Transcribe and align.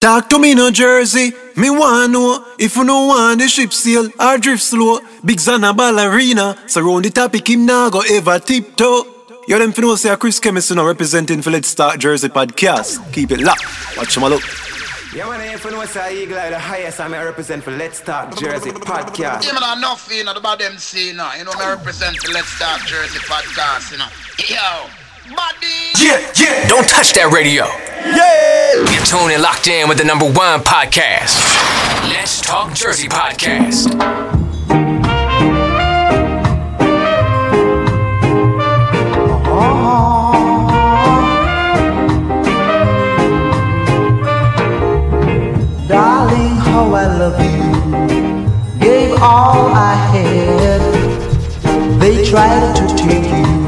Talk 0.00 0.30
to 0.30 0.38
me, 0.38 0.54
no 0.54 0.70
Jersey. 0.70 1.32
Me 1.56 1.68
want 1.68 2.12
know 2.12 2.42
if 2.58 2.74
you 2.74 2.84
no 2.84 3.04
want 3.08 3.38
the 3.38 3.46
ship 3.46 3.70
sail 3.70 4.08
or 4.18 4.38
drift 4.38 4.62
slow. 4.62 4.98
Big 5.22 5.36
Zana 5.36 5.76
ballerina. 5.76 6.56
Surround 6.66 7.04
the 7.04 7.10
topic, 7.10 7.50
him 7.50 7.66
now 7.66 7.90
go 7.90 8.00
ever 8.10 8.38
tiptoe. 8.38 9.04
You 9.46 9.58
them 9.58 9.74
know 9.76 9.96
say 9.96 10.16
Chris 10.16 10.40
Chemist 10.40 10.74
now 10.74 10.86
representing 10.86 11.42
for 11.42 11.50
Let's 11.50 11.74
Talk 11.74 11.98
Jersey 11.98 12.28
podcast. 12.28 13.12
Keep 13.12 13.32
it 13.32 13.40
locked. 13.40 13.62
Watch 13.98 14.16
him 14.16 14.22
look. 14.22 14.42
Yeah, 15.14 15.28
man, 15.28 15.42
if 15.54 15.64
you 15.64 15.70
know 15.70 15.84
say 15.84 16.22
Eagle 16.22 16.38
Eye, 16.38 16.48
the 16.48 16.58
highest 16.58 16.98
I 16.98 17.08
may 17.08 17.22
represent 17.22 17.62
for 17.62 17.72
Let's 17.72 18.00
Talk 18.00 18.38
Jersey 18.38 18.70
podcast. 18.70 19.44
Yeah, 19.44 19.52
man, 19.52 19.76
enough, 19.76 20.08
you 20.10 20.24
know, 20.24 20.32
about 20.32 20.60
them 20.60 20.78
see, 20.78 21.08
you 21.08 21.14
know, 21.14 21.30
you 21.36 21.44
know, 21.44 21.52
me 21.58 21.66
represent 21.66 22.16
for 22.16 22.32
Let's 22.32 22.58
Talk 22.58 22.80
Jersey 22.86 23.18
podcast, 23.18 23.92
you 23.92 23.98
know. 23.98 24.08
Yo, 24.48 24.88
buddy. 24.88 24.99
Yeah, 25.28 26.32
yeah. 26.36 26.66
Don't 26.68 26.88
touch 26.88 27.12
that 27.12 27.30
radio. 27.32 27.64
Yeah! 28.04 28.90
You're 28.90 29.04
tuned 29.04 29.32
and 29.32 29.42
locked 29.42 29.68
in 29.68 29.88
with 29.88 29.98
the 29.98 30.04
number 30.04 30.24
one 30.24 30.60
podcast. 30.60 31.36
Let's 32.08 32.40
Talk 32.40 32.72
Jersey 32.74 33.08
Podcast. 33.08 33.90
Uh-huh. 39.52 40.30
Darling, 45.88 46.56
how 46.56 46.92
I 46.94 47.06
love 47.18 47.40
you. 47.40 48.80
Gave 48.80 49.12
all 49.20 49.66
I 49.68 49.94
had. 50.12 50.80
They 52.00 52.24
tried 52.24 52.74
to 52.76 52.96
take 52.96 53.24
you. 53.24 53.59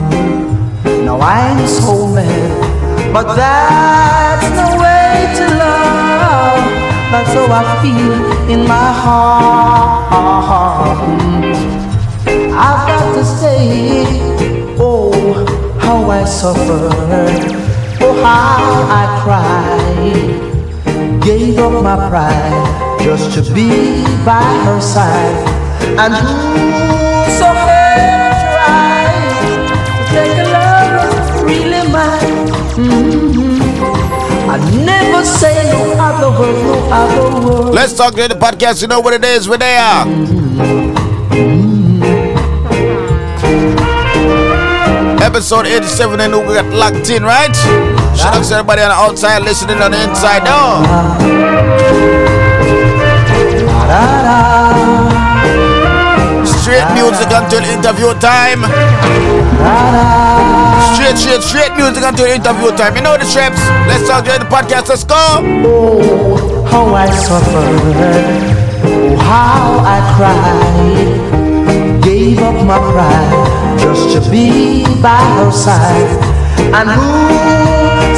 Now 1.23 1.29
I'm 1.29 1.69
so 1.69 2.09
mad. 2.09 3.13
But 3.13 3.37
that's 3.37 4.49
the 4.59 4.69
way 4.83 5.31
to 5.39 5.45
love. 5.55 6.59
That's 7.13 7.33
how 7.33 7.47
I 7.47 7.63
feel 7.81 8.51
in 8.51 8.67
my 8.67 8.91
heart. 9.03 10.11
I've 12.67 12.83
got 12.91 13.15
to 13.15 13.25
say, 13.25 14.05
oh, 14.81 15.13
how 15.79 16.11
I 16.11 16.25
suffer. 16.25 16.91
Oh, 18.01 18.15
how 18.25 18.89
I 18.91 19.05
cry 19.23 19.79
gave 21.25 21.57
up 21.59 21.85
my 21.85 22.09
pride 22.09 22.99
just 23.01 23.33
to 23.35 23.43
be 23.55 24.03
by 24.25 24.43
her 24.65 24.81
side. 24.81 25.39
And 26.01 26.15
who 26.15 26.73
Never 34.61 35.25
say 35.25 35.65
no 35.71 35.95
other 35.99 36.31
word, 36.39 36.63
no 36.65 36.89
other 36.93 37.47
word. 37.47 37.75
Let's 37.75 37.95
talk 37.97 38.15
to 38.15 38.29
the 38.29 38.35
podcast. 38.35 38.83
You 38.83 38.89
know 38.89 39.01
what 39.01 39.15
it 39.15 39.25
is. 39.25 39.49
We're 39.49 39.57
there. 39.59 40.05
Episode 45.23 45.67
87 45.67 46.21
and 46.21 46.35
we 46.35 46.55
got 46.55 46.67
locked 46.75 47.09
in, 47.09 47.23
right? 47.23 47.55
Shout 48.15 48.35
out 48.35 48.45
to 48.45 48.55
everybody 48.55 48.83
on 48.83 48.91
the 48.91 48.95
outside 48.95 49.43
listening 49.43 49.79
on 49.79 49.93
the 49.93 50.03
inside. 50.03 50.45
No. 50.45 50.83
Straight 56.45 56.93
music 56.95 57.29
until 57.33 57.65
interview 57.65 58.13
time. 58.21 58.63
Straight, 60.95 61.17
straight, 61.17 61.43
straight 61.43 61.73
music 61.77 62.05
until 62.05 62.27
interview 62.27 62.69
time. 62.77 62.95
You 62.97 63.03
know 63.03 63.17
the 63.17 63.25
trips. 63.25 63.61
Let's 63.89 64.07
talk 64.07 64.25
to 64.29 64.37
the 64.37 64.45
podcast. 64.45 64.89
Let's 64.93 65.05
go. 65.05 65.17
Oh, 65.17 66.65
how 66.69 66.93
I 66.95 67.09
suffered. 67.09 67.97
Oh, 68.85 69.17
how 69.17 69.81
I 69.81 69.99
cried. 70.17 72.03
Gave 72.05 72.39
up 72.41 72.61
my 72.67 72.77
pride 72.93 73.81
just 73.81 74.13
to 74.13 74.31
be 74.31 74.85
by 75.01 75.17
her 75.41 75.51
side. 75.51 76.13
And 76.77 76.93
who 76.93 77.53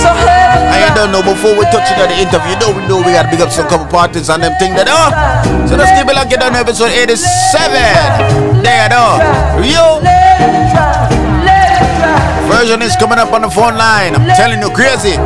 so 0.02 0.10
I 0.10 0.90
don't 0.94 1.12
know 1.12 1.22
before 1.22 1.54
we 1.54 1.64
touch 1.70 1.90
it 1.90 1.98
on 2.02 2.10
the 2.10 2.18
interview, 2.18 2.54
you 2.54 2.58
know 2.58 2.70
we 2.74 2.82
know 2.88 2.98
we 2.98 3.14
gotta 3.14 3.30
big 3.30 3.40
up 3.40 3.50
some 3.50 3.68
couple 3.68 3.86
parties 3.86 4.28
and 4.28 4.42
them 4.42 4.52
thing 4.58 4.74
that 4.74 4.90
oh. 4.90 5.14
So 5.68 5.76
let's 5.76 5.94
keep 5.94 6.10
it 6.10 6.14
like 6.14 6.32
it 6.32 6.42
on 6.42 6.54
episode 6.54 6.90
87. 6.90 8.62
There 8.62 8.88
though. 8.90 9.62
Yo 9.62 10.02
version 12.54 12.82
is 12.82 12.94
coming 12.96 13.18
up 13.18 13.32
on 13.32 13.42
the 13.42 13.50
phone 13.50 13.76
line. 13.76 14.14
I'm 14.14 14.26
telling 14.36 14.60
you 14.62 14.70
crazy. 14.70 15.16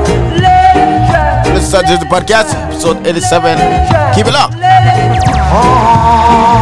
Let's 1.53 1.69
start 1.69 1.85
the 1.87 2.07
podcast, 2.09 2.55
episode 2.55 3.07
87. 3.07 3.59
Keep 4.15 4.29
it 4.29 4.35
up. 4.35 4.55
How 4.55 5.61
oh, 5.61 6.58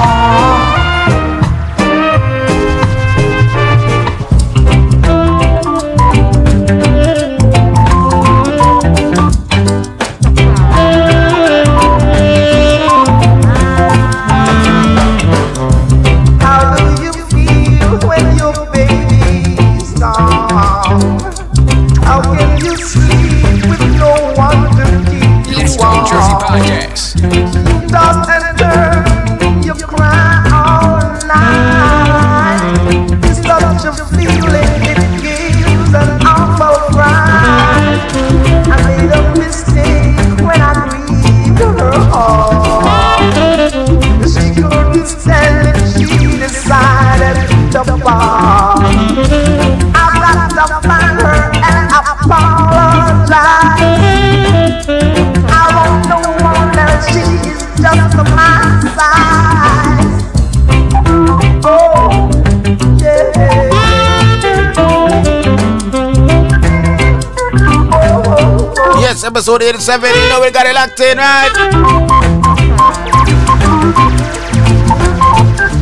Yes, 69.58 69.88
episode 69.88 70.10
87. 70.10 70.22
You 70.22 70.28
know 70.28 70.40
we 70.40 70.50
got 70.50 70.66
it 70.66 70.74
locked 70.74 71.00
in, 71.00 71.16
right? 71.18 71.52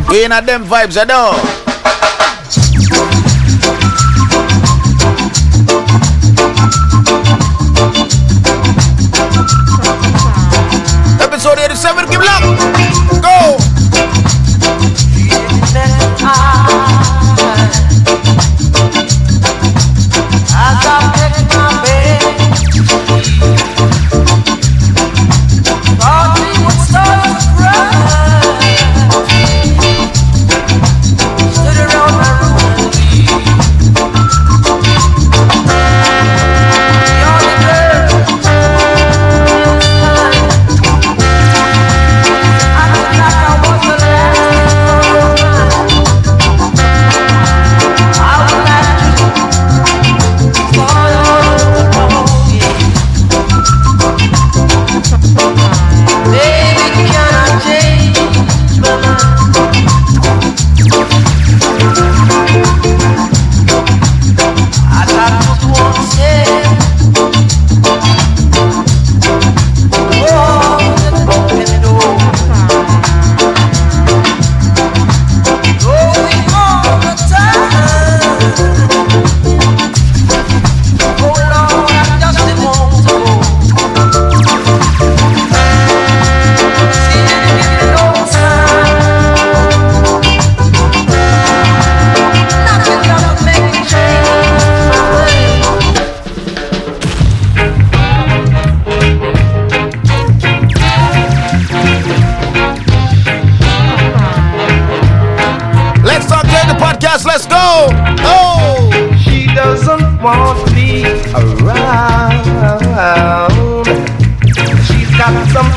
We 0.09 0.25
in 0.25 0.33
at 0.33 0.47
them 0.47 0.65
vibes, 0.65 0.97
I 1.01 1.05
know. 1.05 1.64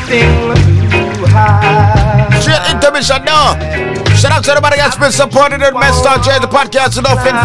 To 0.08 1.26
hide. 1.28 2.40
Straight 2.40 2.64
intermission 2.72 3.24
now. 3.24 3.54
Shout 4.16 4.32
out 4.32 4.44
to 4.44 4.50
everybody 4.50 4.76
that's 4.76 4.96
been 4.96 5.12
supporting 5.12 5.60
the 5.60 5.72
Mess 5.72 6.02
Talk 6.02 6.24
Jazz, 6.24 6.40
the 6.40 6.48
podcast, 6.48 6.96
and 6.96 7.04
nothing 7.06 7.36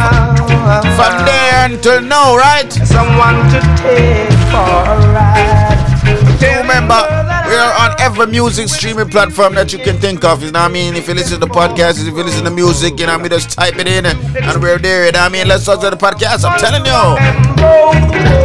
from 0.95 1.25
there 1.25 1.65
until 1.65 2.01
now, 2.01 2.35
right? 2.35 2.71
Someone 2.71 3.35
to 3.51 3.59
take 3.77 4.31
for 4.49 4.73
a 4.87 4.95
ride. 5.13 5.79
Remember, 6.61 6.99
we 7.47 7.55
are 7.55 7.73
on 7.83 7.95
every 7.99 8.27
music 8.27 8.69
streaming 8.69 9.09
platform 9.09 9.53
that 9.55 9.71
you 9.73 9.79
can 9.79 9.97
think 9.97 10.23
of. 10.23 10.41
You 10.41 10.51
know 10.51 10.61
what 10.61 10.71
I 10.71 10.73
mean? 10.73 10.95
If 10.95 11.07
you 11.07 11.13
listen 11.13 11.39
to 11.41 11.47
podcasts, 11.47 11.99
if 11.99 12.15
you 12.15 12.23
listen 12.23 12.45
to 12.45 12.51
music, 12.51 12.99
you 12.99 13.05
know 13.05 13.13
what 13.13 13.19
I 13.19 13.23
mean? 13.23 13.31
Just 13.31 13.51
type 13.51 13.75
it 13.77 13.87
in 13.87 14.05
and, 14.05 14.19
and 14.37 14.61
we're 14.61 14.79
there. 14.79 15.05
You 15.05 15.11
know 15.11 15.19
what 15.19 15.31
I 15.31 15.33
mean? 15.33 15.47
Let's 15.47 15.65
talk 15.65 15.81
to 15.81 15.89
the 15.89 15.97
podcast. 15.97 16.43
I'm 16.49 16.57
telling 16.59 16.85
you. 16.85 18.42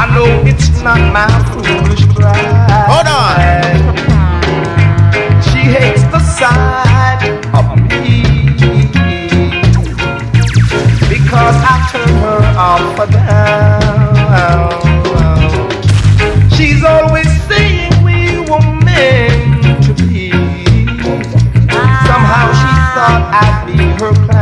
I 0.00 0.06
know 0.14 0.30
it's 0.46 0.68
not 0.80 1.00
my 1.12 1.26
foolish 1.50 2.06
pride. 2.14 2.70
Hold 2.86 3.08
on. 3.08 3.34
She 5.42 5.58
hates 5.74 6.04
the 6.14 6.20
sight 6.20 7.22
of 7.52 7.66
me 7.90 8.22
because 11.08 11.56
I 11.66 11.76
turn 11.90 12.12
her 12.22 12.42
up 12.56 12.98
or 13.02 13.08
down. 13.10 14.70
She's 16.52 16.84
always 16.84 17.28
saying 17.48 17.90
we 18.04 18.38
were 18.48 18.66
meant 18.86 19.82
to 19.84 19.92
be. 20.06 20.30
Somehow 22.06 22.46
she 22.60 22.70
thought 22.94 23.22
I'd 23.34 23.66
be 23.66 23.78
her 23.98 24.12
clown. 24.26 24.37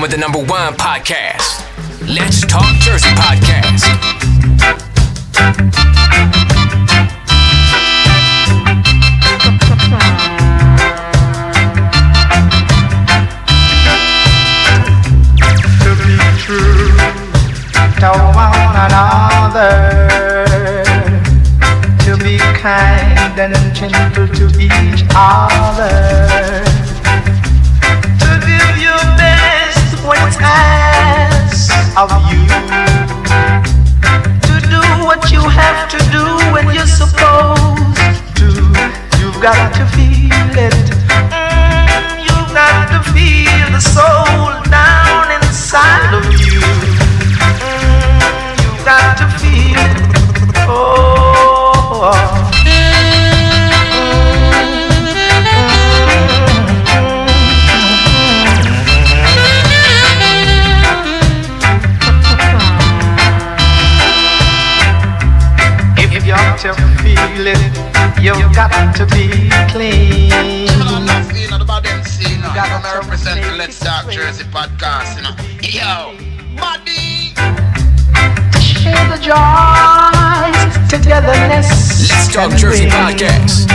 In 0.00 0.02
with 0.02 0.10
the 0.10 0.16
number 0.16 0.38
one 0.38 0.74
podcast. 0.74 1.64
Let's 2.08 2.46
Talk 2.46 2.74
Jersey 2.80 3.08
podcast. 3.16 3.84
to 15.80 15.90
be 16.04 16.16
true 16.38 16.96
to 18.00 18.10
one 18.34 18.76
another, 18.86 19.72
to 22.04 22.16
be 22.22 22.38
kind 22.58 23.38
and 23.38 23.74
gentle 23.74 24.28
to 24.28 24.46
each 24.60 25.04
other, 25.14 26.69
asked 30.42 31.70
of 31.96 32.10
you, 32.30 32.46
to 34.48 34.54
do 34.68 34.82
what 35.04 35.30
you 35.30 35.40
have 35.40 35.88
to 35.90 35.98
do 36.10 36.24
when 36.52 36.74
you're 36.74 36.86
supposed 36.86 38.22
to. 38.36 38.48
You've 39.20 39.40
got 39.40 39.74
to 39.74 39.84
feel 39.96 40.50
it. 40.68 40.86
Mm, 41.30 42.24
you've 42.26 42.52
got 42.54 42.88
to 42.92 43.00
feel 43.12 43.66
the 43.70 43.80
soul 43.80 44.50
down 44.70 45.30
inside 45.42 46.14
of 46.14 46.32
you. 46.32 46.39
You've 68.22 68.54
got 68.54 68.94
to 68.96 69.06
be 69.06 69.48
clean. 69.72 70.68
I'm 70.68 71.06
not 71.06 71.24
feeling 71.32 71.60
about 71.60 71.84
them 71.84 72.04
scene, 72.04 72.36
you 72.36 72.42
know. 72.42 72.52
Got 72.54 72.68
I'm 72.68 72.82
some 72.82 73.00
represent 73.00 73.40
the 73.42 73.56
Let's 73.56 73.78
Talk. 73.80 74.10
Jersey 74.10 74.44
podcast, 74.44 75.16
you 75.16 75.22
know. 75.24 75.34
Yo, 75.64 76.12
buddy. 76.56 77.32
Share 78.60 79.08
the 79.08 79.16
joys, 79.24 80.72
togetherness. 80.90 81.68
Let's 82.10 82.28
Talk 82.32 82.52
Jersey 82.56 82.86
podcast. 82.86 83.68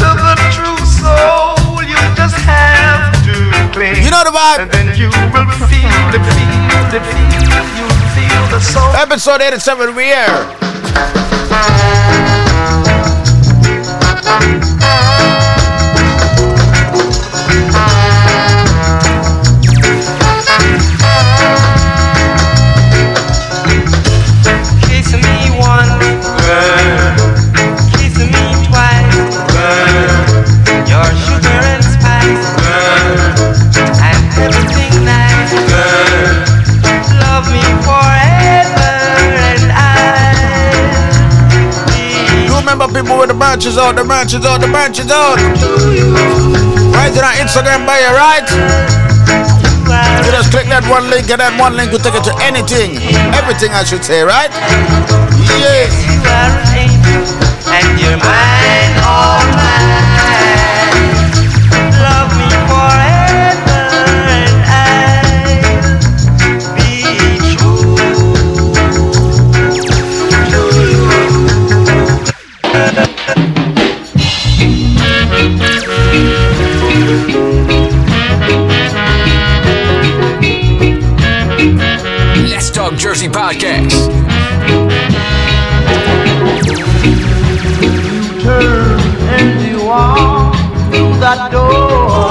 To 0.00 0.08
the 0.10 0.34
true 0.50 0.82
soul, 0.98 1.82
you 1.86 1.98
just 2.18 2.34
have 2.42 3.14
to 3.24 3.34
cling. 3.72 4.02
You 4.02 4.10
know 4.10 4.24
the 4.24 4.34
vibe. 4.34 4.66
And 4.66 4.70
then 4.70 4.98
you 4.98 5.06
will 5.06 5.46
feel 5.70 6.10
the 6.10 6.18
feel 6.18 6.82
the 6.90 6.98
feel. 6.98 7.46
You 7.78 7.86
feel 8.10 8.42
the 8.50 8.60
soul. 8.60 8.90
Episode 8.96 9.40
87, 9.40 9.94
we 9.94 10.10
here. 14.42 14.60
Kiss 14.60 15.09
people 43.02 43.18
with 43.18 43.28
the 43.28 43.34
branches 43.34 43.78
out, 43.78 43.96
the 43.96 44.04
branches 44.04 44.44
out, 44.44 44.60
the 44.60 44.68
branches 44.68 45.10
out. 45.10 45.36
Right 46.92 47.12
in 47.12 47.24
our 47.24 47.36
Instagram 47.40 47.86
bio, 47.88 48.12
right? 48.12 48.44
You 50.24 50.30
just 50.30 50.50
click 50.52 50.68
that 50.68 50.84
one 50.84 51.08
link, 51.08 51.30
and 51.30 51.40
that 51.40 51.56
one 51.58 51.76
link 51.76 51.92
will 51.92 51.98
take 51.98 52.14
you 52.14 52.24
to 52.28 52.34
anything. 52.44 53.00
Everything, 53.32 53.72
I 53.72 53.84
should 53.84 54.04
say, 54.04 54.22
right? 54.22 54.52
Yes. 55.56 55.88
You 55.96 56.20
are 56.28 56.60
and 57.72 57.88
you're 58.00 58.20
mine, 58.20 58.94
all 59.00 59.44
mine. 59.56 60.39
Jersey 83.10 83.28
podcast. 83.28 84.06
turn 88.40 89.00
and 89.34 89.68
you 89.68 89.84
walk 89.84 90.54
through 90.92 91.18
that 91.18 91.50
door. 91.50 92.29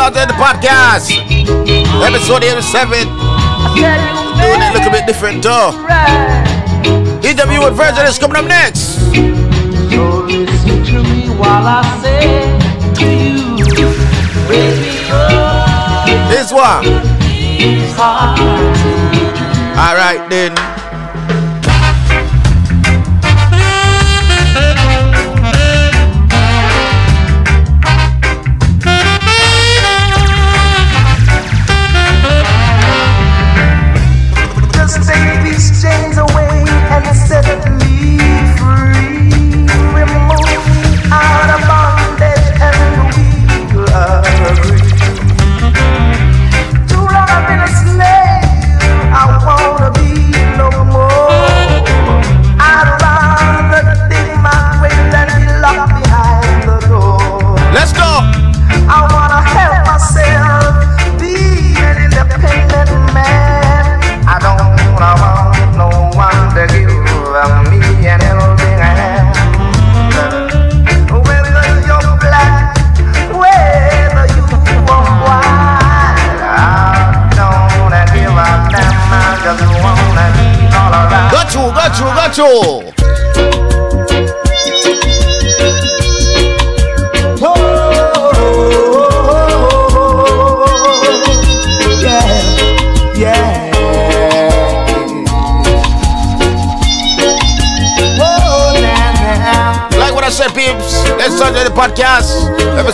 Southern 0.00 0.30
Podcast, 0.30 1.12
episode 2.00 2.42
87. 2.42 3.04
Doing 3.04 4.62
it 4.64 4.72
look 4.72 4.88
a 4.88 4.90
bit 4.90 5.04
different, 5.06 5.42
though. 5.42 5.76
Interview 7.22 7.60
with 7.60 7.76
Virgil 7.76 8.04
is 8.08 8.18
coming 8.18 8.36
up 8.38 8.46
next. 8.46 8.96
So 9.92 10.24
listen 10.24 10.84
to 10.86 11.02
me 11.02 11.28
while 11.36 11.66
I 11.66 11.84
say 12.00 12.48
to 12.96 13.04
you, 13.60 13.68
This 16.30 16.50
one. 16.50 16.86
Alright 19.76 20.30
then. 20.30 20.69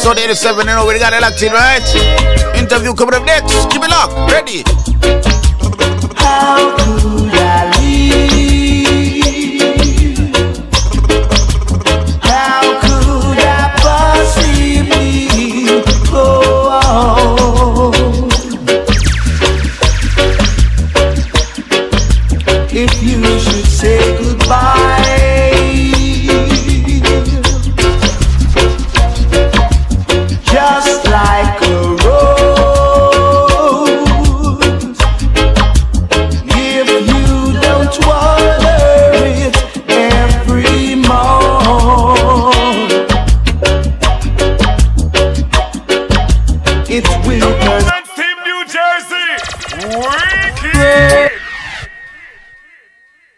Episode 0.07 0.23
87. 0.23 0.69
You 0.69 0.75
know, 0.77 0.87
we 0.87 1.01
got 1.01 1.21
locked 1.21 1.43
in, 1.43 1.53
right? 1.53 1.83
Interview 2.55 2.95
coming 2.95 3.15
up 3.15 3.27
next. 3.27 3.69
Keep 3.73 3.83
it 3.83 3.91
locked. 3.91 4.31
Ready? 4.31 5.26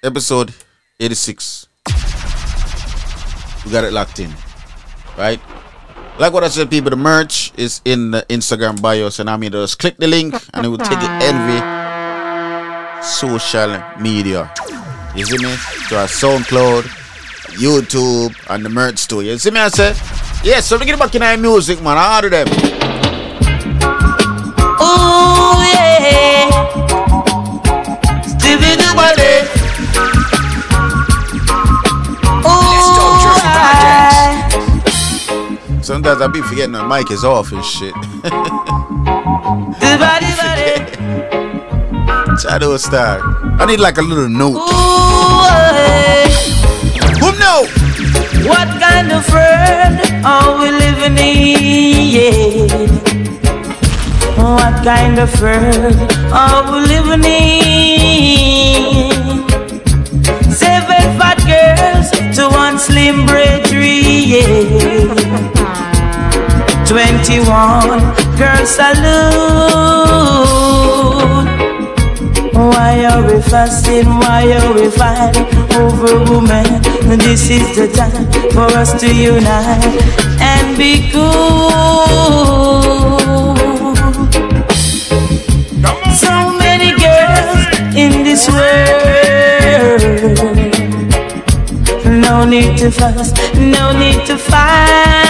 Episode 0.08 0.54
86. 1.00 1.68
We 3.66 3.70
got 3.70 3.84
it 3.84 3.92
locked 3.92 4.18
in. 4.20 4.32
Right? 5.18 5.38
Like 6.18 6.32
what 6.32 6.44
I 6.44 6.48
said, 6.48 6.70
people, 6.70 6.88
the 6.88 6.96
merch 6.96 7.52
is 7.58 7.82
in 7.84 8.12
the 8.12 8.24
Instagram 8.30 8.80
bio. 8.80 9.10
So 9.10 9.22
now 9.22 9.36
me 9.36 9.50
just 9.50 9.78
click 9.78 9.98
the 9.98 10.06
link 10.06 10.34
and 10.54 10.64
it 10.64 10.70
will 10.70 10.78
take 10.78 10.98
you 11.02 11.08
envy 11.28 11.60
social 13.04 13.82
media. 14.00 14.50
You 15.14 15.26
see 15.26 15.44
me? 15.44 15.54
To 15.90 15.98
our 15.98 16.08
SoundCloud, 16.08 16.84
YouTube, 17.60 18.34
and 18.48 18.64
the 18.64 18.70
merch 18.70 18.96
store. 18.96 19.22
You 19.22 19.36
see 19.36 19.50
me? 19.50 19.60
I 19.60 19.68
said? 19.68 19.94
Yeah, 20.42 20.60
so 20.60 20.78
we 20.78 20.86
get 20.86 20.98
back 20.98 21.14
in 21.14 21.22
our 21.22 21.36
music, 21.36 21.82
man. 21.82 21.98
I 21.98 22.16
order 22.16 22.30
them. 22.30 22.48
Ooh 24.80 25.60
yeah, 25.68 26.48
Stevie 28.22 28.74
Dubale. 28.80 29.28
Let's 29.28 29.37
Sometimes 35.88 36.20
I 36.20 36.26
be 36.26 36.42
forgetting 36.42 36.72
the 36.72 36.86
mic 36.86 37.10
is 37.10 37.24
off 37.24 37.50
and 37.50 37.64
shit. 37.64 37.94
Shadow 42.42 42.76
Star. 42.76 43.20
I 43.58 43.64
need 43.64 43.80
like 43.80 43.96
a 43.96 44.02
little 44.02 44.28
note. 44.28 44.60
Who 47.22 47.32
know? 47.40 47.64
What 48.46 48.68
kind 48.78 49.12
of 49.12 49.26
world 49.32 49.98
are 50.26 50.58
we 50.60 50.70
living 50.72 51.16
in? 51.16 52.68
What 54.36 54.84
kind 54.84 55.18
of 55.18 55.40
world 55.40 55.96
are 56.30 56.70
we 56.70 56.80
living 56.86 57.24
in? 57.24 59.12
Seven 60.52 61.16
fat 61.16 61.38
girls 61.48 62.10
to 62.36 62.46
one 62.50 62.78
slim 62.78 63.24
bravery, 63.24 64.36
yeah. 64.36 65.57
Twenty-one 66.88 68.00
girls 68.38 68.70
salute. 68.70 69.04
Why 72.54 73.04
are 73.04 73.22
we 73.26 73.42
fasting? 73.42 74.06
Why 74.06 74.50
are 74.56 74.72
we 74.72 74.88
fighting 74.90 75.46
over 75.76 76.18
women? 76.24 76.64
This 77.18 77.50
is 77.50 77.76
the 77.76 77.88
time 77.92 78.26
for 78.52 78.72
us 78.78 78.98
to 79.00 79.06
unite 79.14 80.00
and 80.40 80.76
be 80.78 81.10
cool. 81.12 81.68
So 86.16 86.32
many 86.56 86.96
girls 86.96 87.60
in 87.94 88.24
this 88.24 88.48
world. 88.48 90.00
No 92.06 92.46
need 92.46 92.78
to 92.78 92.90
fuss, 92.90 93.32
no 93.58 93.92
need 93.92 94.24
to 94.26 94.38
fight. 94.38 95.26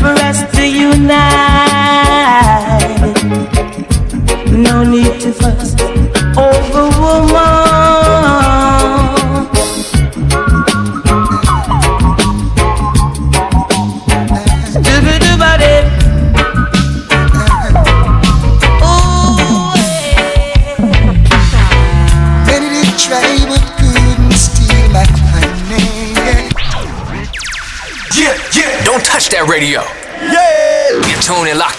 For 0.00 0.14
us 0.28 0.38
to 0.56 0.62
unite. 0.66 1.20
No 4.52 4.82
need 4.84 4.99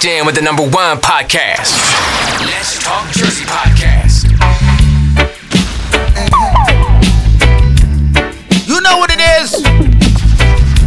locked 0.01 0.05
in 0.05 0.25
with 0.25 0.35
the 0.35 0.41
number 0.41 0.63
one 0.63 0.97
podcast. 0.97 1.77
Let's 2.39 2.83
Talk 2.83 3.07
Jersey 3.11 3.45
podcast. 3.45 4.25
You 8.67 8.81
know 8.81 8.97
what 8.97 9.11
it 9.11 9.21
is. 9.41 9.63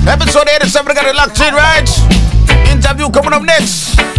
Episode 0.07 0.49
87, 0.49 0.89
we 0.89 0.95
got 0.95 1.07
it 1.07 1.15
locked 1.15 1.41
in, 1.41 1.55
right? 1.55 1.89
Interview 2.69 3.09
coming 3.11 3.33
up 3.33 3.43
next. 3.43 4.14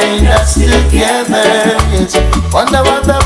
Find 0.00 0.26
us 0.28 0.54
together. 0.54 1.44
Yes. 1.92 2.14
Wonder 2.52 2.82
what 2.82 3.04
the 3.04 3.17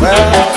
Well, 0.00 0.49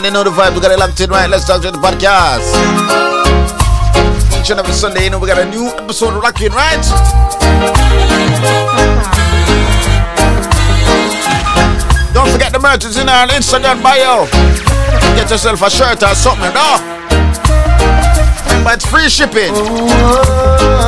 man, 0.00 0.04
you 0.04 0.10
know 0.12 0.22
the 0.22 0.30
vibe. 0.30 0.54
We 0.54 0.60
got 0.60 0.70
it 0.70 0.78
locked 0.78 1.00
in 1.00 1.10
right. 1.10 1.28
Let's 1.28 1.44
talk 1.44 1.60
to 1.62 1.70
the 1.70 1.78
podcast. 1.78 2.46
Each 4.38 4.50
and 4.50 4.60
every 4.60 4.72
Sunday, 4.72 5.04
you 5.04 5.10
know, 5.10 5.18
we 5.18 5.26
got 5.26 5.38
a 5.38 5.50
new 5.50 5.66
episode 5.66 6.14
of 6.14 6.22
Rockin' 6.22 6.52
right? 6.52 6.82
Don't 12.14 12.30
forget 12.30 12.52
the 12.52 12.60
merch 12.60 12.84
is 12.84 12.96
in 12.96 13.08
our 13.08 13.26
Instagram 13.28 13.82
bio. 13.82 14.26
Get 15.16 15.30
yourself 15.30 15.62
a 15.62 15.70
shirt 15.70 16.02
or 16.02 16.14
something, 16.14 16.54
know? 16.54 16.78
But 18.62 18.74
it's 18.76 18.86
free 18.86 19.08
shipping. 19.08 19.50
Oh, 19.54 20.78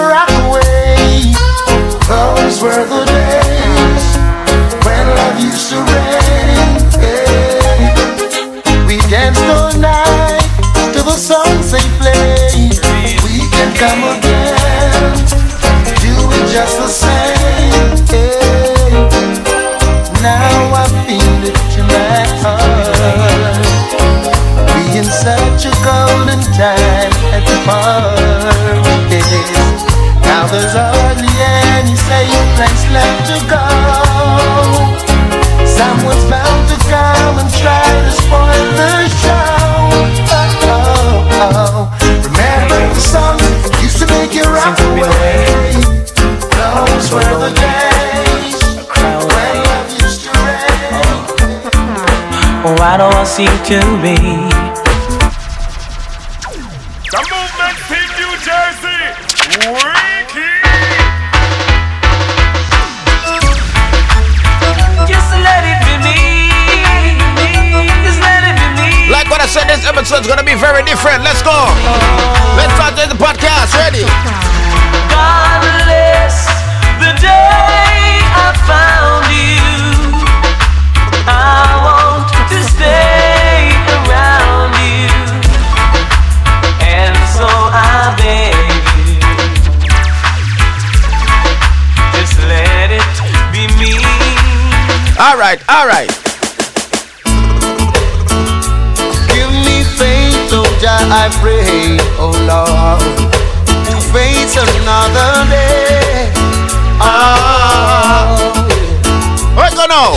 rock 0.00 0.30
away. 0.46 1.32
Those 2.08 2.62
were 2.62 2.84
the 2.84 3.04
days 3.04 4.04
when 4.84 5.04
love 5.16 5.38
used 5.40 5.70
to 5.70 5.78
reign. 5.92 6.82
We 8.86 8.98
danced 9.10 9.42
all 9.56 9.72
night 9.78 10.48
to 10.94 11.02
the 11.02 11.16
songs 11.16 11.72
they 11.72 11.84
play. 11.98 12.70
We 13.24 13.48
can 13.50 13.70
come 13.76 14.02
again, 14.16 15.14
do 16.00 16.12
it 16.36 16.44
just 16.52 16.76
the 16.78 16.88
same. 16.88 17.01
Place 32.62 32.86
left 32.94 33.26
to 33.26 33.38
go. 33.50 33.64
Someone's 35.66 36.24
bound 36.30 36.62
to 36.70 36.76
come 36.86 37.34
and 37.42 37.50
try 37.58 37.82
to 38.06 38.12
spoil 38.22 38.66
the 38.78 38.92
show. 39.22 39.90
Oh, 40.30 40.70
oh, 40.70 41.42
oh. 41.42 41.90
Remember 42.22 42.80
the 42.94 43.02
songs 43.14 43.42
that 43.42 43.74
used 43.82 43.98
to 44.02 44.06
make 44.14 44.32
you 44.38 44.46
rock 44.46 44.78
away. 44.94 45.74
Those 46.58 47.06
were 47.10 47.36
the 47.44 47.52
days 47.66 48.58
when 48.94 49.54
love 49.66 49.90
used 49.98 50.20
to 50.24 50.30
reign. 50.46 51.18
Why 52.78 52.92
do 52.96 53.06
I 53.10 53.24
seem 53.24 53.54
to 53.70 53.78
be 54.04 54.16
said, 69.52 69.68
this 69.68 69.84
episode's 69.84 70.26
gonna 70.26 70.42
be 70.42 70.54
very 70.54 70.82
different. 70.84 71.22
Let's 71.22 71.42
go. 71.42 71.52
Let's 72.56 72.72
start 72.72 72.96
the 72.96 73.12
podcast. 73.20 73.76
Ready? 73.76 74.00
God 75.12 75.60
bless 75.84 76.48
the 76.96 77.12
day 77.20 78.24
I 78.32 78.48
found 78.64 79.28
you. 79.28 79.60
I 81.28 81.68
want 81.84 82.32
to 82.48 82.64
stay 82.64 83.76
around 83.92 84.72
you. 84.80 85.12
And 86.80 87.12
so 87.36 87.44
I 87.44 88.16
beg 88.16 88.56
you. 89.04 89.20
Just 92.16 92.40
let 92.48 92.88
it 92.88 93.04
be 93.52 93.68
me. 93.76 94.00
All 95.20 95.36
right, 95.36 95.60
all 95.68 95.86
right. 95.86 96.21
I 101.14 101.28
pray, 101.44 102.00
oh 102.16 102.32
Lord, 102.48 103.04
to 103.68 103.96
face 104.16 104.56
another 104.56 105.44
day. 105.52 106.32
Ah, 106.98 108.32
Where 109.54 109.70
go 109.76 109.84
now? 109.86 110.16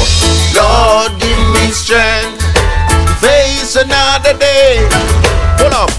Lord, 0.56 1.20
give 1.20 1.36
me 1.52 1.68
strength. 1.76 2.40
to 2.40 3.14
Face 3.20 3.76
another 3.76 4.38
day. 4.40 4.88
Pull 5.60 5.74
up. 5.76 5.92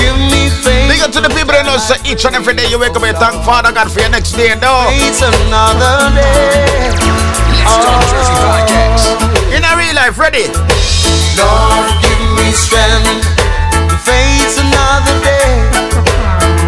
give 0.00 0.16
me 0.32 0.48
faith, 0.64 0.88
Big 0.88 1.02
up 1.04 1.12
to 1.12 1.20
the 1.20 1.28
people 1.36 1.52
that 1.52 1.64
know 1.66 1.76
say 1.76 2.00
each 2.10 2.24
and 2.24 2.34
every 2.34 2.54
day 2.54 2.66
you 2.70 2.78
wake 2.78 2.96
up 2.96 3.02
and 3.02 3.16
thank 3.18 3.44
Father 3.44 3.72
God 3.72 3.92
for 3.92 4.00
your 4.00 4.10
next 4.10 4.32
day. 4.32 4.50
And 4.50 4.60
though 4.60 4.88
face 4.88 5.20
another 5.20 6.16
day. 6.16 6.88
Let's 7.60 7.76
talk 7.76 8.00
Jersey 8.08 8.36
podcast. 8.40 9.33
In 9.54 9.62
a 9.62 9.76
real 9.76 9.94
life, 9.94 10.18
ready? 10.18 10.50
Lord, 11.38 11.86
give 12.02 12.22
me 12.34 12.50
strength 12.50 13.22
to 13.86 13.96
face 14.02 14.58
another 14.58 15.14
day. 15.22 15.62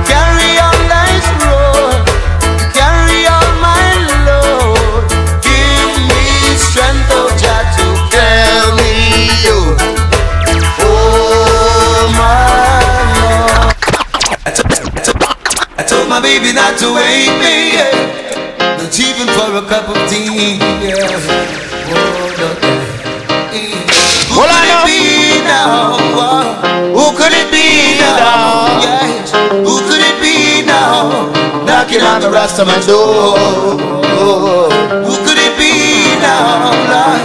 Carry 0.06 0.52
on 0.62 0.76
life's 0.86 1.30
road, 1.42 1.98
carry 2.70 3.26
on 3.26 3.50
my 3.58 3.86
load. 4.22 5.02
Give 5.42 5.92
me 6.06 6.54
strength, 6.54 7.10
oh 7.10 7.26
Jah, 7.34 7.66
to 7.74 7.86
tell 8.14 8.70
me 8.78 9.34
you. 9.42 9.58
Oh 10.86 12.06
my 12.14 12.86
Lord. 13.18 13.74
I 14.46 14.50
told, 14.54 14.70
I 14.70 15.00
told, 15.02 15.18
I 15.78 15.82
told 15.82 16.08
my 16.08 16.20
baby 16.22 16.52
not 16.52 16.78
to 16.78 16.94
wake 16.94 17.34
me, 17.42 17.74
yeah. 17.74 18.78
not 18.78 18.94
even 18.94 19.26
for 19.34 19.58
a 19.58 19.62
cup 19.66 19.88
of 19.88 19.98
tea. 20.08 20.58
Yeah. 20.86 21.55
Now? 25.66 25.96
Who 26.96 27.06
could 27.16 27.32
it 27.32 27.48
be 27.50 27.98
now? 27.98 28.80
Yes. 28.80 29.32
Who 29.66 29.76
could 29.88 30.02
it 30.10 30.18
be 30.20 30.64
now? 30.66 31.32
Knocking 31.64 32.02
on 32.02 32.20
the 32.20 32.30
rest 32.30 32.58
of 32.58 32.66
my 32.66 32.80
door. 32.86 33.38
Who 35.06 35.14
could 35.24 35.38
it 35.46 35.54
be 35.58 35.72
now? 36.22 36.72
Lord? 36.92 37.22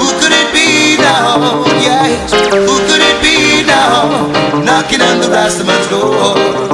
Who 0.00 0.08
could 0.20 0.32
it 0.32 0.48
be 0.56 0.96
now? 0.98 1.64
Yes. 1.80 2.32
Who 2.68 2.76
could 2.88 3.02
it 3.10 3.18
be 3.22 3.64
now? 3.66 4.28
Knocking 4.66 5.00
on 5.00 5.22
Your 6.02 6.10
love 6.10 6.71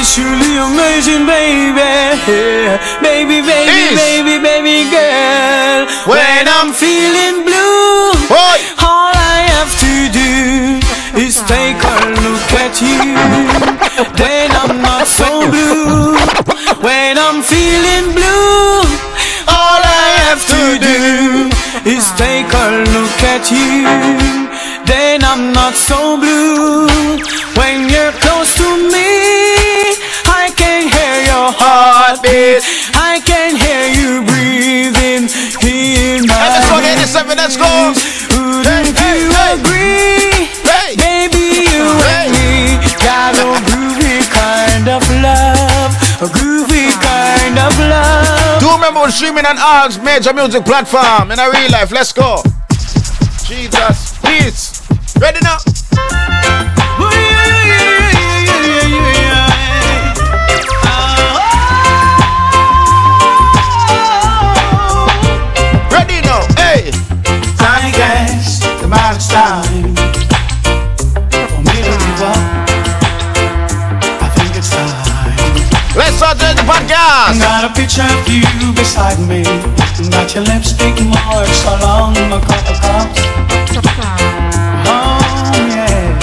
is 0.00 0.14
truly 0.14 0.56
amazing, 0.56 1.26
baby. 1.26 1.76
Baby, 3.04 3.44
baby, 3.44 3.80
Is. 3.92 4.00
baby, 4.00 4.36
baby 4.40 4.88
girl. 4.88 5.84
When 6.08 6.44
I'm 6.48 6.72
feeling 6.72 7.44
blue, 7.44 8.16
all 8.80 9.12
I 9.12 9.44
have 9.52 9.72
to 9.84 9.92
do 10.08 10.80
is 11.20 11.42
take 11.44 11.76
a 11.76 11.98
look 12.24 12.48
at 12.64 12.80
you. 12.80 13.12
Then 14.16 14.48
I'm 14.62 14.80
not 14.80 15.06
so 15.06 15.44
blue. 15.52 16.16
When 16.80 17.18
I'm 17.18 17.42
feeling 17.42 18.16
blue, 18.16 18.80
all 19.52 19.80
I 19.84 20.08
have 20.24 20.42
to 20.54 20.64
do 20.80 21.00
is 21.84 22.04
take 22.16 22.48
a 22.48 22.68
look 22.94 23.18
at 23.36 23.44
you. 23.52 23.84
Then 24.86 25.22
I'm 25.22 25.52
not 25.52 25.74
so 25.74 26.16
blue. 26.16 26.88
When 27.58 27.88
you're 27.92 28.16
close 28.24 28.54
to 28.56 28.68
me, 28.94 29.09
heartbeat. 32.10 32.62
I 32.98 33.22
can 33.22 33.54
hear 33.54 33.86
you 33.94 34.26
breathing 34.26 35.30
in 35.62 36.26
my 36.26 36.34
Let's 36.50 36.66
go, 36.66 36.82
87, 36.82 37.38
let's 37.38 37.56
go. 37.56 37.94
Wouldn't 38.34 38.98
you 38.98 39.30
agree? 39.54 40.50
Baby, 40.98 41.70
you 41.70 41.86
and 41.86 42.34
me 42.34 42.82
got 42.98 43.38
a 43.38 43.46
groovy 43.70 44.26
kind 44.26 44.88
of 44.90 45.02
love. 45.22 45.94
A 46.22 46.28
groovy 46.34 46.90
kind 46.98 47.58
of 47.58 47.78
love. 47.78 48.60
Do 48.60 48.70
remember 48.74 49.00
we're 49.00 49.10
streaming 49.10 49.46
on 49.46 49.56
all 49.58 49.88
major 50.02 50.34
music 50.34 50.64
platform 50.64 51.30
in 51.30 51.38
a 51.38 51.48
real 51.50 51.70
life. 51.70 51.92
Let's 51.92 52.12
go. 52.12 52.42
Jesus, 53.46 54.18
peace. 54.18 54.82
Ready 55.20 55.38
now? 55.42 55.58
Ready 56.98 58.09
of 78.00 78.24
you 78.28 78.72
beside 78.72 79.20
me. 79.28 79.44
Got 80.08 80.34
your 80.34 80.44
lipstick 80.44 80.96
marks 81.04 81.60
along 81.68 82.14
my 82.32 82.40
cup 82.40 82.64
cups. 82.80 83.20
Oh 84.88 85.20
yeah. 85.68 86.16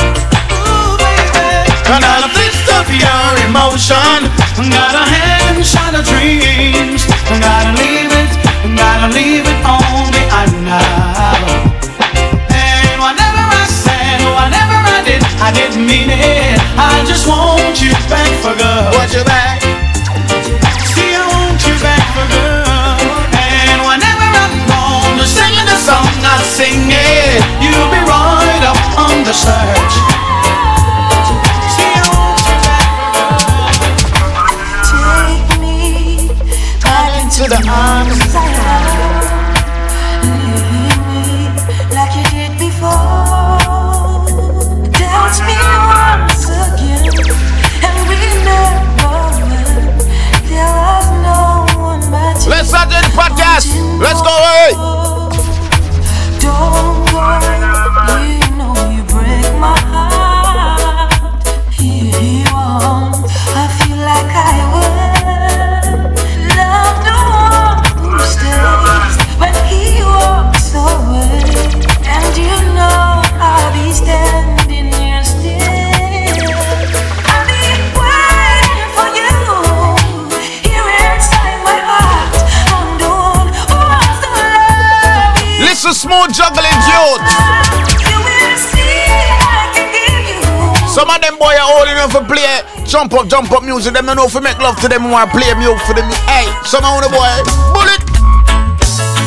Ooh, 0.57 0.97
baby. 0.97 1.69
Got 1.85 2.01
a 2.01 2.27
list 2.33 2.65
of 2.73 2.87
your 2.89 3.29
emotion. 3.45 4.19
Got 4.57 4.95
a 4.97 5.05
handshot 5.05 5.93
of 5.93 6.03
dreams. 6.05 7.05
Gotta 7.29 7.71
leave 7.77 8.11
it, 8.11 8.31
gotta 8.75 9.13
leave 9.13 9.45
it 9.45 9.59
all 9.63 10.09
behind 10.09 10.53
now. 10.65 11.37
And 12.49 12.97
whatever 12.97 13.43
I 13.61 13.65
said, 13.69 14.19
whatever 14.33 14.77
I 14.97 14.99
did, 15.05 15.21
I 15.39 15.49
didn't 15.53 15.85
mean 15.85 16.09
it. 16.09 16.57
I 16.77 17.05
just 17.05 17.27
want 17.27 17.79
you 17.81 17.93
back 18.09 18.31
for 18.41 18.55
good. 18.57 18.93
Want 18.97 19.13
you 19.13 19.23
back? 19.23 19.46
Me 35.59 36.29
back 36.81 37.11
into 37.21 37.43
the 37.49 37.59
arms 37.67 38.35
I 38.35 38.45
love. 38.55 39.27
Leave 40.23 40.99
me 41.11 41.25
like 41.93 42.13
you 42.15 42.23
did 42.31 42.53
before. 42.57 43.59
Dance 44.95 45.39
me 45.43 45.57
once 45.91 46.47
again, 46.47 47.11
and 47.83 47.97
remember 48.07 49.15
when 49.43 49.75
there 50.47 50.71
was 50.71 51.07
no 51.27 51.39
one 51.83 52.03
but 52.09 52.39
you. 52.45 52.49
Let's 52.49 52.69
start 52.69 52.87
the 52.89 53.01
podcast. 53.11 53.67
Let's 53.99 54.21
go, 54.21 54.36
smooth 85.97 86.29
juggling 86.29 86.79
youth. 86.93 87.25
Some 90.93 91.09
of 91.09 91.21
them 91.21 91.37
boy 91.37 91.57
are 91.57 91.69
old 91.73 91.89
enough 91.89 92.13
to 92.13 92.21
play 92.25 92.61
jump 92.85 93.13
up, 93.13 93.27
jump 93.27 93.51
up 93.51 93.63
music. 93.63 93.93
Them 93.93 94.05
know 94.05 94.29
we 94.33 94.41
make 94.41 94.59
love 94.59 94.79
to 94.81 94.87
them 94.87 95.09
want 95.09 95.31
to 95.31 95.37
play 95.37 95.53
music 95.55 95.81
for 95.87 95.93
them. 95.93 96.05
Hey, 96.29 96.45
some 96.63 96.85
of 96.85 97.01
the 97.01 97.09
boy 97.09 97.33
bullet. 97.73 98.01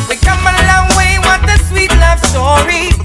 We 0.07 0.15
come 0.15 0.39
a 0.47 0.53
long 0.71 0.87
way, 0.95 1.19
what 1.19 1.43
a 1.43 1.59
sweet 1.67 1.91
love 1.99 2.19
story. 2.23 3.00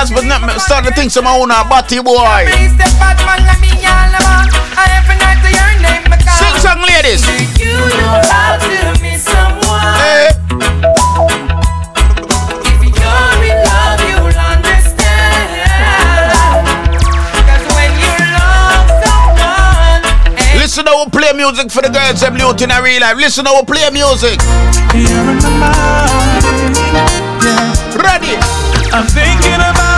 Dance, 0.00 0.10
but 0.10 0.24
not 0.24 0.60
start 0.60 0.84
to 0.84 0.92
think 0.92 1.10
some 1.10 1.26
own 1.26 1.48
body 1.48 2.00
boy. 2.00 2.46
Sing 6.38 6.56
song, 6.56 6.80
ladies. 6.88 7.20
To 7.20 7.32
Listen 20.56 20.86
how 20.86 21.04
we 21.04 21.10
play 21.10 21.32
music 21.34 21.70
for 21.70 21.82
the 21.82 21.88
girls 21.88 22.20
them 22.20 22.36
youth 22.36 22.62
in 22.62 22.70
real 22.82 23.00
life. 23.00 23.16
Listen 23.16 23.44
how 23.44 23.60
we 23.60 23.66
play 23.66 23.90
music. 23.90 24.38
Ready. 27.96 28.36
I'm 28.92 29.06
thinking 29.06 29.54
about. 29.54 29.89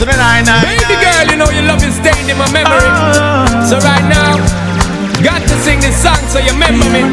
To 0.00 0.06
the 0.08 0.16
nine 0.16 0.48
nine. 0.48 0.64
Baby 0.64 0.96
girl, 0.96 1.28
you 1.28 1.36
know 1.36 1.50
your 1.52 1.68
love 1.68 1.84
is 1.84 1.92
staying 1.92 2.24
in 2.24 2.38
my 2.40 2.48
memory. 2.56 2.88
Ah. 2.88 3.44
So 3.68 3.76
right 3.84 4.00
now, 4.08 4.40
got 5.20 5.44
to 5.44 5.54
sing 5.60 5.76
this 5.76 5.92
song 5.92 6.16
so 6.32 6.40
you 6.40 6.56
remember 6.56 6.88
me. 6.88 7.04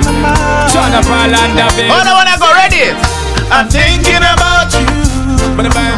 Shut 0.71 0.95
up, 0.95 1.03
Orlando, 1.03 1.67
baby. 1.75 1.91
Oh, 1.91 1.99
I 1.99 2.15
wanna 2.15 2.39
go 2.39 2.47
ready. 2.55 2.95
I'm 3.51 3.67
thinking 3.67 4.23
about 4.23 4.71
you. 4.71 4.87
Bang, 5.59 5.67
bang, 5.67 5.96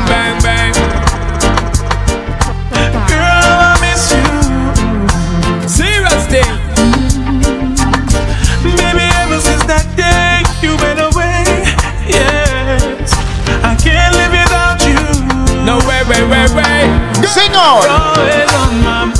Sing 17.29 17.53
on. 17.53 17.85
Mind. 17.85 19.13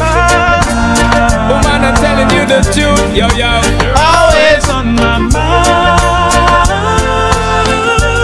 Woman, 1.45 1.85
I'm 1.85 1.93
telling 2.01 2.29
you 2.33 2.43
the 2.49 2.61
truth, 2.73 3.13
yo, 3.13 3.27
yo. 3.37 3.61
Always 3.93 4.65
on 4.69 4.95
my 4.95 5.19
mind. 5.29 5.69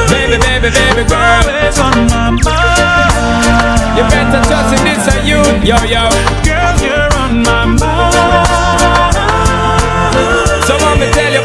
Baby, 0.09 0.37
baby, 0.41 0.69
baby 0.73 1.03
girl. 1.05 1.45
Always 1.45 1.77
on 1.77 2.07
my 2.09 2.31
mind. 2.33 3.97
You 3.97 4.03
better 4.09 4.41
trust 4.49 4.73
in 4.73 4.81
this 4.89 5.05
and 5.13 5.21
you, 5.27 5.37
yo, 5.61 5.77
yo. 5.85 6.09
Girl, 6.41 6.73
you're 6.81 7.13
on 7.21 7.43
my 7.45 7.65
mind. 7.77 8.19
So 10.65 10.73
want 10.81 10.99
me 10.99 11.07
tell 11.13 11.31
you, 11.31 11.41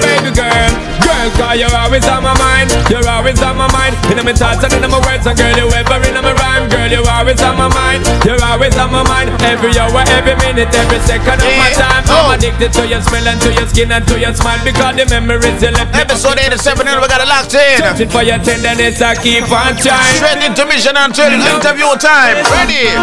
girl. 1.21 1.31
Cause 1.37 1.57
you're 1.61 1.77
always 1.77 2.07
on 2.09 2.23
my 2.23 2.35
mind. 2.39 2.73
You're 2.89 3.05
always 3.05 3.41
on 3.43 3.57
my 3.57 3.69
mind. 3.73 3.93
In 4.09 4.17
my 4.25 4.33
thoughts 4.33 4.65
and 4.65 4.73
in 4.73 4.91
my 4.91 5.01
words, 5.05 5.27
and 5.27 5.37
girl, 5.37 5.53
you 5.57 5.69
ever 5.69 6.01
in 6.09 6.17
my 6.17 6.33
rhyme, 6.33 6.69
girl. 6.69 6.89
you're 6.89 7.09
always 7.09 7.41
on 7.43 7.57
my 7.57 7.69
mind. 7.69 8.05
You're 8.25 8.41
always 8.41 8.77
on 8.77 8.93
my 8.93 9.05
mind. 9.05 9.31
Every 9.45 9.77
hour, 9.77 10.03
every 10.17 10.37
minute, 10.41 10.73
every 10.73 11.01
second 11.05 11.41
of 11.41 11.53
my 11.61 11.71
time. 11.77 12.05
I'm 12.09 12.33
oh. 12.33 12.37
addicted 12.37 12.73
to 12.73 12.87
your 12.89 13.03
smell 13.03 13.27
and 13.29 13.41
to 13.41 13.53
your 13.53 13.67
skin 13.69 13.93
and 13.93 14.07
to 14.09 14.17
your 14.19 14.35
smile 14.35 14.61
because 14.65 14.97
the 14.97 15.07
memories 15.09 15.61
you 15.61 15.71
left. 15.71 15.95
Episode 15.97 16.39
87, 16.41 16.89
and 16.89 17.01
we 17.01 17.09
got 17.09 17.21
it 17.21 17.29
locked 17.29 17.55
in. 17.55 17.79
Searching 17.81 18.09
for 18.09 18.23
your 18.25 18.39
tenderness, 18.41 19.01
I 19.03 19.15
keep 19.17 19.45
on 19.51 19.77
trying. 19.77 20.17
Straight 20.17 20.41
into 20.41 20.65
mission 20.67 20.97
until 20.97 21.29
interview 21.29 21.91
time. 22.01 22.41
Ready? 22.49 22.97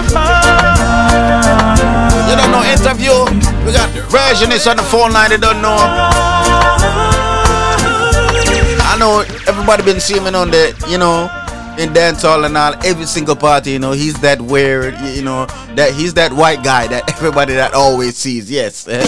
You 2.27 2.35
don't 2.35 2.51
know 2.51 2.63
interview? 2.65 3.15
We 3.65 3.71
got 3.71 3.89
version 4.09 4.51
is 4.51 4.67
on 4.67 4.77
the 4.77 4.83
phone 4.83 5.13
line. 5.13 5.29
They 5.29 5.37
don't 5.37 5.61
know. 5.61 7.26
I 8.97 8.99
know 8.99 9.21
everybody 9.45 9.83
been 9.83 9.99
seeing 9.99 10.23
me 10.23 10.33
on 10.33 10.49
the, 10.49 10.73
you 10.89 10.97
know, 10.97 11.29
in 11.77 11.93
dancehall 11.93 12.47
and 12.47 12.57
all, 12.57 12.73
every 12.83 13.05
single 13.05 13.35
party, 13.35 13.73
you 13.73 13.77
know, 13.77 13.91
he's 13.91 14.19
that 14.21 14.41
weird, 14.41 14.95
you 15.13 15.21
know, 15.21 15.45
that 15.77 15.93
he's 15.93 16.15
that 16.15 16.33
white 16.33 16.63
guy 16.63 16.87
that 16.87 17.07
everybody 17.13 17.53
that 17.53 17.75
always 17.75 18.17
sees. 18.17 18.49
Yes. 18.49 18.87
Hey, 18.87 19.03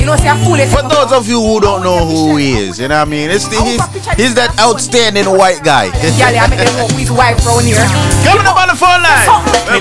you 0.00 0.04
know, 0.04 0.16
say 0.16 0.26
I'm 0.26 0.42
foolish. 0.42 0.66
For 0.66 0.82
those 0.82 1.12
of 1.12 1.28
you 1.28 1.40
who 1.40 1.60
don't 1.60 1.84
know 1.84 2.04
who 2.04 2.34
he 2.34 2.58
is, 2.58 2.80
you 2.80 2.88
know 2.88 2.98
what 2.98 3.06
I 3.06 3.08
mean? 3.08 3.30
It's 3.30 3.46
the, 3.46 3.62
he's, 3.62 3.86
he's 4.18 4.34
that 4.34 4.50
outstanding 4.58 5.30
white 5.30 5.62
guy. 5.62 5.94
Yeah, 6.18 6.42
I 6.42 6.50
make 6.50 6.58
them 6.58 6.74
know 6.74 6.88
who 6.90 6.98
his 6.98 7.12
wife 7.14 7.38
round 7.46 7.70
here. 7.70 7.78
Coming 8.26 8.50
up 8.50 8.58
on 8.58 8.66
the 8.66 8.74
phone 8.74 8.98
line. 8.98 9.30
Me 9.70 9.78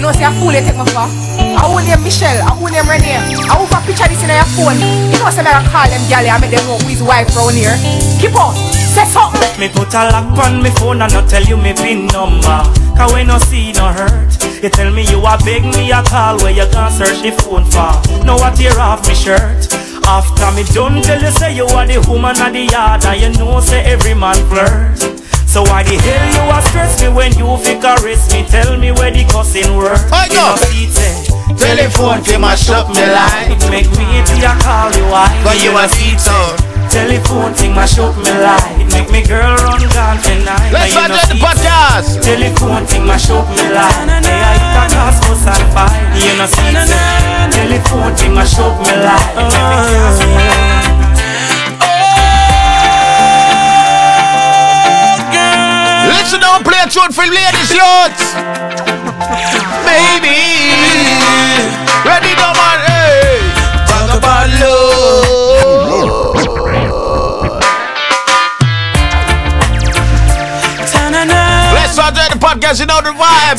you 0.00 0.06
know, 0.08 0.12
say 0.16 0.24
I'm 0.24 0.32
foolish. 0.40 0.64
Take 0.64 0.80
my 0.80 0.88
for. 0.88 1.04
I 1.04 1.60
own 1.68 1.84
name 1.84 2.00
Michelle. 2.00 2.40
I 2.40 2.56
own 2.56 2.72
name 2.72 2.88
Renee. 2.88 3.20
I 3.20 3.52
will 3.60 3.68
picture 3.84 4.08
this 4.08 4.24
in 4.24 4.32
your 4.32 4.48
phone. 4.56 4.80
You 5.12 5.20
know, 5.20 5.28
say 5.28 5.44
I 5.44 5.60
call 5.68 5.84
them 5.84 6.00
gal. 6.08 6.24
I 6.24 6.40
make 6.40 6.56
them 6.56 6.64
know 6.64 6.80
who 6.80 6.88
his 6.88 7.04
wife 7.04 7.28
round 7.36 7.52
here. 7.52 7.76
Keep 8.16 8.32
on. 8.32 8.56
Say 8.96 9.04
something. 9.04 9.44
Me 9.60 9.68
put 9.68 9.92
a 9.92 10.08
lock 10.08 10.32
on 10.40 10.64
me 10.64 10.72
phone 10.80 11.04
and 11.04 11.12
not 11.12 11.28
tell 11.28 11.44
you 11.44 11.60
me 11.60 11.76
pin 11.76 12.08
number. 12.08 12.64
Cause 12.96 13.12
when 13.12 13.28
no 13.28 13.36
see 13.44 13.76
no 13.76 13.92
hurt. 13.92 14.32
You 14.64 14.72
tell 14.72 14.88
me 14.88 15.04
you 15.04 15.20
a 15.20 15.36
beg 15.44 15.68
me 15.68 15.92
a 15.92 16.00
call 16.08 16.40
where 16.40 16.56
you 16.56 16.64
can 16.72 16.88
search 16.88 17.20
the 17.20 17.36
phone 17.36 17.68
for. 17.68 17.92
Now 18.24 18.40
I 18.40 18.56
tear 18.56 18.80
off 18.80 19.04
me 19.04 19.12
shirt. 19.12 19.68
After 20.08 20.48
me 20.56 20.64
done 20.72 21.04
tell 21.04 21.20
you 21.20 21.30
say 21.30 21.52
you 21.54 21.68
are 21.76 21.86
the 21.86 22.00
woman 22.08 22.40
of 22.40 22.52
the 22.56 22.64
yard 22.72 23.04
and 23.04 23.20
you 23.20 23.30
know 23.36 23.60
say 23.60 23.84
every 23.84 24.14
man 24.16 24.40
flirt. 24.48 25.09
So 25.50 25.66
why 25.66 25.82
the 25.82 25.98
hell 25.98 26.30
you 26.30 26.46
a 26.46 26.62
stress 26.70 27.02
me 27.02 27.08
when 27.10 27.34
you 27.34 27.50
fi 27.58 27.74
caress 27.74 28.30
me? 28.30 28.46
Tell 28.46 28.78
me 28.78 28.94
where 28.94 29.10
the 29.10 29.26
cussing 29.26 29.66
work. 29.74 29.98
I 30.14 30.30
You 30.30 30.38
know 30.38 30.54
see 30.54 30.86
say 30.86 31.26
Telephone 31.58 32.22
fi 32.22 32.38
mash 32.38 32.70
up 32.70 32.86
me 32.86 33.02
life. 33.02 33.58
Make 33.66 33.90
me 33.98 34.22
be 34.30 34.46
a 34.46 34.54
call 34.62 34.94
you 34.94 35.10
why. 35.10 35.26
Cause 35.42 35.58
you 35.66 35.74
a 35.74 35.90
see 35.90 36.14
see. 36.14 36.54
Telephone 36.86 37.50
thing 37.58 37.74
mash 37.74 37.98
up 37.98 38.14
me 38.14 38.30
life. 38.30 38.62
It 38.78 38.94
make 38.94 39.10
me 39.10 39.26
girl 39.26 39.58
run 39.66 39.82
gone 39.90 40.22
tonight. 40.22 40.70
Let's 40.70 40.70
But 40.70 40.86
you 40.86 40.94
start 40.94 41.10
know 41.10 41.18
the 41.18 41.34
see 41.34 41.42
podcast. 41.42 42.22
Telephone 42.22 42.86
thing 42.86 43.02
mash 43.02 43.26
up 43.34 43.50
me 43.50 43.74
life. 43.74 44.06
Hey, 44.22 44.38
I 44.38 44.54
hit 44.54 44.78
a 44.78 44.86
dance 44.86 45.18
bus 45.18 45.50
and 45.50 45.66
fight. 45.74 46.14
You 46.14 46.30
know 46.38 46.46
see 46.46 46.78
say 46.78 47.50
Telephone 47.58 48.14
thing 48.14 48.38
mash 48.38 48.54
up 48.62 48.78
me 48.86 48.94
life. 49.02 49.34
Listen 56.30 56.46
down, 56.46 56.62
play 56.62 56.78
a 56.78 56.86
for 57.12 57.26
ladies, 57.26 57.74
youths. 57.74 58.38
Baby. 59.82 60.38
Ready 62.06 62.38
now, 62.38 62.54
man. 62.54 62.78
Hey. 62.86 63.42
Talk 63.90 64.14
about 64.14 64.46
love. 64.62 65.90
Let's 71.74 71.94
start 71.94 72.14
the 72.14 72.38
podcast, 72.38 72.78
you 72.78 72.86
know 72.86 73.02
the 73.02 73.10
vibe. 73.10 73.58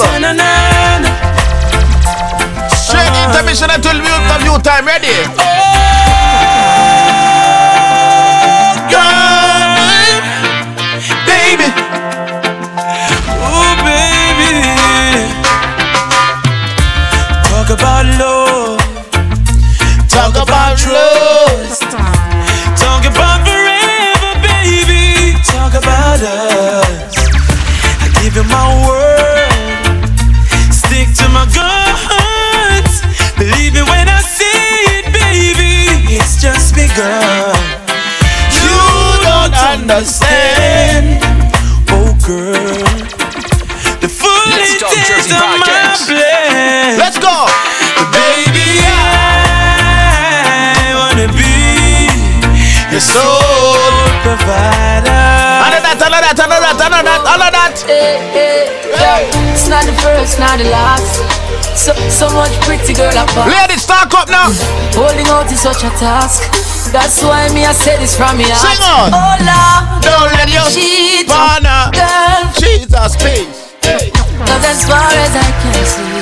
Straight 2.72 3.12
intermission 3.28 3.70
until 3.70 4.00
interview 4.16 4.58
time. 4.64 4.88
Ready? 4.88 5.28
baby. 5.36 6.21
About 17.82 18.06
love. 18.22 18.80
Talk 20.08 20.38
about 20.38 20.78
trust. 20.78 21.82
Talk 22.78 23.04
about 23.10 23.41
forever, 23.41 24.32
baby. 24.46 25.34
Talk 25.41 25.74
about 25.74 26.22
us. 26.22 27.13
I 28.06 28.08
give 28.22 28.36
you 28.38 28.46
my 28.46 28.67
word. 28.86 29.50
Stick 30.72 31.10
to 31.17 31.26
my 31.34 31.50
guns. 31.50 33.02
Believe 33.41 33.74
me 33.74 33.82
when 33.89 34.08
I 34.08 34.22
say 34.22 35.02
it, 35.02 35.06
baby. 35.10 36.13
It's 36.13 36.39
just 36.39 36.76
begun. 36.76 37.58
You 38.62 38.78
don't 39.26 39.56
understand. 39.58 41.17
Oh, 41.89 42.13
girl. 42.28 42.86
The 44.02 44.10
full 44.10 44.54
intent 44.70 45.34
of 45.34 45.50
my 45.58 45.96
plan. 46.06 47.00
Let's 47.00 47.17
go. 47.17 47.71
Soul 53.02 53.90
provider. 54.22 55.22
All 55.66 55.74
of 55.74 55.82
that, 55.82 55.98
all 55.98 56.14
of 56.14 56.22
that, 56.22 56.38
all 56.38 56.54
of 56.54 56.62
that, 56.62 56.78
all 56.78 56.94
of 56.94 57.04
that, 57.04 57.22
all 57.26 57.42
of 57.42 57.52
that. 57.52 57.76
Eh, 57.90 58.22
eh, 58.38 59.52
it's 59.54 59.68
not 59.68 59.84
the 59.90 59.96
first, 60.06 60.38
not 60.38 60.62
the 60.62 60.70
last. 60.70 61.22
So, 61.74 61.94
so 62.14 62.30
much 62.36 62.54
pretty 62.68 62.94
girl 62.94 63.16
apart. 63.16 63.50
Ladies, 63.50 63.86
talk 63.90 64.14
up 64.14 64.30
now. 64.30 64.54
Holding 64.94 65.26
out 65.34 65.50
is 65.52 65.62
such 65.62 65.82
a 65.84 65.92
task. 65.98 66.46
That's 66.92 67.24
why 67.24 67.50
me 67.54 67.66
I 67.66 67.74
say 67.74 67.98
this 67.98 68.16
from 68.16 68.38
me 68.38 68.46
heart. 68.46 68.62
Sing 68.62 68.82
on. 68.86 69.10
Oh 69.16 69.36
Lord, 69.40 70.04
Don't 70.04 70.30
let 70.36 70.50
your 70.52 70.68
cheat 70.70 71.26
partner 71.26 71.90
girl. 71.96 72.52
Jesus 72.60 73.16
peace. 73.18 73.74
Hey. 73.82 74.12
Cause 74.46 74.66
as 74.68 74.84
far 74.86 75.10
as 75.10 75.34
I 75.34 75.50
can 75.64 75.82
see, 75.88 76.22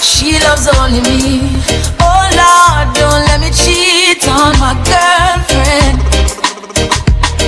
she 0.00 0.38
loves 0.42 0.66
only 0.80 1.00
me. 1.04 1.97
Lord, 2.38 2.94
don't 2.94 3.22
let 3.28 3.40
me 3.40 3.50
cheat 3.50 4.22
on 4.28 4.54
my 4.62 4.74
girlfriend. 4.86 5.98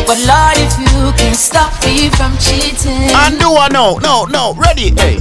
But 0.06 0.18
Lord, 0.26 0.56
if 0.58 0.74
you 0.78 1.12
can 1.16 1.34
stop 1.34 1.72
me 1.84 2.08
from 2.10 2.36
cheating. 2.38 3.10
And 3.14 3.38
do 3.38 3.54
I 3.56 3.68
know? 3.70 3.98
No, 4.02 4.24
no, 4.26 4.54
ready? 4.54 4.90
Hey. 4.98 5.18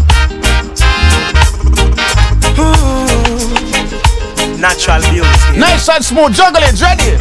Hmm. 2.58 4.60
Natural 4.60 5.02
beauty. 5.12 5.60
Nice 5.60 5.88
and 5.90 6.04
smooth 6.04 6.34
juggling, 6.34 6.76
ready? 6.82 7.18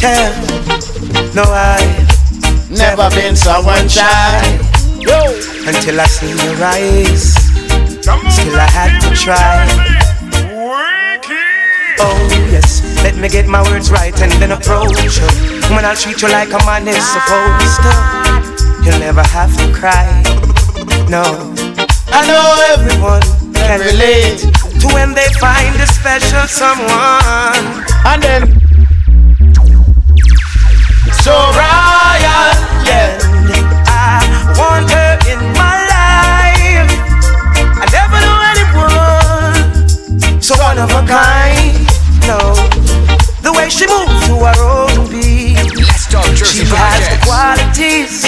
Yeah. 0.00 0.32
No, 1.34 1.42
I 1.44 2.06
Never 2.70 3.10
been 3.10 3.36
someone 3.36 3.88
shy. 3.88 4.58
Yo. 5.00 5.18
until 5.66 6.00
I 6.00 6.06
seen 6.06 6.36
your 6.38 6.64
eyes. 6.64 7.34
Still 8.30 8.58
I 8.58 8.68
had 8.70 8.98
to 9.00 9.10
try. 9.14 9.66
Oh 12.02 12.48
yes, 12.50 12.80
let 13.04 13.16
me 13.16 13.28
get 13.28 13.46
my 13.46 13.62
words 13.68 13.90
right 13.90 14.16
and 14.22 14.32
then 14.40 14.52
approach 14.52 14.96
you. 15.20 15.28
When 15.74 15.84
I'll 15.84 15.94
treat 15.94 16.22
you 16.22 16.28
like 16.28 16.48
a 16.48 16.60
man 16.64 16.88
is 16.88 17.04
supposed 17.04 17.78
to. 17.84 17.92
You'll 18.82 18.98
never 18.98 19.22
have 19.22 19.52
to 19.58 19.66
cry. 19.72 20.08
No, 21.12 21.22
I 22.08 22.24
know 22.24 22.48
everyone 22.72 23.20
can 23.52 23.80
relate 23.80 24.40
to 24.80 24.86
when 24.96 25.12
they 25.12 25.28
find 25.36 25.76
a 25.76 25.86
special 25.86 26.48
someone. 26.48 27.84
And 28.08 28.22
then 28.22 28.42
So 31.20 31.36
royal, 31.52 32.48
yeah. 32.88 33.20
I 33.84 34.24
want 34.56 34.88
her 34.90 35.12
in 35.28 35.40
my 35.52 35.76
life. 35.92 36.88
I 37.76 37.84
never 37.92 38.18
knew 38.24 38.40
anyone 38.56 39.00
so 40.40 40.54
one 40.62 40.78
of 40.78 40.90
a 40.90 41.06
kind. 41.06 41.39
No, 43.70 43.76
way 43.76 43.78
she 43.78 43.86
moves 43.86 44.26
to 44.26 44.34
her 44.34 44.58
own 44.62 45.10
beat. 45.10 45.56
Let's 45.76 46.06
Talk 46.10 46.26
Jersey 46.34 46.64
She 46.64 46.70
has 46.74 47.06
the 47.06 47.18
qualities 47.22 48.24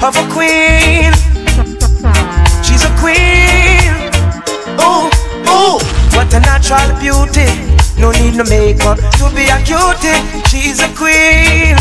of 0.00 0.16
a 0.16 0.24
queen. 0.32 1.12
She's 2.64 2.84
a 2.84 2.92
queen. 2.96 3.92
Ooh, 4.80 5.08
ooh, 5.52 5.78
what 6.16 6.32
a 6.32 6.40
natural 6.40 6.88
beauty. 7.00 7.48
No 7.98 8.10
need 8.12 8.36
no 8.36 8.44
makeup 8.44 8.96
to 8.96 9.28
be 9.34 9.44
a 9.48 9.60
cutie. 9.64 10.20
She's 10.48 10.80
a 10.80 10.88
queen. 10.96 11.76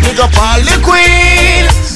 Big 0.00 0.18
up 0.20 0.36
all 0.36 0.60
the 0.60 0.80
queens. 0.84 1.90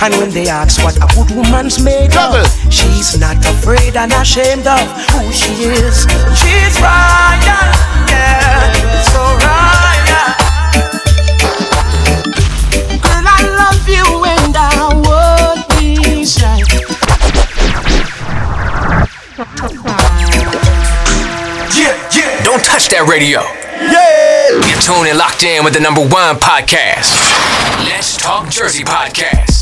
And 0.00 0.14
when 0.14 0.30
they 0.30 0.48
ask 0.48 0.82
what 0.84 0.96
a 0.96 1.06
good 1.14 1.36
woman's 1.36 1.82
made 1.82 2.14
of, 2.16 2.46
she's 2.70 3.18
not 3.18 3.36
afraid 3.44 3.96
and 3.96 4.12
ashamed 4.12 4.66
of 4.66 4.86
who 5.10 5.32
she 5.32 5.52
is. 5.74 6.06
She's 6.38 6.78
royal, 6.78 7.68
yeah, 8.08 9.02
so 9.12 9.20
royal. 9.44 10.28
Girl, 13.04 13.26
I 13.26 13.40
love 13.60 13.88
you 13.88 14.06
and 14.24 14.54
I 14.56 14.88
would 15.04 15.60
be 15.78 16.24
shy. 16.24 16.62
Yeah, 21.76 21.94
yeah. 22.14 22.42
Don't 22.42 22.64
touch 22.64 22.88
that 22.88 23.06
radio. 23.08 23.40
Yeah. 23.78 24.66
You're 24.66 24.80
tuned 24.80 25.08
and 25.08 25.18
locked 25.18 25.44
in 25.44 25.64
with 25.64 25.74
the 25.74 25.80
number 25.80 26.00
one 26.00 26.36
podcast. 26.36 27.14
Let's 27.84 28.16
Talk 28.16 28.48
Jersey 28.50 28.82
Podcast. 28.84 29.57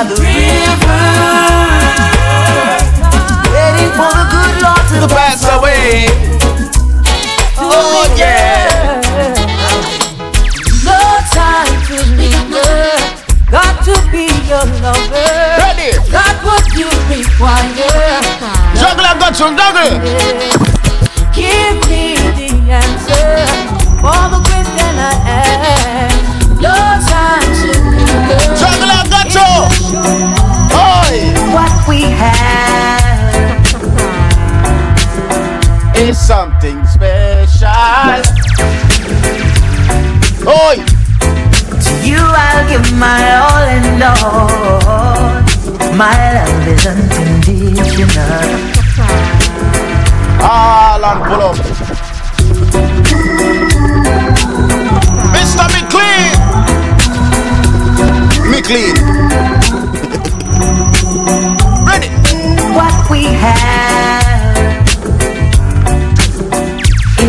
By 0.00 0.08
the 0.08 0.14
river, 0.14 1.04
waiting 3.52 3.90
for 3.98 4.10
the 4.16 4.24
good 4.32 4.54
Lord 4.64 4.84
to 4.88 5.14
pass 5.14 5.44
away. 5.44 6.06
Oh 7.58 8.08
yeah. 8.16 9.00
No 10.84 11.00
time 11.36 11.76
to 11.88 11.96
linger. 12.16 12.96
Got 13.50 13.84
to 13.84 13.94
be 14.10 14.26
your 14.48 14.64
lover. 14.80 15.28
Ready. 15.60 15.92
Got 16.10 16.36
what 16.44 16.64
you 16.78 16.88
require. 17.12 18.22
Juggle 18.80 19.04
got 19.20 19.36
some 19.36 19.56
juggle. 19.56 20.69
Is 36.10 36.18
something 36.18 36.84
special. 36.86 37.68
Oi. 40.48 40.76
To 41.84 41.92
you 42.04 42.18
I'll 42.18 42.66
give 42.68 42.88
my 42.98 43.22
all 43.38 43.64
and 43.76 44.02
all. 44.02 45.40
My 45.94 46.16
love 46.34 46.66
is 46.66 46.86
unconditional. 46.86 48.48
All 50.42 51.04
on 51.10 51.18
pull 51.28 51.42
up. 51.48 51.56
Mr. 55.36 55.64
McLean. 55.76 56.34
McLean. 58.50 58.96
Ready. 61.86 62.10
What 62.74 62.94
we 63.10 63.22
have 63.24 64.39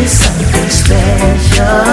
something 0.08 0.70
special. 0.70 1.86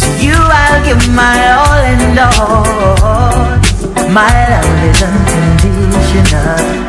To 0.00 0.08
you 0.24 0.36
I'll 0.36 0.84
give 0.84 1.02
my 1.14 1.38
all 1.52 1.82
and 1.92 2.18
all. 2.18 3.60
My 4.10 4.32
love 4.50 4.84
is 4.88 5.02
unconditional. 5.02 6.84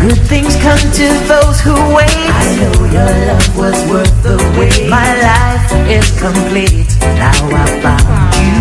Good 0.00 0.20
things 0.28 0.56
come 0.56 0.78
to 0.78 1.08
those 1.28 1.60
who 1.60 1.74
wait. 1.94 2.08
I 2.08 2.56
know 2.60 2.84
your 2.96 3.12
love 3.28 3.56
was 3.56 3.78
worth 3.90 4.22
the 4.22 4.36
wait. 4.58 4.88
My 4.88 5.10
life 5.20 5.72
is 5.88 6.06
complete. 6.18 6.96
Now 7.18 7.38
I 7.52 7.66
found 7.82 8.34
you. 8.40 8.60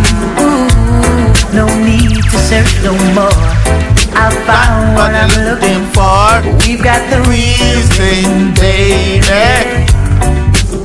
No 1.53 1.66
need 1.84 2.24
to 2.24 2.38
search 2.38 2.84
no 2.84 2.93
more. 3.13 3.59
I 4.22 4.28
found 4.43 4.99
what 4.99 5.15
I'm 5.15 5.32
looking 5.47 5.88
for. 5.95 6.43
We've 6.67 6.84
got 6.84 6.99
the 7.09 7.24
real 7.32 7.80
thing, 7.95 8.51
baby. 8.59 9.24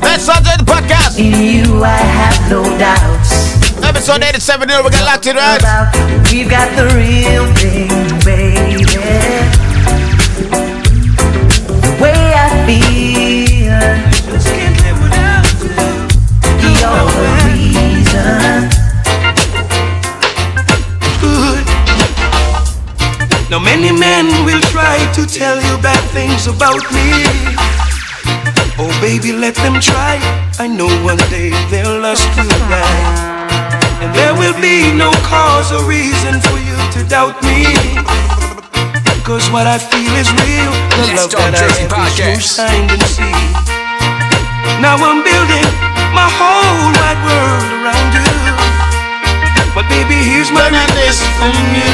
Let's 0.01 0.23
start 0.23 0.45
the 0.45 0.63
podcast. 0.63 1.19
In 1.19 1.35
you 1.43 1.83
I 1.83 1.97
have 1.97 2.39
no 2.49 2.63
doubts. 2.79 3.59
Episode 3.83 4.23
87, 4.23 4.69
we 4.69 4.91
got 4.91 5.05
locked 5.05 5.27
in, 5.27 5.35
right? 5.35 5.61
We've 6.31 6.49
got 6.49 6.71
the 6.77 6.87
real 6.95 7.51
thing, 7.59 7.91
baby. 8.23 8.85
The 11.83 11.93
way 12.01 12.35
I 12.39 12.55
feel. 12.71 14.15
You're 16.63 17.03
the 17.03 17.21
reason. 17.21 17.44
Now 23.55 23.61
many 23.61 23.93
men 23.95 24.27
will 24.45 24.61
try 24.75 24.99
to 25.15 25.23
tell 25.25 25.55
you 25.55 25.79
bad 25.79 26.03
things 26.11 26.49
about 26.51 26.83
me. 26.91 27.07
Oh 28.83 28.91
baby, 29.01 29.31
let 29.31 29.55
them 29.55 29.79
try. 29.79 30.19
I 30.59 30.67
know 30.67 30.91
one 31.07 31.23
day 31.31 31.55
they'll 31.71 32.03
lust 32.03 32.27
you 32.35 32.51
blind. 32.67 33.15
And 34.03 34.11
there 34.11 34.35
will 34.35 34.59
be 34.59 34.91
no 34.91 35.15
cause 35.23 35.71
or 35.71 35.87
reason 35.87 36.43
for 36.43 36.59
you 36.67 36.75
to 36.99 37.07
doubt 37.07 37.39
me. 37.47 37.63
Cause 39.23 39.47
what 39.55 39.71
I 39.71 39.79
feel 39.79 40.11
is 40.19 40.27
real. 40.35 40.75
The 40.99 41.15
Let's 41.15 41.23
love 41.23 41.39
that 41.39 41.55
I 41.55 42.27
have 42.27 42.35
is 42.35 42.51
so 42.51 42.67
signed 42.67 42.91
and 42.91 43.07
sealed. 43.07 43.71
Now 44.83 44.99
I'm 44.99 45.23
building 45.23 45.71
my 46.11 46.27
whole 46.27 46.91
wide 46.91 47.23
world 47.23 47.71
around 47.71 48.19
you. 48.19 48.44
But 49.75 49.91
baby, 49.91 50.15
here's 50.15 50.55
my 50.55 50.71
request 50.71 51.27
from 51.35 51.51
you. 51.75 51.91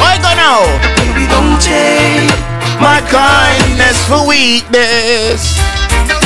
Why 0.00 0.16
go 0.24 0.32
now? 0.40 0.64
Baby, 0.96 1.28
don't 1.28 1.60
take 1.60 2.32
My 2.80 3.04
kindness 3.12 4.00
for 4.08 4.24
weakness. 4.24 5.60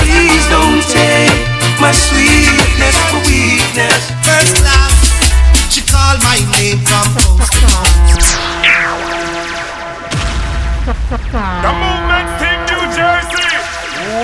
Please 0.07 0.47
don't 0.47 0.79
take 0.87 1.35
my 1.83 1.91
sweetness 1.91 2.95
for 3.11 3.19
weakness. 3.27 4.07
First 4.23 4.63
class, 4.63 4.95
she 5.67 5.83
called 5.83 6.23
my 6.23 6.39
name 6.55 6.79
from 6.87 7.03
coast 7.19 7.51
to 7.59 7.67
coast. 7.75 8.39
The 11.59 11.73
movement 11.75 12.29
team, 12.39 12.59
New 12.71 12.87
Jersey. 12.95 13.51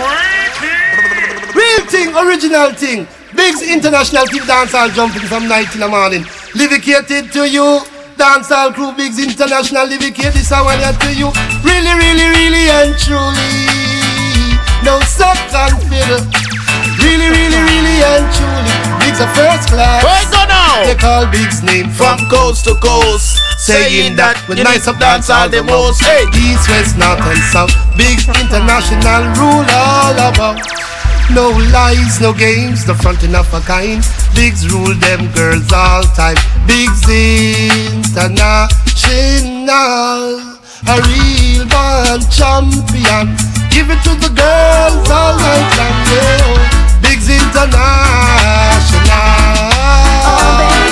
Wicked. 0.06 1.50
Real 1.58 1.82
thing, 1.90 2.14
original 2.14 2.70
thing. 2.78 3.08
Biggs 3.34 3.62
International 3.62 4.24
Team 4.26 4.42
Dancehall 4.42 4.94
jumping 4.94 5.22
from 5.22 5.48
night 5.48 5.74
in 5.74 5.80
the 5.80 5.88
morning. 5.88 6.24
Livicated 6.54 7.30
to 7.32 7.48
you. 7.48 7.80
Dancehall 8.18 8.74
crew, 8.74 8.92
Bigs 8.92 9.22
International 9.22 9.86
Livicate 9.86 10.34
this 10.34 10.50
I 10.52 10.60
want 10.60 10.82
to 10.82 11.14
you. 11.14 11.30
Really, 11.62 11.94
really, 11.94 12.26
really 12.26 12.66
and 12.68 12.92
truly. 12.98 13.54
No 14.82 14.98
second 15.06 15.78
fiddle. 15.86 16.20
Really, 16.98 17.30
really, 17.30 17.60
really 17.64 17.96
and 18.02 18.26
truly. 18.34 18.74
Bigs 18.98 19.22
a 19.22 19.30
first 19.32 19.70
class. 19.70 20.02
Where 20.02 20.26
go 20.28 20.42
now? 20.50 20.84
They 20.84 20.98
call 20.98 21.24
Bigs 21.30 21.62
name 21.62 21.88
From 21.94 22.18
coast 22.28 22.66
to 22.66 22.74
coast, 22.82 23.38
saying 23.56 24.16
that 24.16 24.36
we 24.50 24.58
nice 24.60 24.90
up 24.90 24.98
dance 24.98 25.30
all 25.30 25.48
the 25.48 25.62
most. 25.62 26.02
Hey. 26.02 26.26
East, 26.34 26.66
west, 26.68 26.98
north 26.98 27.22
and 27.24 27.40
south. 27.54 27.72
Big 27.96 28.18
international 28.26 29.22
rule 29.38 29.64
all 29.70 30.18
about. 30.18 30.58
No 31.30 31.54
lies, 31.70 32.20
no 32.20 32.34
games, 32.34 32.86
no 32.90 32.94
fronting 32.94 33.38
of 33.38 33.46
a 33.54 33.60
kind. 33.60 34.02
Bigs 34.40 34.64
rule 34.72 34.94
them 34.94 35.30
girls 35.34 35.70
all 35.70 36.02
time. 36.16 36.34
Bigs 36.66 37.04
international, 37.04 38.40
a 40.88 40.96
real 41.04 41.68
band 41.68 42.24
champion. 42.32 43.36
Give 43.68 43.90
it 43.92 44.00
to 44.00 44.16
the 44.16 44.32
girls 44.32 45.10
all 45.10 45.36
night 45.36 45.76
long. 45.76 45.92
Yeah. 46.08 46.56
Bigs 47.02 47.28
international. 47.28 47.60
Oh, 50.24 50.89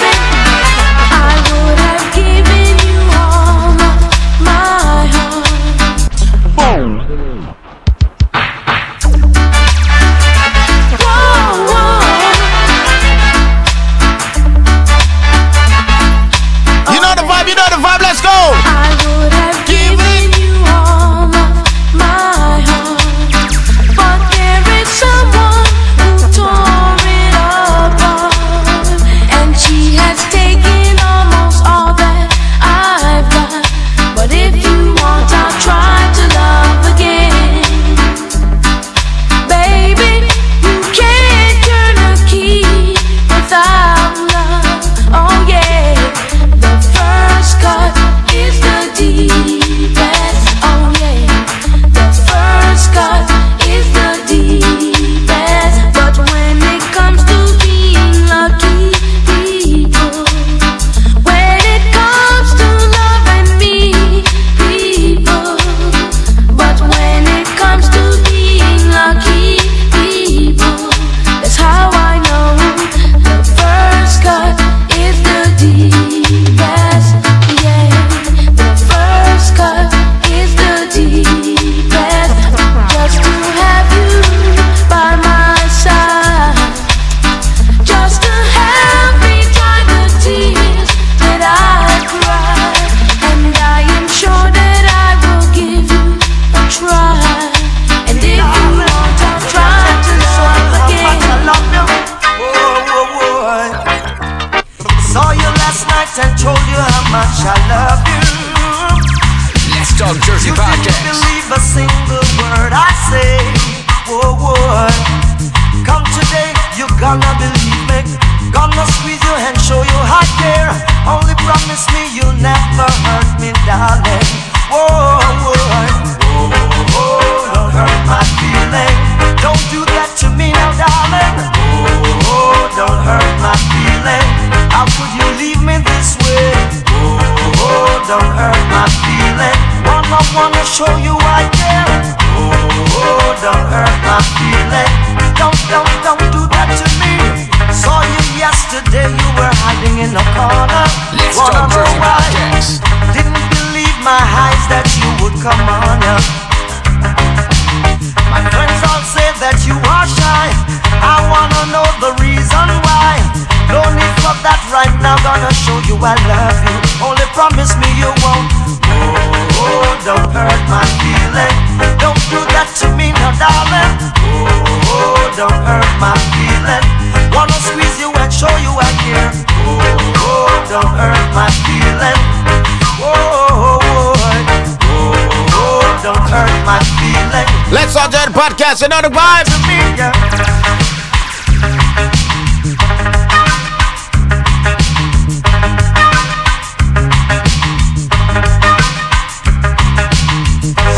join 188.76 188.76
the 188.76 188.76
podcast. 188.76 188.82
You 188.82 188.88
know 188.88 189.00
the 189.00 189.08
vibe. 189.08 189.44
To 189.44 189.58
me, 189.66 189.78
yeah. 189.96 190.12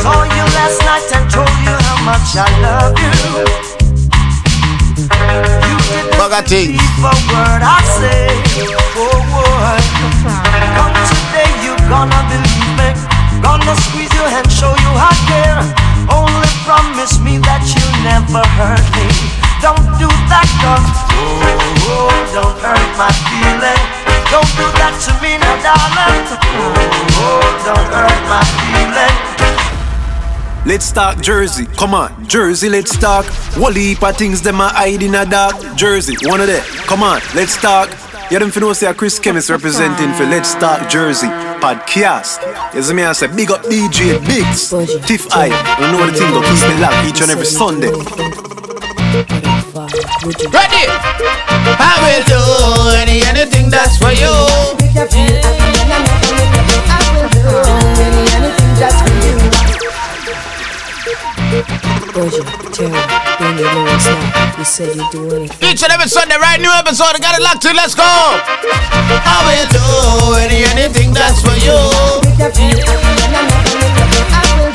Saw 0.03 0.25
you 0.25 0.45
last 0.55 0.81
night 0.83 1.13
and 1.15 1.31
told 1.31 1.49
you 1.65 1.77
how 1.87 1.99
much 2.05 2.37
I 2.37 2.49
love 2.61 2.99
you. 2.99 3.11
You 5.69 5.77
didn't 5.89 6.19
believe 6.49 6.81
a 6.99 7.15
word 7.33 7.63
I 7.63 7.90
my 23.01 23.09
feeling. 23.33 23.81
Don't 24.29 24.45
do 24.61 24.69
that 24.77 24.93
to 25.09 25.17
me 25.25 25.41
now, 25.41 25.57
darling. 25.65 26.21
Oh, 27.17 27.41
don't 27.65 27.89
hurt 27.97 28.21
my 28.29 28.45
feeling. 28.69 29.17
Let's 30.67 30.93
talk 30.93 31.23
Jersey. 31.23 31.65
Come 31.79 31.95
on, 31.95 32.13
Jersey, 32.29 32.69
let's 32.69 32.95
talk. 32.99 33.25
Whole 33.57 33.73
heap 33.73 34.03
of 34.03 34.19
things 34.19 34.43
them 34.43 34.61
a 34.61 34.69
hide 34.69 35.03
in 35.03 35.15
a 35.15 35.25
dark. 35.25 35.57
Jersey, 35.77 36.15
one 36.29 36.43
of 36.43 36.49
them. 36.49 36.63
Come 36.85 37.03
on, 37.03 37.23
let's 37.35 37.57
talk. 37.57 37.89
You 38.31 38.39
them 38.39 38.51
finna 38.51 38.75
say 38.77 38.93
Chris 38.93 39.19
Chemist 39.19 39.49
representing 39.49 40.13
for 40.13 40.27
Let's 40.27 40.55
Talk 40.55 40.91
Jersey 40.91 41.29
podcast. 41.59 42.43
You 42.75 42.83
me 42.95 43.03
I 43.03 43.13
say 43.13 43.29
big 43.35 43.51
up 43.51 43.63
DJ 43.63 44.21
Biggs, 44.27 44.69
Tiff 45.09 45.27
I. 45.33 45.47
You 45.81 45.91
know 45.91 46.05
the 46.07 46.13
thing 46.13 46.31
go 46.31 46.43
keep 46.43 46.61
me 46.69 46.77
locked 46.83 47.07
each 47.09 47.23
and 47.23 47.31
every 47.31 47.47
Sunday. 47.47 47.93
Ready? 49.71 50.83
I 51.79 51.95
will 52.03 52.25
do 52.27 52.43
any 52.99 53.23
anything 53.23 53.71
that's 53.71 53.95
for 53.99 54.11
you. 54.11 54.27
Boja, 62.11 62.43
Terry, 62.75 62.91
bring 63.39 63.59
your 63.59 63.71
lyrics 63.71 64.07
now. 64.07 64.59
You 64.59 64.65
said 64.65 64.97
you'd 64.97 65.07
do 65.13 65.31
anything. 65.37 65.69
Each 65.69 65.83
and 65.85 65.93
every 65.93 66.09
Sunday, 66.09 66.35
right? 66.37 66.61
New 66.61 66.73
episode. 66.75 67.15
I 67.15 67.19
got 67.21 67.39
it 67.39 67.43
locked 67.43 67.65
in. 67.65 67.77
Let's 67.77 67.95
go. 67.95 68.03
I 68.03 69.39
will 69.47 69.71
do 69.71 70.35
any 70.43 70.65
anything 70.67 71.15
that's 71.15 71.41
for 71.43 71.55
you. 71.55 71.79
I 71.79 72.51
will 74.59 74.73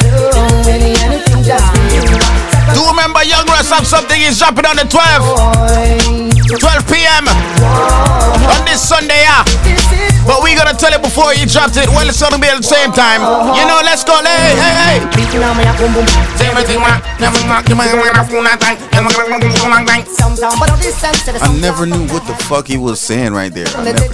Do 2.00 2.45
remember 2.90 3.24
Young 3.24 3.46
Russ 3.48 3.70
have 3.70 3.86
something 3.86 4.22
is 4.22 4.40
dropping 4.40 4.66
on 4.66 4.76
the 4.76 4.88
12th. 4.90 6.60
12 6.60 6.88
p.m. 6.88 7.28
on 7.28 8.66
this 8.66 8.82
Sunday, 8.88 9.22
yeah. 9.22 10.15
But 10.26 10.42
we 10.42 10.56
gonna 10.58 10.74
tell 10.74 10.92
it 10.94 11.02
before 11.02 11.32
he 11.34 11.46
drops 11.46 11.78
it. 11.78 11.88
Well, 11.90 12.08
it's 12.10 12.20
gonna 12.22 12.40
be 12.42 12.48
at 12.50 12.58
the 12.58 12.66
same 12.66 12.92
time. 12.92 13.22
You 13.56 13.64
know, 13.70 13.80
let's 13.86 14.04
go. 14.04 14.18
Hey, 14.26 14.58
hey, 14.58 14.74
hey. 14.82 14.98
I 21.46 21.48
never 21.62 21.86
knew 21.86 22.06
what 22.12 22.26
the 22.26 22.34
fuck 22.50 22.66
he 22.68 22.78
was 22.78 23.00
saying 23.00 23.34
right 23.34 23.54
there. 23.54 23.68
I 23.70 23.86
never- 23.94 24.10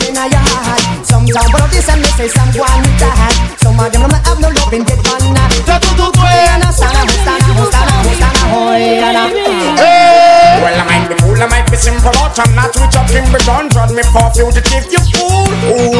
Well, 10.62 10.76
I 10.76 10.84
might 10.91 11.07
be 11.09 11.16
fool, 11.24 11.41
I 11.41 11.47
might 11.47 11.68
be 11.72 11.78
simple, 11.78 12.12
but 12.12 12.36
I'm 12.38 12.51
not 12.55 12.76
rich 12.76 12.95
up 12.99 13.09
in 13.09 13.26
Bridon. 13.32 13.70
Drag 13.72 13.89
me 13.95 14.03
for 14.14 14.28
fugitive, 14.36 14.86
you 14.91 15.01
fool, 15.16 15.47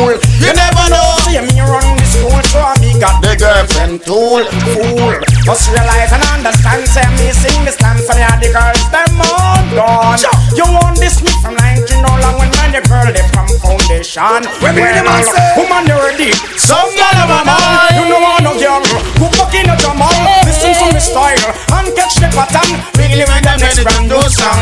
fool. 0.02 0.18
You 0.42 0.52
never 0.54 0.86
know. 0.90 1.22
See 1.30 1.38
me 1.38 1.62
run 1.62 1.86
the 1.98 2.06
school, 2.10 2.42
so 2.50 2.60
me 2.82 2.98
got 2.98 3.22
the 3.22 3.38
girlfriend 3.38 4.02
tool, 4.04 4.44
fool. 4.74 5.14
Must 5.46 5.66
realize 5.70 6.12
and 6.14 6.26
understand, 6.34 6.86
say 6.90 7.06
me 7.18 7.30
sing 7.34 7.62
this 7.66 7.78
dance, 7.78 8.10
and 8.10 8.20
yeah, 8.20 8.36
the 8.42 8.50
girls, 8.50 8.82
them 8.90 9.22
all 9.22 9.62
gone. 9.74 10.20
You 10.58 10.66
want 10.66 10.98
this 10.98 11.22
me 11.22 11.32
from 11.42 11.56
19 11.56 12.02
no 12.02 12.12
long 12.22 12.38
when 12.42 12.50
man, 12.58 12.74
the 12.74 12.82
girl, 12.86 13.08
they 13.10 13.26
from 13.34 13.50
foundation. 13.62 14.42
When 14.62 14.76
me 14.76 14.86
them 14.86 15.08
a 15.08 15.16
say, 15.24 15.56
woman, 15.58 15.86
you're 15.86 16.02
ready? 16.02 16.34
Some 16.58 16.90
girl 16.98 17.18
of 17.22 17.32
a 17.32 17.40
man, 17.46 17.96
you 17.98 18.06
know 18.10 18.22
I 18.22 18.42
no 18.42 18.54
girl. 18.58 18.82
Who 19.22 19.26
fucking 19.38 19.70
a 19.70 19.76
drum 19.78 20.02
on? 20.02 20.14
Listen 20.46 20.74
to 20.78 20.86
me 20.94 21.02
style 21.02 21.46
and 21.78 21.88
catch 21.96 22.18
the 22.18 22.30
pattern. 22.34 22.82
Really 22.98 23.26
when 23.26 23.42
the 23.46 23.54
next 23.62 23.82
brand 23.86 24.10
new 24.10 24.22
song. 24.30 24.62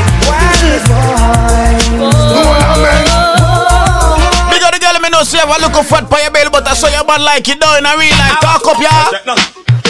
Big 2.80 3.29
know 5.20 5.26
say 5.28 5.40
I 5.44 5.58
look 5.60 5.76
fat 5.84 6.08
for 6.08 6.20
your 6.20 6.32
belly, 6.32 6.50
but 6.50 6.68
I 6.68 6.74
saw 6.74 6.88
your 6.88 7.04
man 7.04 7.20
like 7.24 7.48
it 7.48 7.60
down 7.60 7.78
in 7.80 7.86
a 7.86 7.92
real 8.00 8.16
life. 8.16 8.40
Talk 8.40 8.64
up, 8.72 8.80
yeah. 8.80 9.12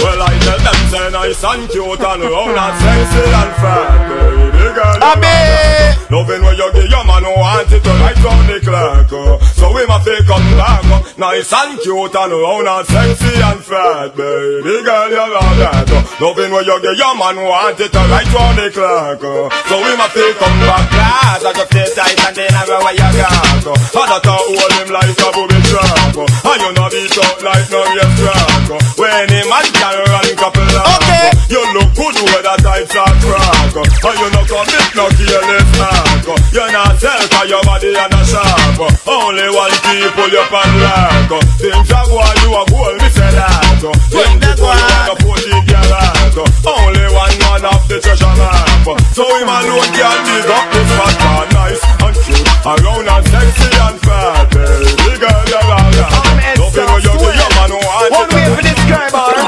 Well, 0.01 0.21
I 0.25 0.33
tell 0.41 0.57
them 0.57 0.79
say 0.89 1.05
nice 1.13 1.43
and 1.43 1.69
cute 1.69 2.01
and 2.01 2.23
round 2.25 2.57
and 2.57 2.75
sexy 2.81 3.21
and 3.29 3.53
fat, 3.61 4.48
girl. 4.73 4.95
you 4.95 5.01
love. 5.01 6.09
Loving 6.09 6.41
when 6.41 6.57
you 6.57 6.67
give 6.73 6.89
your 6.89 7.05
man 7.05 7.21
who 7.21 7.33
want 7.37 7.69
it 7.69 7.83
to 7.85 7.91
right 8.01 8.17
round 8.25 8.49
the 8.49 8.57
clock. 8.65 9.11
uh. 9.13 9.37
So 9.53 9.69
we 9.73 9.85
must 9.85 10.05
take 10.09 10.25
come 10.25 10.41
back. 10.57 10.81
uh. 10.89 11.05
Nice 11.21 11.53
and 11.53 11.77
cute 11.85 12.15
and 12.15 12.33
round 12.33 12.65
and 12.67 12.85
sexy 12.89 13.33
and 13.37 13.61
fat, 13.61 14.15
baby 14.17 14.81
girl. 14.81 15.09
You 15.09 15.25
love 15.29 15.57
that. 15.61 15.85
uh. 15.85 16.01
Loving 16.17 16.49
when 16.49 16.65
you 16.65 16.77
give 16.81 16.97
your 16.97 17.13
man 17.13 17.37
who 17.37 17.45
want 17.45 17.77
it 17.79 17.93
to 17.93 18.01
right 18.09 18.25
round 18.33 18.57
the 18.57 18.67
clock. 18.73 19.21
uh. 19.21 19.53
So 19.69 19.75
we 19.85 19.91
must 20.01 20.13
take 20.17 20.33
come 20.41 20.57
back. 20.65 20.85
Class, 20.89 21.45
I 21.45 21.51
just 21.53 21.69
stay 21.69 21.85
tight 21.93 22.17
and 22.25 22.33
then 22.35 22.51
I 22.57 22.61
go 22.65 22.77
where 22.81 22.95
you 22.97 23.09
got. 23.21 23.65
uh. 23.69 24.01
And 24.01 24.09
I 24.09 24.17
thought 24.17 24.43
hold 24.49 24.73
him 24.81 24.89
like 24.89 25.13
a 25.13 25.27
booby 25.29 25.59
trap. 25.69 26.17
uh. 26.17 26.49
And 26.49 26.59
you 26.65 26.71
know 26.73 26.89
beat 26.89 27.13
out 27.21 27.37
like 27.45 27.69
no 27.69 27.85
race 27.85 28.15
track. 28.17 28.65
uh. 28.73 28.81
When 28.97 29.29
him 29.29 29.45
man 29.45 29.65
can 29.77 29.93
run 30.09 30.25
couple 30.41 30.65
of 30.65 30.89
okay. 31.05 31.29
You 31.53 31.61
look 31.77 31.89
good 31.93 32.17
with 32.17 32.49
a 32.49 32.55
tight 32.65 32.89
short 32.89 33.13
crack 33.21 33.73
And 33.77 34.17
you 34.17 34.29
commit 34.59 34.91
no 34.95 35.05
careless 35.15 35.71
act 35.79 36.27
You're 36.51 36.71
not 36.71 36.99
sell 36.99 37.23
cause 37.31 37.47
your 37.47 37.63
body 37.63 37.95
and 37.95 38.13
a 38.13 38.21
sharp. 38.25 38.79
Only 39.07 39.47
one 39.55 39.75
key 39.87 40.03
pull 40.15 40.27
your 40.27 40.47
pan 40.51 40.67
lock 40.83 41.31
are 41.31 42.07
going 42.07 42.35
you 42.43 42.51
a 42.51 42.61
goal 42.67 42.95
me 42.99 43.07
say 43.07 43.31
that. 43.31 43.79
Are 43.79 43.95
going 44.11 44.35
you 44.39 45.15
put 45.23 45.43
in 45.47 45.63
your 45.63 45.85
heart 45.87 46.35
Only 46.67 47.07
one 47.07 47.35
man 47.39 47.65
of 47.71 47.81
the 47.87 47.99
treasure 48.03 48.35
map. 48.35 48.87
So 49.15 49.23
him 49.39 49.47
alone 49.47 49.91
can 49.95 50.19
dig 50.27 50.49
up 50.51 50.65
this 50.75 50.89
fat 50.91 51.15
man 51.23 51.47
Nice 51.55 51.83
and 52.03 52.15
cute. 52.25 52.47
Around 52.65 53.07
and 53.07 53.25
sexy 53.31 53.69
and 53.79 53.97
fat. 54.03 54.51
Baby 54.51 55.15
girl 55.23 55.43
you're 55.47 55.71
all 55.71 55.91
that 55.95 56.59
Loving 56.59 56.89
when 56.91 57.01
you 57.03 57.13
give 57.15 57.35
your 57.39 57.51
man 57.55 57.69
who 57.71 57.79
want 57.79 58.11
One 58.11 58.29
way 58.35 58.45
for 58.51 58.63
this 58.63 58.81
guy, 58.87 59.07
man. 59.13 59.39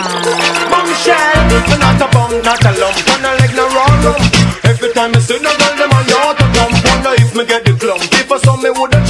not 2.44 2.66
a 2.66 2.72
lump, 2.80 2.98
and 2.98 3.26
a 3.26 3.32
raw 3.38 3.41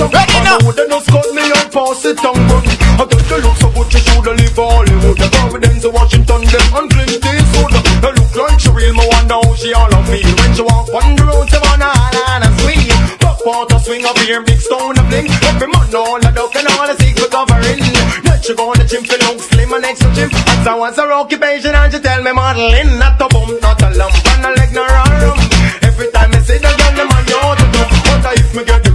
saw 0.02 0.10
me 0.10 0.22
woulda 0.22 0.34
jump, 0.34 0.34
and 0.34 0.46
me 0.46 0.54
woulda 0.66 0.88
no 0.88 1.00
scut 1.02 1.30
me 1.34 1.44
and 1.46 1.70
pass 1.72 2.06
it 2.06 2.18
tongue 2.18 2.42
run. 2.50 2.66
I 2.98 3.06
got 3.06 3.24
the 3.30 3.38
look 3.44 3.58
so 3.58 3.70
good, 3.70 3.94
you 3.94 4.00
shoulda 4.02 4.32
leave 4.34 4.54
for 4.54 4.66
Hollywood. 4.66 5.18
The 5.18 5.28
Providence, 5.30 5.86
Washington, 5.86 6.42
them 6.42 6.66
and 6.74 6.88
Clint 6.90 7.22
Eastwood. 7.22 7.74
They 8.02 8.12
look 8.18 8.34
like 8.34 8.60
she 8.60 8.72
real, 8.72 8.94
me 8.94 9.06
wonder 9.06 9.38
how 9.38 9.54
she 9.56 9.74
all 9.74 9.94
a 9.94 10.00
feel 10.10 10.32
when 10.42 10.52
she 10.56 10.64
walk 10.66 10.90
on 10.90 11.16
the 11.16 11.24
road. 11.26 11.48
She 11.50 11.60
wanna 11.62 11.90
holler 11.90 12.26
and 12.34 12.46
a 12.46 12.50
squeal. 12.58 12.98
Pop 13.22 13.38
water 13.46 13.80
swing 13.80 14.06
up 14.06 14.18
here, 14.26 14.42
big 14.42 14.60
stone 14.60 14.98
a 14.98 15.04
bling. 15.06 15.30
Every 15.46 15.70
man 15.70 15.94
all 15.94 16.18
a 16.18 16.30
duck 16.32 16.56
and 16.56 16.68
all 16.74 16.90
a 16.90 16.96
secret 16.98 17.30
covering. 17.30 17.82
Then 18.26 18.40
she 18.42 18.54
go 18.56 18.74
on 18.74 18.78
the 18.82 18.86
gym, 18.86 19.04
feel 19.06 19.22
look 19.30 19.40
slim 19.42 19.74
and 19.74 19.86
extra 19.86 20.10
gym. 20.18 20.30
As 20.34 20.68
I 20.68 20.76
was 20.76 20.98
her 20.98 21.12
occupation, 21.14 21.76
and 21.76 21.94
she 21.94 22.00
tell 22.00 22.22
me 22.22 22.32
modeling, 22.34 22.98
not 22.98 23.22
a 23.22 23.28
bump, 23.30 23.54
not 23.62 23.82
a 23.82 23.90
lump, 23.94 24.16
and 24.34 24.46
a 24.46 24.50
leg 24.58 24.72
no 24.74 24.84
rum. 24.86 25.38
Every 25.86 26.10
time 26.12 26.34
I 26.34 26.40
see 26.42 26.58
the 26.58 26.72
girl, 26.74 26.94
them 26.98 27.12
on 27.14 27.24
your 27.30 27.54
to 27.56 27.66
jump. 27.70 27.92
Wonder 28.10 28.34
if 28.42 28.50
me 28.56 28.64
get 28.66 28.91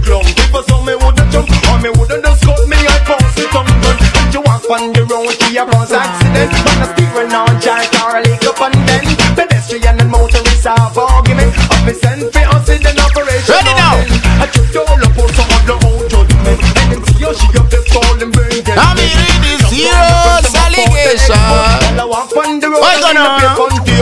the 0.57 0.63
clump. 0.63 0.65
If 0.65 0.65
I 0.65 0.65
saw 0.65 0.81
me 0.81 0.95
woulda 0.97 1.25
jump, 1.29 1.49
or 1.69 1.77
me 1.81 1.89
woulda 1.93 2.21
just 2.21 2.41
cut 2.43 2.67
me, 2.67 2.77
I 2.77 2.97
pass 3.05 3.37
it 3.37 3.53
on 3.53 3.65
gun. 3.81 3.97
And 4.17 4.33
you 4.33 4.41
walk 4.41 4.65
on 4.69 4.93
the 4.93 5.03
road, 5.05 5.29
she 5.37 5.57
a 5.57 5.65
cause 5.65 5.93
accident. 5.93 6.51
But 6.65 6.81
a 6.81 6.87
steering 6.93 7.33
on 7.33 7.61
jack 7.61 7.85
or 8.01 8.17
a 8.17 8.21
leak 8.25 8.45
up 8.45 8.61
and 8.61 8.75
then 8.87 9.05
pedestrian 9.37 9.99
and 10.01 10.09
motorist 10.09 10.65
have 10.65 10.97
argument. 10.97 11.53
Up 11.69 11.85
a 11.85 11.93
send 11.93 12.33
for 12.33 12.45
us 12.49 12.69
in 12.69 12.81
an 12.85 12.97
operation. 12.97 13.53
Ready 13.53 13.73
now. 13.77 14.01
I 14.41 14.49
took 14.49 14.73
all 14.81 14.97
up 14.97 15.17
on 15.17 15.29
some 15.37 15.51
of 15.53 15.63
the 15.65 15.75
old 15.85 16.09
judgment. 16.09 16.59
And 16.81 16.87
then 16.89 17.01
see 17.05 17.21
how 17.21 17.33
she 17.33 17.47
up 17.57 17.69
the 17.69 17.79
falling 17.93 18.31
brain. 18.33 18.65
I 18.65 18.97
mean, 18.97 19.13
it 19.13 19.45
is 19.45 19.61
serious 19.69 20.53
allegation. 20.57 21.37
Why 22.81 22.97
gonna? 23.01 23.96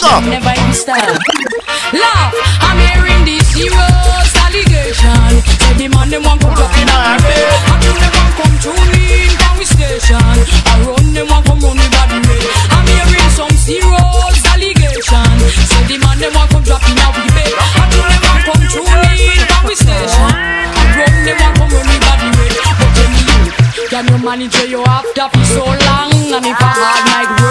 Like 0.00 0.24
a 0.24 0.24
that 0.24 0.24
never 0.24 0.72
start. 0.72 1.04
Laugh, 1.92 2.32
I'm 2.64 2.78
hearing 2.78 3.12
allegation. 4.52 5.40
Say 5.60 5.74
the 5.80 5.86
man 5.88 6.08
them 6.12 6.22
want 6.24 6.40
come 6.40 6.76
in 6.76 6.88
our 6.92 7.16
bed. 7.20 7.48
I 7.68 7.74
do 7.80 7.90
them 7.92 8.12
want 8.12 8.32
come 8.36 8.56
tune 8.60 8.92
in 9.00 9.32
from 9.40 9.54
we 9.58 9.64
station. 9.64 10.20
I 10.20 10.74
run 10.84 11.08
them 11.16 11.26
want 11.28 11.44
come 11.48 11.60
run 11.64 11.76
body 11.76 12.18
way. 12.28 12.42
I'm 12.72 12.84
hearing 12.84 13.30
some 13.32 13.52
allegation. 14.52 15.32
Say 15.68 15.82
the 15.88 15.96
man 16.04 16.20
them 16.20 16.32
want 16.36 16.52
come 16.52 16.64
drop 16.64 16.84
in 16.84 17.00
our 17.00 17.16
bed. 17.32 17.52
I 17.56 17.84
do 17.88 18.00
them 18.00 18.22
want 18.28 18.42
come 18.44 18.64
tune 18.68 19.04
in 19.16 19.40
from 19.48 19.62
we 19.64 19.74
station. 19.74 20.32
I 20.32 20.84
run 21.00 21.16
them 21.24 21.36
want 21.40 21.54
come 21.56 21.70
run 21.72 21.86
me 21.88 21.98
body 22.04 22.28
way. 22.36 22.50
But 22.76 22.90
tell 22.92 23.12
you, 23.16 23.88
can 23.88 24.04
you 24.08 24.18
manage 24.20 24.54
where 24.60 24.68
you 24.68 24.82
have 24.84 25.08
to 25.16 25.24
be 25.32 25.42
so 25.48 25.64
long? 25.64 26.12
And 26.32 26.44
if 26.48 26.60
I 26.60 26.70
hard 26.76 27.04
night 27.08 27.41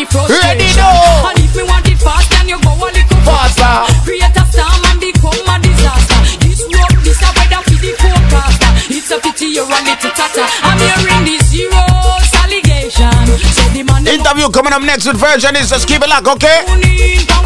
me 0.00 0.08
frustration. 0.08 0.48
Ready 0.48 0.72
now. 0.76 1.28
And 1.28 1.38
if 1.44 1.52
me 1.56 1.62
want 1.62 1.86
it 1.88 1.98
fast, 2.00 2.30
can 2.32 2.48
you 2.48 2.56
go 2.64 2.72
a 2.72 2.88
little 2.88 3.20
faster? 3.24 3.84
Create 4.04 4.32
a 4.32 4.44
storm 4.48 4.84
and 4.88 5.00
become 5.00 5.44
a 5.44 5.56
disaster. 5.60 6.20
This 6.40 6.64
road, 6.64 6.96
this 7.04 7.20
a 7.20 7.28
weather 7.36 7.60
for 7.68 7.76
the 7.76 7.92
forecaster. 8.00 8.70
It's 8.88 9.12
a 9.12 9.20
pity 9.20 9.52
you're 9.52 9.68
a 9.68 9.78
little 9.84 10.12
tatter. 10.16 10.48
I'm 10.64 10.80
hearing 10.80 11.28
this 11.28 11.52
serious 11.52 12.32
allegation. 12.40 13.12
So 13.52 13.64
the 13.76 13.84
man 13.84 14.08
Interview 14.08 14.48
coming 14.48 14.72
up 14.72 14.80
next 14.82 15.06
with 15.06 15.20
Virgin 15.20 15.56
is 15.56 15.68
just 15.68 15.86
keep 15.86 16.00
it 16.00 16.08
locked, 16.08 16.28
okay? 16.28 16.64
in 16.64 17.26
from 17.26 17.40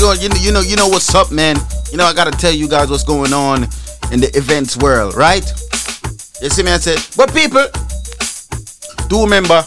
Folks, 0.00 0.22
you 0.22 0.30
know, 0.30 0.36
you 0.36 0.50
know, 0.50 0.60
you 0.60 0.76
know, 0.76 0.88
what's 0.88 1.14
up, 1.14 1.30
man. 1.30 1.56
You 1.92 1.98
know, 1.98 2.04
I 2.06 2.14
gotta 2.14 2.30
tell 2.30 2.52
you 2.52 2.66
guys 2.66 2.88
what's 2.88 3.04
going 3.04 3.34
on 3.34 3.64
in 4.12 4.20
the 4.20 4.30
events 4.34 4.78
world, 4.78 5.14
right? 5.14 5.44
You 6.40 6.48
see 6.48 6.62
me, 6.62 6.72
I 6.72 6.78
said, 6.78 6.98
but 7.18 7.34
people, 7.34 7.66
do 9.08 9.22
remember, 9.22 9.62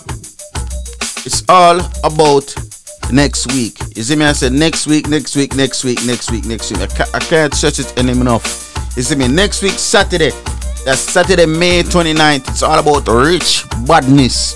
it's 1.24 1.44
all 1.48 1.80
about 2.04 2.56
next 3.12 3.54
week. 3.54 3.78
You 3.96 4.02
see 4.02 4.16
me, 4.16 4.26
I 4.26 4.32
said, 4.32 4.54
next 4.54 4.88
week, 4.88 5.08
next 5.08 5.36
week, 5.36 5.56
next 5.56 5.84
week, 5.84 6.04
next 6.04 6.32
week, 6.32 6.46
next 6.46 6.72
week. 6.72 6.82
I 6.82 6.88
can't, 6.88 7.16
I 7.16 7.20
can't 7.20 7.54
stress 7.54 7.78
it 7.78 7.96
any 7.96 8.12
enough. 8.12 8.74
You 8.98 9.04
see 9.04 9.16
me, 9.16 9.28
next 9.28 9.62
week, 9.62 9.74
Saturday, 9.74 10.32
that's 10.84 11.00
Saturday, 11.00 11.46
May 11.46 11.84
29th. 11.84 12.50
It's 12.50 12.64
all 12.64 12.80
about 12.80 13.08
rich 13.08 13.66
badness. 13.86 14.56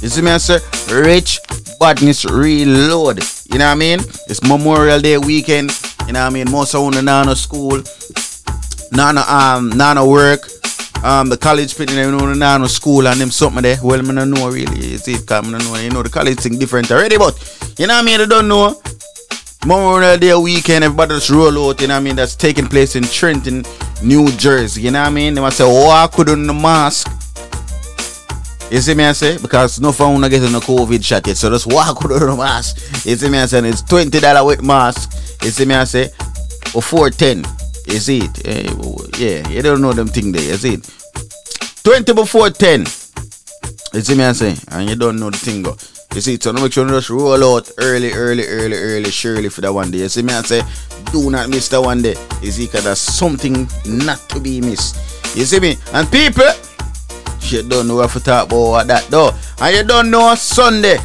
You 0.00 0.10
see 0.10 0.22
me, 0.22 0.30
I 0.30 0.38
say, 0.38 0.60
rich 0.92 1.40
badness 1.80 2.24
reload. 2.24 3.20
You 3.48 3.58
know 3.58 3.64
what 3.66 3.72
I 3.72 3.74
mean? 3.76 4.00
It's 4.28 4.42
Memorial 4.42 5.00
Day 5.00 5.16
weekend. 5.16 5.70
You 6.06 6.12
know 6.12 6.20
what 6.20 6.26
I 6.26 6.30
mean? 6.30 6.50
Most 6.50 6.74
of 6.74 6.92
them 6.92 7.04
now 7.04 7.22
no 7.22 7.32
school, 7.32 7.82
now 8.92 9.12
no 9.12 9.22
um, 9.22 9.70
now 9.70 9.94
no 9.94 10.06
work. 10.06 10.40
Um, 11.02 11.28
the 11.30 11.36
college 11.36 11.76
people 11.76 11.94
them 11.94 12.16
know 12.16 12.34
now 12.34 12.58
no 12.58 12.66
school 12.66 13.08
and 13.08 13.18
them 13.18 13.30
something 13.30 13.62
there. 13.62 13.78
Well, 13.82 14.02
me 14.02 14.12
no 14.12 14.24
know 14.24 14.50
really. 14.50 14.88
You 14.88 14.98
see, 14.98 15.16
cause 15.24 15.44
me 15.44 15.52
no 15.52 15.58
know. 15.58 15.76
You 15.76 15.88
know 15.90 16.02
the 16.02 16.10
college 16.10 16.40
thing 16.40 16.58
different 16.58 16.90
already, 16.90 17.16
but 17.16 17.36
you 17.78 17.86
know 17.86 17.94
what 17.94 18.02
I 18.02 18.06
mean? 18.06 18.18
They 18.18 18.26
don't 18.26 18.48
know. 18.48 18.80
Memorial 19.64 20.18
Day 20.18 20.34
weekend, 20.34 20.84
everybody 20.84 21.14
just 21.14 21.30
roll 21.30 21.70
out. 21.70 21.80
You 21.80 21.88
know 21.88 21.94
what 21.94 22.00
I 22.00 22.04
mean? 22.04 22.16
That's 22.16 22.36
taking 22.36 22.68
place 22.68 22.96
in 22.96 23.04
Trenton, 23.04 23.64
New 24.02 24.30
Jersey. 24.32 24.82
You 24.82 24.90
know 24.90 25.00
what 25.00 25.08
I 25.08 25.10
mean? 25.10 25.34
They 25.34 25.40
must 25.40 25.56
say, 25.56 25.64
walk 25.64 26.18
with 26.18 26.28
on 26.28 26.46
the 26.46 26.54
mask. 26.54 27.10
You 28.70 28.80
see 28.80 28.94
me 28.94 29.04
I 29.04 29.12
say? 29.12 29.38
Because 29.38 29.80
no 29.80 29.92
phone 29.92 30.20
not 30.20 30.30
getting 30.30 30.54
a 30.54 30.60
COVID 30.60 31.02
shot 31.02 31.26
yet. 31.26 31.36
So 31.36 31.48
just 31.50 31.66
walk 31.66 32.00
with 32.04 32.20
the 32.20 32.36
mask. 32.36 33.06
You 33.06 33.16
see 33.16 33.28
me 33.30 33.38
I 33.38 33.46
say? 33.46 33.66
It's 33.66 33.82
twenty 33.82 34.20
dollar 34.20 34.44
with 34.46 34.62
mask. 34.62 35.12
You 35.42 35.50
see 35.50 35.64
me 35.64 35.74
I 35.74 35.84
say? 35.84 36.10
Or 36.74 36.82
four 36.82 37.10
ten. 37.10 37.44
You 37.86 37.98
see 37.98 38.18
it? 38.24 38.46
Eh, 38.46 38.70
yeah, 39.18 39.48
you 39.48 39.62
don't 39.62 39.80
know 39.80 39.92
them 39.92 40.08
thing 40.08 40.32
there. 40.32 40.42
You 40.42 40.56
see 40.56 40.74
it? 40.74 40.90
Twenty 41.82 42.12
before 42.12 42.50
ten. 42.50 42.80
You 43.94 44.00
see 44.02 44.14
me 44.14 44.24
I 44.24 44.32
say? 44.32 44.54
And 44.70 44.90
you 44.90 44.96
don't 44.96 45.16
know 45.18 45.30
the 45.30 45.38
thing. 45.38 45.64
You 46.14 46.20
see? 46.20 46.38
So 46.38 46.52
make 46.52 46.72
sure 46.72 46.86
you 46.86 46.92
just 46.92 47.08
roll 47.08 47.42
out 47.56 47.70
early, 47.78 48.12
early, 48.12 48.46
early, 48.46 48.76
early, 48.76 49.10
surely 49.10 49.48
for 49.48 49.62
that 49.62 49.72
one 49.72 49.90
day. 49.90 49.98
You 49.98 50.08
see 50.08 50.22
me 50.22 50.34
I 50.34 50.42
say? 50.42 50.62
Do 51.10 51.30
not 51.30 51.48
miss 51.48 51.68
that 51.68 51.80
one 51.80 52.02
day. 52.02 52.16
You 52.42 52.50
see, 52.50 52.66
because 52.66 52.84
there's 52.84 52.98
something 52.98 53.66
not 53.86 54.18
to 54.28 54.40
be 54.40 54.60
missed. 54.60 54.96
You 55.34 55.44
see 55.44 55.60
me? 55.60 55.76
And 55.94 56.10
people, 56.12 56.44
you 57.52 57.62
don't 57.62 57.86
know 57.88 57.96
what 57.96 58.10
to 58.10 58.20
talk 58.20 58.46
about 58.46 58.86
that 58.86 59.06
though. 59.08 59.32
And 59.60 59.76
you 59.76 59.84
don't 59.84 60.10
know 60.10 60.34
Sunday. 60.34 60.98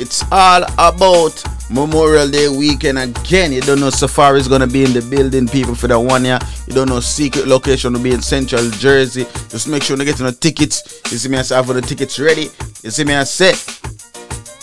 It's 0.00 0.24
all 0.32 0.64
about 0.74 1.42
Memorial 1.70 2.28
Day 2.28 2.48
weekend 2.48 2.98
again. 2.98 3.52
You 3.52 3.60
don't 3.60 3.80
know 3.80 3.90
Safari 3.90 4.40
is 4.40 4.48
gonna 4.48 4.66
be 4.66 4.84
in 4.84 4.92
the 4.92 5.02
building, 5.02 5.46
people 5.46 5.74
for 5.74 5.88
that 5.88 5.98
one 5.98 6.24
year. 6.24 6.38
You 6.66 6.74
don't 6.74 6.88
know 6.88 7.00
secret 7.00 7.46
location 7.46 7.92
will 7.92 8.02
be 8.02 8.12
in 8.12 8.22
Central 8.22 8.68
Jersey. 8.70 9.24
Just 9.48 9.68
make 9.68 9.82
sure 9.82 9.96
you 9.96 10.04
get 10.04 10.20
no 10.20 10.30
tickets. 10.30 11.02
You 11.10 11.18
see 11.18 11.28
me 11.28 11.38
I 11.38 11.42
say 11.42 11.62
for 11.62 11.74
the 11.74 11.80
tickets 11.80 12.18
ready. 12.18 12.50
You 12.82 12.90
see 12.90 13.04
me 13.04 13.14
I 13.14 13.24
say 13.24 13.52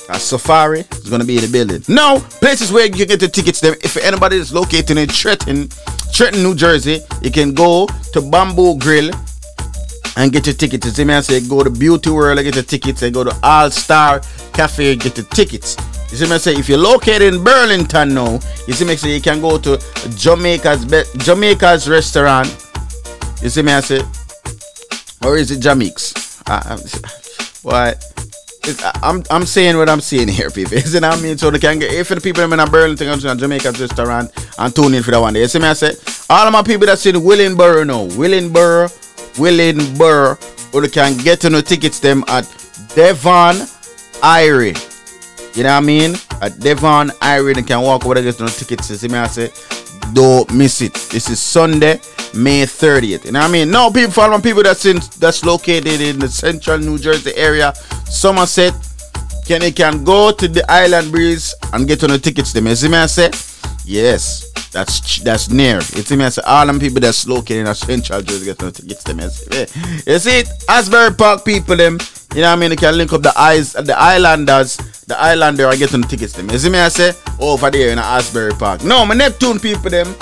a 0.10 0.20
Safari 0.20 0.82
is 0.92 1.10
gonna 1.10 1.24
be 1.24 1.38
in 1.38 1.42
the 1.44 1.52
building. 1.52 1.84
Now, 1.88 2.20
places 2.20 2.72
where 2.72 2.86
you 2.86 3.06
get 3.06 3.20
the 3.20 3.28
tickets 3.28 3.62
there. 3.62 3.76
If 3.82 3.98
anybody 3.98 4.36
is 4.36 4.54
located 4.54 4.98
in 4.98 5.08
Trenton, 5.08 5.70
Trenton, 6.14 6.44
New 6.44 6.56
Jersey, 6.56 7.00
you 7.22 7.32
can 7.32 7.54
go 7.54 7.88
to 8.14 8.22
Bamboo 8.22 8.78
Grill 8.78 9.12
and 10.18 10.32
get 10.32 10.46
your 10.46 10.56
tickets. 10.56 10.86
You 10.88 10.92
see 10.92 11.04
me 11.06 11.22
say 11.22 11.42
go 11.48 11.64
to 11.64 11.70
Beauty 11.70 12.10
World 12.10 12.40
and 12.40 12.46
get 12.46 12.56
your 12.56 12.64
tickets 12.64 13.02
and 13.02 13.14
go 13.14 13.24
to 13.24 13.36
All 13.44 13.70
Star 13.72 14.22
Cafe 14.54 14.96
get 14.98 15.18
your 15.18 15.26
tickets. 15.28 15.78
You 16.12 16.18
see 16.18 16.30
me 16.30 16.38
say 16.40 16.54
if 16.56 16.68
you're 16.68 16.78
located 16.78 17.34
in 17.34 17.44
Burlington 17.44 18.14
now, 18.14 18.40
you 18.68 18.74
see 18.74 18.86
me 18.86 18.96
say 18.98 19.14
you 19.16 19.22
can 19.22 19.40
go 19.40 19.58
to 19.58 19.78
Jamaica's 20.18 20.84
Be- 20.86 21.04
Jamaica's 21.18 21.90
restaurant. 21.90 22.48
You 23.42 23.50
see 23.50 23.62
me 23.62 23.80
say, 23.82 24.02
or 25.24 25.38
is 25.38 25.52
it 25.52 25.62
Jamaica's? 25.62 26.14
What? 27.64 28.04
It's, 28.64 28.84
I'm 29.02 29.24
I'm 29.32 29.46
saying 29.46 29.78
what 29.78 29.90
I'm 29.90 30.02
saying 30.02 30.28
here, 30.28 30.52
people. 30.52 30.74
You 30.78 30.82
see 30.82 31.00
what 31.00 31.18
I 31.18 31.22
mean? 31.22 31.38
So 31.38 31.50
they 31.50 31.60
can 31.60 31.80
get 31.80 31.94
if 31.94 32.10
the 32.10 32.20
people 32.20 32.44
in 32.44 32.50
Burlington 32.70 33.08
come 33.08 33.20
to 33.20 33.36
Jamaica's 33.36 33.80
restaurant 33.80 34.32
and 34.60 34.76
tune 34.76 34.94
in 34.94 35.04
for 35.04 35.12
that 35.12 35.22
one 35.22 35.34
day. 35.34 35.42
You 35.42 35.48
see 35.48 35.60
me 35.60 35.74
say, 35.74 35.94
all 36.30 36.46
of 36.46 36.54
my 36.54 36.62
people 36.62 36.86
that's 36.88 37.06
in 37.06 37.16
Willingboro 37.16 37.88
now, 37.88 38.06
Willingboro, 38.16 38.92
Willingboro, 39.36 40.74
or 40.74 40.82
they 40.82 40.90
can 40.90 41.18
get 41.18 41.42
to 41.42 41.50
no 41.50 41.62
tickets 41.62 42.00
them 42.00 42.24
at 42.28 42.44
Devon 42.96 43.56
Irie. 44.22 44.78
You 45.56 45.64
know 45.64 45.70
what 45.70 45.84
I 45.84 45.86
mean? 45.86 46.16
At 46.42 46.60
Devon 46.60 47.10
Irie, 47.22 47.56
they 47.56 47.64
can 47.64 47.82
walk 47.82 48.06
over 48.06 48.16
there 48.16 48.24
get 48.24 48.40
no 48.40 48.48
tickets. 48.48 48.90
You 48.90 48.96
see 48.96 49.08
me 49.08 49.18
I 49.18 49.28
say, 49.28 49.52
don't 50.14 50.54
miss 50.54 50.82
it. 50.82 50.94
This 51.12 51.30
is 51.30 51.40
Sunday, 51.40 52.00
May 52.34 52.64
30th. 52.64 53.26
You 53.26 53.32
know 53.32 53.40
what 53.40 53.50
I 53.50 53.52
mean? 53.52 53.72
Now 53.72 53.90
people 53.90 54.12
follow 54.12 54.38
my 54.38 54.42
people 54.42 54.64
that's 54.64 54.86
in 54.86 55.00
that's 55.20 55.44
located 55.46 56.02
in 56.02 56.20
the 56.20 56.28
central 56.28 56.78
New 56.78 56.98
Jersey 56.98 57.36
area, 57.36 57.74
Somerset. 58.06 58.74
Can 59.46 59.62
they 59.62 59.72
can 59.72 60.04
go 60.04 60.32
to 60.32 60.48
the 60.48 60.64
Island 60.72 61.12
Breeze 61.12 61.56
and 61.74 61.88
get 61.88 62.04
on 62.04 62.12
the 62.12 62.20
tickets 62.20 62.54
them. 62.54 62.68
You 62.68 62.76
see 62.76 62.88
me 62.88 62.98
I 62.98 63.06
say? 63.08 63.32
Yes. 63.92 64.48
That's 64.72 65.20
that's 65.20 65.50
near. 65.50 65.76
You 65.76 66.02
see 66.02 66.16
me, 66.16 66.30
say 66.30 66.42
all 66.46 66.66
them 66.66 66.80
people 66.80 67.02
that's 67.02 67.28
located 67.28 67.68
in 67.68 67.76
Central 67.76 68.22
Jersey 68.22 68.46
get 68.46 68.62
no 68.62 68.70
tickets 68.72 69.04
them. 69.04 69.20
You 69.20 69.30
see 69.30 69.66
you 70.08 70.18
see 70.18 70.40
it? 70.40 70.50
Asbury 70.70 71.14
Park 71.14 71.44
people 71.44 71.76
them, 71.76 72.00
you 72.34 72.40
know 72.40 72.48
what 72.52 72.54
I 72.54 72.56
mean? 72.56 72.70
They 72.70 72.78
can 72.78 72.98
link 72.98 73.12
up 73.12 73.22
the 73.22 73.38
eyes 73.38 73.74
the 73.74 73.94
islanders, 74.00 74.78
the 75.08 75.20
islander 75.20 75.66
are 75.66 75.76
getting 75.76 76.04
tickets 76.04 76.32
them. 76.32 76.50
You 76.50 76.58
see 76.58 76.70
me, 76.70 76.80
I 76.80 76.88
say 76.88 77.12
over 77.38 77.70
there 77.70 77.92
in 77.92 78.00
Asbury 78.00 78.54
Park. 78.54 78.86
No, 78.86 79.06
my 79.06 79.14
Neptune 79.14 79.60
people 79.60 79.90
them, 79.90 80.16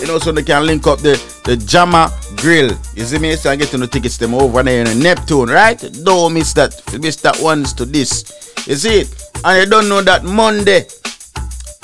you 0.00 0.08
know, 0.08 0.18
so 0.18 0.32
they 0.32 0.42
can 0.42 0.66
link 0.66 0.84
up 0.88 0.98
the 0.98 1.14
the 1.44 1.56
Jama 1.56 2.10
Grill. 2.34 2.72
You 2.96 3.04
see 3.04 3.18
me? 3.20 3.36
So 3.36 3.48
I 3.48 3.54
get 3.54 3.68
to 3.68 3.78
the 3.78 3.86
tickets 3.86 4.16
them 4.18 4.34
over 4.34 4.64
there 4.64 4.84
in 4.84 4.98
Neptune, 4.98 5.50
right? 5.50 5.78
Don't 6.02 6.34
miss 6.34 6.52
that. 6.54 6.74
Miss 7.00 7.14
that 7.22 7.38
ones 7.40 7.72
to 7.74 7.84
this. 7.84 8.24
You 8.66 8.74
see 8.74 9.02
it? 9.02 9.30
And 9.44 9.62
you 9.62 9.70
don't 9.70 9.88
know 9.88 10.02
that 10.02 10.24
Monday. 10.24 10.88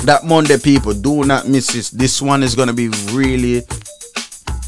That 0.05 0.25
Monday, 0.25 0.59
people, 0.59 0.95
do 0.95 1.25
not 1.25 1.49
miss 1.49 1.73
this. 1.73 1.91
This 1.91 2.23
one 2.23 2.43
is 2.43 2.55
gonna 2.55 2.73
be 2.73 2.89
really 3.13 3.63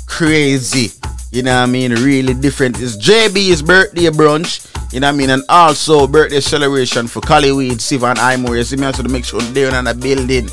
crazy. 0.06 0.90
You 1.30 1.42
know 1.42 1.56
what 1.56 1.68
I 1.68 1.72
mean? 1.72 1.92
Really 1.92 2.34
different. 2.34 2.80
It's 2.80 2.96
JB's 2.96 3.62
birthday 3.62 4.10
brunch. 4.10 4.68
You 4.92 5.00
know 5.00 5.08
what 5.08 5.14
I 5.14 5.16
mean? 5.16 5.30
And 5.30 5.42
also 5.48 6.06
birthday 6.06 6.40
celebration 6.40 7.06
for 7.06 7.20
Collyweed, 7.20 7.80
Siva 7.80 8.06
and 8.06 8.18
Imore. 8.18 8.56
You 8.58 8.64
see 8.64 8.76
me? 8.76 8.92
So 8.92 9.02
to 9.02 9.08
make 9.08 9.24
sure 9.24 9.40
they're 9.40 9.74
in 9.74 9.86
the 9.86 9.94
building 9.94 10.48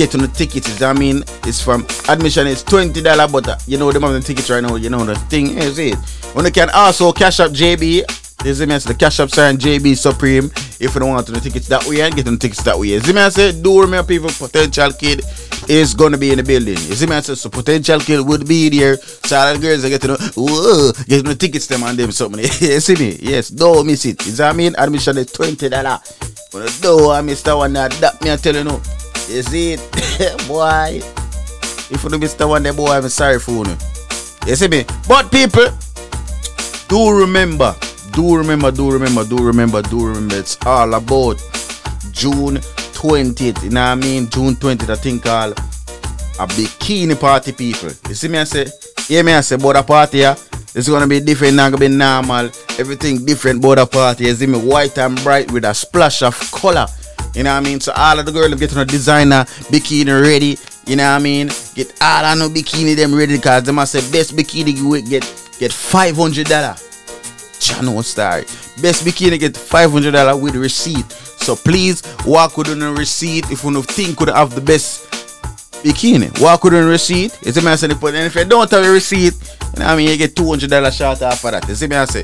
get 0.00 0.14
on 0.14 0.22
the 0.22 0.28
tickets. 0.28 0.68
You 0.68 0.80
know 0.80 0.88
what 0.88 0.96
I 0.96 0.98
mean, 1.00 1.22
it's 1.44 1.62
from 1.62 1.86
admission 2.08 2.46
is 2.46 2.62
twenty 2.62 3.02
dollar, 3.02 3.28
but 3.28 3.46
uh, 3.48 3.56
you 3.66 3.76
know 3.78 3.92
them 3.92 4.02
have 4.02 4.12
the 4.12 4.20
tickets 4.20 4.48
right 4.50 4.62
now. 4.62 4.76
You 4.76 4.90
know 4.90 5.04
the 5.04 5.14
thing 5.14 5.58
is 5.58 5.78
it. 5.78 5.96
When 6.34 6.44
they 6.44 6.50
can 6.50 6.70
also 6.70 7.12
cash 7.12 7.40
up 7.40 7.52
JB. 7.52 8.19
Is 8.44 8.60
me 8.60 8.66
the 8.66 8.96
cash 8.98 9.20
up 9.20 9.30
sign 9.30 9.58
JB 9.58 9.96
Supreme. 9.96 10.46
If 10.80 10.94
you 10.94 11.00
don't 11.00 11.10
want 11.10 11.26
to 11.26 11.32
the 11.32 11.40
tickets 11.40 11.68
that 11.68 11.86
way 11.86 12.00
and 12.00 12.14
get 12.14 12.24
the 12.24 12.36
tickets 12.38 12.62
that 12.62 12.78
way. 12.78 12.88
You 12.88 13.00
see 13.00 13.12
me 13.12 13.28
say 13.30 13.52
do 13.52 13.82
remember 13.82 14.08
people 14.08 14.30
potential 14.30 14.92
kid 14.92 15.22
is 15.68 15.92
gonna 15.92 16.16
be 16.16 16.30
in 16.30 16.38
the 16.38 16.42
building. 16.42 16.78
You 16.88 16.94
see 16.94 17.06
me 17.06 17.20
say 17.20 17.34
so 17.34 17.50
potential 17.50 18.00
kid 18.00 18.20
would 18.26 18.48
be 18.48 18.70
there. 18.70 18.96
So 18.96 19.36
all 19.36 19.52
the 19.52 19.60
girls 19.60 19.84
are 19.84 19.90
getting 19.90 20.16
whoa 20.36 20.92
getting 21.06 21.28
the 21.28 21.36
tickets 21.36 21.66
them 21.66 21.82
and 21.82 21.98
them 21.98 22.12
something. 22.12 22.40
you 22.60 22.80
see 22.80 22.94
me? 22.94 23.18
Yes, 23.20 23.50
don't 23.50 23.86
miss 23.86 24.06
it. 24.06 24.22
See 24.22 24.42
what 24.42 24.50
I 24.50 24.56
mean? 24.56 24.74
Admission 24.78 25.18
is 25.18 25.30
twenty 25.32 25.68
dollar. 25.68 26.00
But 26.50 26.80
no, 26.82 27.10
I 27.10 27.20
miss 27.20 27.42
that 27.42 27.54
one 27.54 27.74
that, 27.74 27.92
that 28.00 28.22
me 28.22 28.32
I 28.32 28.36
tell 28.36 28.54
you 28.54 28.64
no. 28.64 28.80
You 29.28 29.42
see 29.42 29.74
it? 29.74 29.80
boy. 30.48 31.00
If 31.90 32.04
you 32.04 32.08
don't 32.08 32.20
miss 32.20 32.34
that 32.34 32.48
one 32.48 32.62
there, 32.62 32.72
boy, 32.72 32.92
I'm 32.92 33.08
sorry 33.08 33.38
for 33.38 33.66
you. 33.66 33.76
You 34.46 34.56
see 34.56 34.68
me? 34.68 34.84
But 35.06 35.30
people, 35.30 35.66
do 36.88 37.10
remember, 37.10 37.74
do 38.12 38.36
remember, 38.36 38.70
do 38.70 38.90
remember, 38.90 39.24
do 39.24 39.38
remember, 39.38 39.82
do 39.82 40.06
remember. 40.06 40.36
It's 40.36 40.56
all 40.66 40.94
about 40.94 41.38
June 42.12 42.56
20th. 42.56 43.62
You 43.62 43.70
know 43.70 43.80
what 43.80 43.88
I 43.88 43.94
mean? 43.94 44.28
June 44.28 44.54
20th, 44.54 44.90
I 44.90 44.94
think 44.96 45.26
all 45.26 45.52
a 45.52 46.46
bikini 46.46 47.18
party 47.18 47.52
people. 47.52 47.90
You 48.08 48.14
see 48.14 48.28
me 48.28 48.38
I 48.38 48.44
say, 48.44 48.66
hear 49.06 49.22
me 49.22 49.32
I 49.32 49.40
say 49.40 49.56
a 49.56 49.82
party 49.82 50.18
yeah? 50.18 50.36
It's 50.74 50.88
gonna 50.88 51.06
be 51.06 51.20
different, 51.20 51.56
not 51.56 51.72
gonna 51.72 51.80
be 51.80 51.88
normal. 51.88 52.50
Everything 52.78 53.24
different 53.24 53.64
a 53.64 53.86
party. 53.86 54.24
You 54.24 54.34
see 54.34 54.46
me 54.46 54.58
white 54.58 54.96
and 54.98 55.20
bright 55.22 55.50
with 55.50 55.64
a 55.64 55.74
splash 55.74 56.22
of 56.22 56.38
color. 56.52 56.86
You 57.34 57.42
know 57.42 57.54
what 57.54 57.62
I 57.62 57.68
mean? 57.68 57.80
So 57.80 57.92
all 57.96 58.18
of 58.18 58.26
the 58.26 58.32
girls 58.32 58.54
get 58.54 58.72
on 58.72 58.82
a 58.82 58.84
designer 58.84 59.44
bikini 59.70 60.22
ready. 60.22 60.58
You 60.86 60.96
know 60.96 61.04
what 61.04 61.20
I 61.20 61.22
mean? 61.22 61.48
Get 61.74 61.92
all 62.00 62.24
of 62.24 62.38
no 62.38 62.48
bikini 62.48 62.96
them 62.96 63.14
ready 63.14 63.36
because 63.36 63.64
them 63.64 63.76
must 63.76 63.92
say 63.92 64.00
best 64.12 64.36
bikini 64.36 64.76
you 64.76 65.02
get 65.02 65.22
get 65.58 65.72
five 65.72 66.16
hundred 66.16 66.46
dollar. 66.46 66.76
Channel 67.60 68.02
star. 68.02 68.40
Best 68.80 69.04
bikini 69.04 69.38
get 69.38 69.56
five 69.56 69.90
hundred 69.90 70.12
dollar 70.12 70.36
with 70.36 70.56
receipt. 70.56 71.10
So 71.12 71.54
please 71.54 72.02
walk 72.26 72.56
with 72.56 72.68
a 72.68 72.92
receipt 72.92 73.50
if 73.50 73.62
you 73.62 73.72
don't 73.72 73.86
think 73.86 74.16
could 74.16 74.28
have 74.28 74.54
the 74.54 74.60
best 74.60 75.10
bikini. 75.82 76.40
Walk 76.40 76.64
with 76.64 76.74
a 76.74 76.82
receipt. 76.82 77.38
You 77.44 77.52
see 77.52 77.60
me 77.60 77.70
I 77.70 77.76
say 77.76 77.88
and 77.90 78.02
if 78.02 78.34
you 78.34 78.44
don't 78.44 78.70
have 78.70 78.84
a 78.84 78.90
receipt, 78.90 79.34
you 79.74 79.80
know 79.80 79.86
I 79.86 79.96
mean 79.96 80.08
you 80.08 80.16
get 80.16 80.34
two 80.34 80.48
hundred 80.48 80.70
dollar 80.70 80.90
short 80.90 81.22
off 81.22 81.44
of 81.44 81.52
that. 81.52 81.68
You 81.68 81.74
see 81.74 81.86
me 81.86 81.96
I 81.96 82.06
say? 82.06 82.22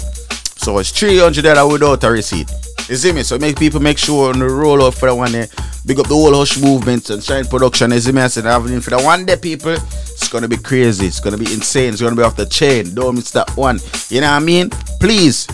So 0.56 0.78
it's 0.78 0.90
three 0.90 1.18
hundred 1.18 1.42
dollar 1.42 1.70
without 1.70 2.02
a 2.02 2.10
receipt. 2.10 2.50
You 2.88 2.96
see 2.96 3.12
me? 3.12 3.22
So 3.22 3.38
make 3.38 3.58
people 3.58 3.80
make 3.80 3.98
sure 3.98 4.32
on 4.32 4.38
the 4.38 4.46
roll 4.46 4.84
out 4.84 4.94
for 4.94 5.08
the 5.08 5.14
one 5.14 5.32
day. 5.32 5.48
Big 5.84 5.98
up 5.98 6.08
the 6.08 6.14
whole 6.14 6.34
hush 6.34 6.58
movement 6.58 7.10
and 7.10 7.22
shine 7.22 7.44
production. 7.44 7.90
You 7.90 8.00
see 8.00 8.12
me? 8.12 8.22
I 8.22 8.28
said 8.28 8.44
having 8.44 8.80
for 8.80 8.90
the 8.90 9.02
one 9.02 9.24
day 9.26 9.36
people. 9.36 9.72
It's 9.72 10.28
gonna 10.28 10.48
be 10.48 10.56
crazy. 10.56 11.06
It's 11.06 11.20
gonna 11.20 11.38
be 11.38 11.52
insane. 11.52 11.92
It's 11.92 12.02
gonna 12.02 12.16
be 12.16 12.22
off 12.22 12.36
the 12.36 12.46
chain. 12.46 12.94
Don't 12.94 13.16
miss 13.16 13.30
that 13.32 13.50
one. 13.56 13.80
You 14.08 14.20
know 14.20 14.30
what 14.30 14.42
I 14.42 14.44
mean? 14.44 14.70
Please. 15.00 15.46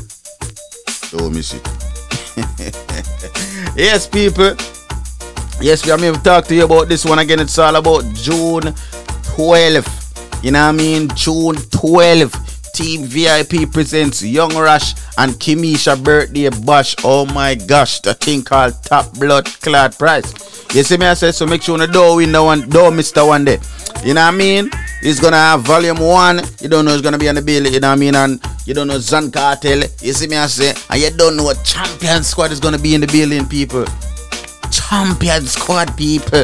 Don't 1.10 1.34
miss 1.34 1.54
it. 1.54 1.62
yes, 3.76 4.06
people. 4.06 4.56
Yes, 5.60 5.84
we 5.84 5.92
are 5.92 5.98
going 5.98 6.14
to 6.14 6.20
talk 6.22 6.46
to 6.46 6.54
you 6.54 6.64
about 6.64 6.88
this 6.88 7.04
one 7.04 7.18
again. 7.18 7.38
It's 7.38 7.58
all 7.58 7.76
about 7.76 8.02
June 8.14 8.62
12th. 9.36 10.42
You 10.42 10.50
know 10.50 10.66
what 10.66 10.74
I 10.74 10.76
mean? 10.76 11.08
June 11.14 11.54
12th. 11.54 12.51
Team 12.72 13.04
VIP 13.04 13.70
presents 13.70 14.22
Young 14.22 14.54
Rush 14.54 14.94
and 15.18 15.32
Kimisha 15.32 16.02
birthday 16.02 16.48
bash. 16.48 16.96
Oh 17.04 17.26
my 17.26 17.54
gosh, 17.54 18.00
the 18.00 18.14
thing 18.14 18.42
called 18.42 18.82
Top 18.82 19.12
Blood 19.18 19.44
Clad 19.60 19.98
Price. 19.98 20.32
You 20.74 20.82
see 20.82 20.96
me, 20.96 21.04
I 21.04 21.14
said 21.14 21.34
so. 21.34 21.46
Make 21.46 21.62
sure 21.62 21.78
you 21.78 21.86
don't 21.86 22.16
win 22.16 22.32
the 22.32 22.42
one, 22.42 22.68
don't 22.70 22.96
miss 22.96 23.12
the 23.12 23.26
one 23.26 23.44
day. 23.44 23.58
You 24.04 24.14
know 24.14 24.22
what 24.22 24.34
I 24.34 24.36
mean? 24.36 24.70
It's 25.02 25.20
gonna 25.20 25.36
have 25.36 25.60
volume 25.62 25.98
one. 25.98 26.40
You 26.60 26.68
don't 26.68 26.86
know 26.86 26.92
it's 26.92 27.02
gonna 27.02 27.18
be 27.18 27.28
on 27.28 27.34
the 27.34 27.42
bill. 27.42 27.66
You 27.66 27.78
know 27.78 27.88
what 27.90 27.96
I 27.96 28.00
mean? 28.00 28.14
And 28.14 28.40
you 28.64 28.72
don't 28.72 28.88
know 28.88 28.98
Zan 28.98 29.30
Cartel. 29.30 29.82
You 30.00 30.12
see 30.14 30.28
me, 30.28 30.36
I 30.36 30.46
say, 30.46 30.74
and 30.88 31.00
you 31.00 31.10
don't 31.10 31.36
know 31.36 31.44
what 31.44 31.62
Champion 31.64 32.22
Squad 32.22 32.52
is 32.52 32.60
gonna 32.60 32.78
be 32.78 32.94
in 32.94 33.02
the 33.02 33.06
building, 33.06 33.46
people. 33.46 33.84
Champion 34.70 35.44
Squad, 35.46 35.94
people. 35.96 36.38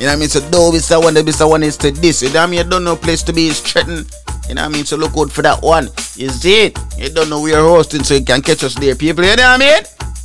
You 0.00 0.06
know 0.06 0.12
what 0.12 0.12
I 0.12 0.16
mean? 0.16 0.28
So 0.28 0.40
don't 0.50 0.72
miss 0.72 0.88
that 0.88 0.98
one. 0.98 1.14
The 1.14 1.22
miss 1.22 1.38
that 1.38 1.46
one 1.46 1.62
is 1.62 1.76
to 1.76 1.92
this. 1.92 2.22
You 2.22 2.28
know 2.30 2.40
what 2.40 2.48
I 2.48 2.50
mean? 2.50 2.64
You 2.64 2.70
don't 2.70 2.82
know 2.84 2.96
place 2.96 3.22
to 3.22 3.32
be 3.32 3.48
is 3.48 3.60
threatened. 3.60 4.10
You 4.50 4.56
know 4.56 4.62
what 4.62 4.70
I 4.70 4.74
mean? 4.74 4.84
So 4.84 4.96
look 4.96 5.16
out 5.16 5.30
for 5.30 5.42
that 5.42 5.62
one. 5.62 5.84
You 6.16 6.28
see 6.28 6.66
it? 6.66 6.78
You 6.98 7.08
don't 7.08 7.30
know 7.30 7.40
we 7.40 7.54
are 7.54 7.62
hosting, 7.62 8.02
so 8.02 8.14
you 8.14 8.24
can 8.24 8.42
catch 8.42 8.64
us 8.64 8.74
there, 8.74 8.96
people. 8.96 9.22
You 9.22 9.36
know 9.36 9.44
what 9.44 9.62
I 9.62 9.78
mean? 9.78 9.82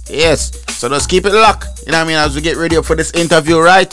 Yes. 0.10 0.52
So 0.74 0.90
just 0.90 1.08
keep 1.08 1.28
it 1.28 1.34
locked. 1.34 1.86
You 1.86 1.92
know 1.92 2.00
what 2.00 2.06
I 2.06 2.08
mean? 2.08 2.18
As 2.18 2.34
we 2.34 2.42
get 2.42 2.58
ready 2.58 2.82
for 2.82 2.96
this 2.96 3.12
interview, 3.12 3.60
right? 3.60 3.88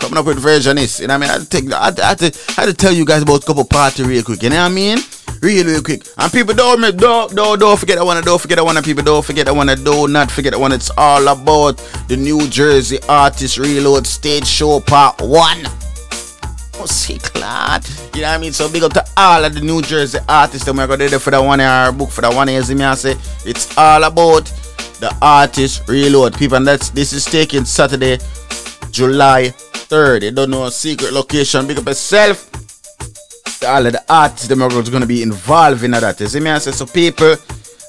Coming 0.00 0.18
up 0.18 0.26
with 0.26 0.42
versionist. 0.42 1.00
You 1.00 1.06
know 1.06 1.16
what 1.16 1.18
I 1.18 1.20
mean? 1.20 1.30
I 1.30 1.32
had 1.34 1.42
to, 1.42 1.48
take, 1.48 1.72
I 1.72 1.84
had 1.84 2.18
to, 2.18 2.52
I 2.58 2.62
had 2.62 2.66
to, 2.66 2.74
tell 2.74 2.92
you 2.92 3.04
guys 3.04 3.22
about 3.22 3.44
a 3.44 3.46
couple 3.46 3.64
party 3.64 4.02
real 4.02 4.24
quick. 4.24 4.42
You 4.42 4.50
know 4.50 4.56
what 4.56 4.72
I 4.72 4.74
mean? 4.74 4.98
Real, 5.40 5.64
real 5.64 5.82
quick. 5.84 6.04
And 6.18 6.32
people 6.32 6.54
don't, 6.54 6.80
don't, 6.96 7.32
don't, 7.36 7.58
don't 7.60 7.78
forget 7.78 7.96
I 7.98 8.02
wanna, 8.02 8.22
don't 8.22 8.40
forget 8.40 8.58
I 8.58 8.62
wanna, 8.62 8.82
people 8.82 9.04
don't 9.04 9.24
forget 9.24 9.46
I 9.46 9.52
wanna, 9.52 9.76
do 9.76 10.08
not 10.08 10.32
forget 10.32 10.52
I 10.52 10.56
wanna. 10.56 10.74
It's 10.74 10.90
all 10.98 11.28
about 11.28 11.76
the 12.08 12.16
New 12.16 12.48
Jersey 12.48 12.98
Artist 13.08 13.56
Reload 13.56 14.04
Stage 14.04 14.48
Show 14.48 14.80
Part 14.80 15.22
1. 15.22 15.85
See, 16.86 17.18
sick. 17.18 17.34
You 17.34 17.40
know 17.40 17.46
what 17.46 18.24
I 18.24 18.38
mean? 18.38 18.52
So 18.52 18.70
big 18.70 18.82
up 18.82 18.92
to 18.92 19.04
all 19.16 19.44
of 19.44 19.54
the 19.54 19.60
New 19.60 19.82
Jersey 19.82 20.18
artists. 20.28 20.64
that 20.64 20.74
we're 20.74 20.86
gonna 20.86 21.04
do 21.04 21.08
that 21.10 21.20
for 21.20 21.30
the 21.30 21.42
one 21.42 21.60
hour 21.60 21.92
book 21.92 22.10
for 22.10 22.20
the 22.20 22.30
one 22.30 22.48
year. 22.48 22.62
See 22.62 22.74
me, 22.74 22.84
I 22.84 22.94
say 22.94 23.16
it's 23.44 23.76
all 23.76 24.04
about 24.04 24.44
the 25.00 25.14
artist 25.20 25.88
reload. 25.88 26.36
People, 26.38 26.58
and 26.58 26.66
that's 26.66 26.90
this 26.90 27.12
is 27.12 27.24
taking 27.24 27.64
Saturday, 27.64 28.18
July 28.90 29.52
3rd. 29.88 30.22
You 30.22 30.30
don't 30.30 30.50
know 30.50 30.66
a 30.66 30.70
secret 30.70 31.12
location. 31.12 31.66
Big 31.66 31.78
up 31.78 31.86
yourself. 31.86 32.50
All 33.66 33.84
of 33.84 33.92
the 33.92 34.04
artists 34.08 34.48
them 34.48 34.62
are 34.62 34.68
gonna 34.68 35.06
be 35.06 35.22
involved 35.22 35.82
in 35.82 35.90
that. 35.90 36.20
You 36.20 36.26
see 36.28 36.40
me, 36.40 36.50
I 36.50 36.58
say 36.58 36.70
so 36.70 36.86
people. 36.86 37.36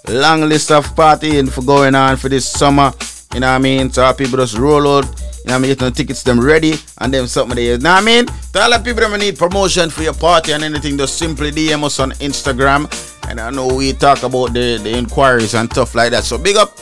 Long 0.08 0.42
list 0.42 0.72
of 0.72 0.88
partying 0.96 1.52
for 1.52 1.62
going 1.62 1.94
on 1.94 2.18
for 2.18 2.30
this 2.30 2.48
summer. 2.48 2.94
You 3.34 3.42
know 3.42 3.48
what 3.48 3.56
I 3.56 3.60
mean? 3.60 3.92
So 3.92 4.04
our 4.04 4.14
people 4.14 4.38
just 4.38 4.58
roll 4.58 4.98
out. 4.98 5.06
You 5.06 5.12
know 5.12 5.16
what 5.44 5.54
I 5.54 5.58
mean? 5.60 5.70
Get 5.72 5.82
no 5.82 5.90
tickets 5.90 6.24
them 6.24 6.40
ready 6.40 6.74
and 7.00 7.14
then 7.14 7.28
something 7.28 7.56
there. 7.56 7.74
You 7.74 7.78
know 7.78 7.94
what 7.94 8.04
I 8.04 8.06
mean? 8.06 8.26
To 8.26 8.62
all 8.62 8.72
the 8.72 8.80
people 8.80 9.10
that 9.10 9.18
need 9.18 9.38
promotion 9.38 9.90
for 9.90 10.04
your 10.04 10.14
party 10.14 10.54
and 10.54 10.64
anything, 10.64 10.98
just 10.98 11.18
simply 11.18 11.52
DM 11.52 11.84
us 11.84 12.00
on 12.00 12.12
Instagram. 12.14 12.88
And 13.30 13.40
I 13.40 13.50
know 13.50 13.68
we 13.68 13.94
talk 13.94 14.24
about 14.24 14.54
the, 14.54 14.78
the 14.78 14.98
inquiries 14.98 15.54
and 15.54 15.72
stuff 15.72 15.96
like 15.96 16.12
that. 16.12 16.24
So 16.24 16.38
big 16.38 16.56
up. 16.56 16.76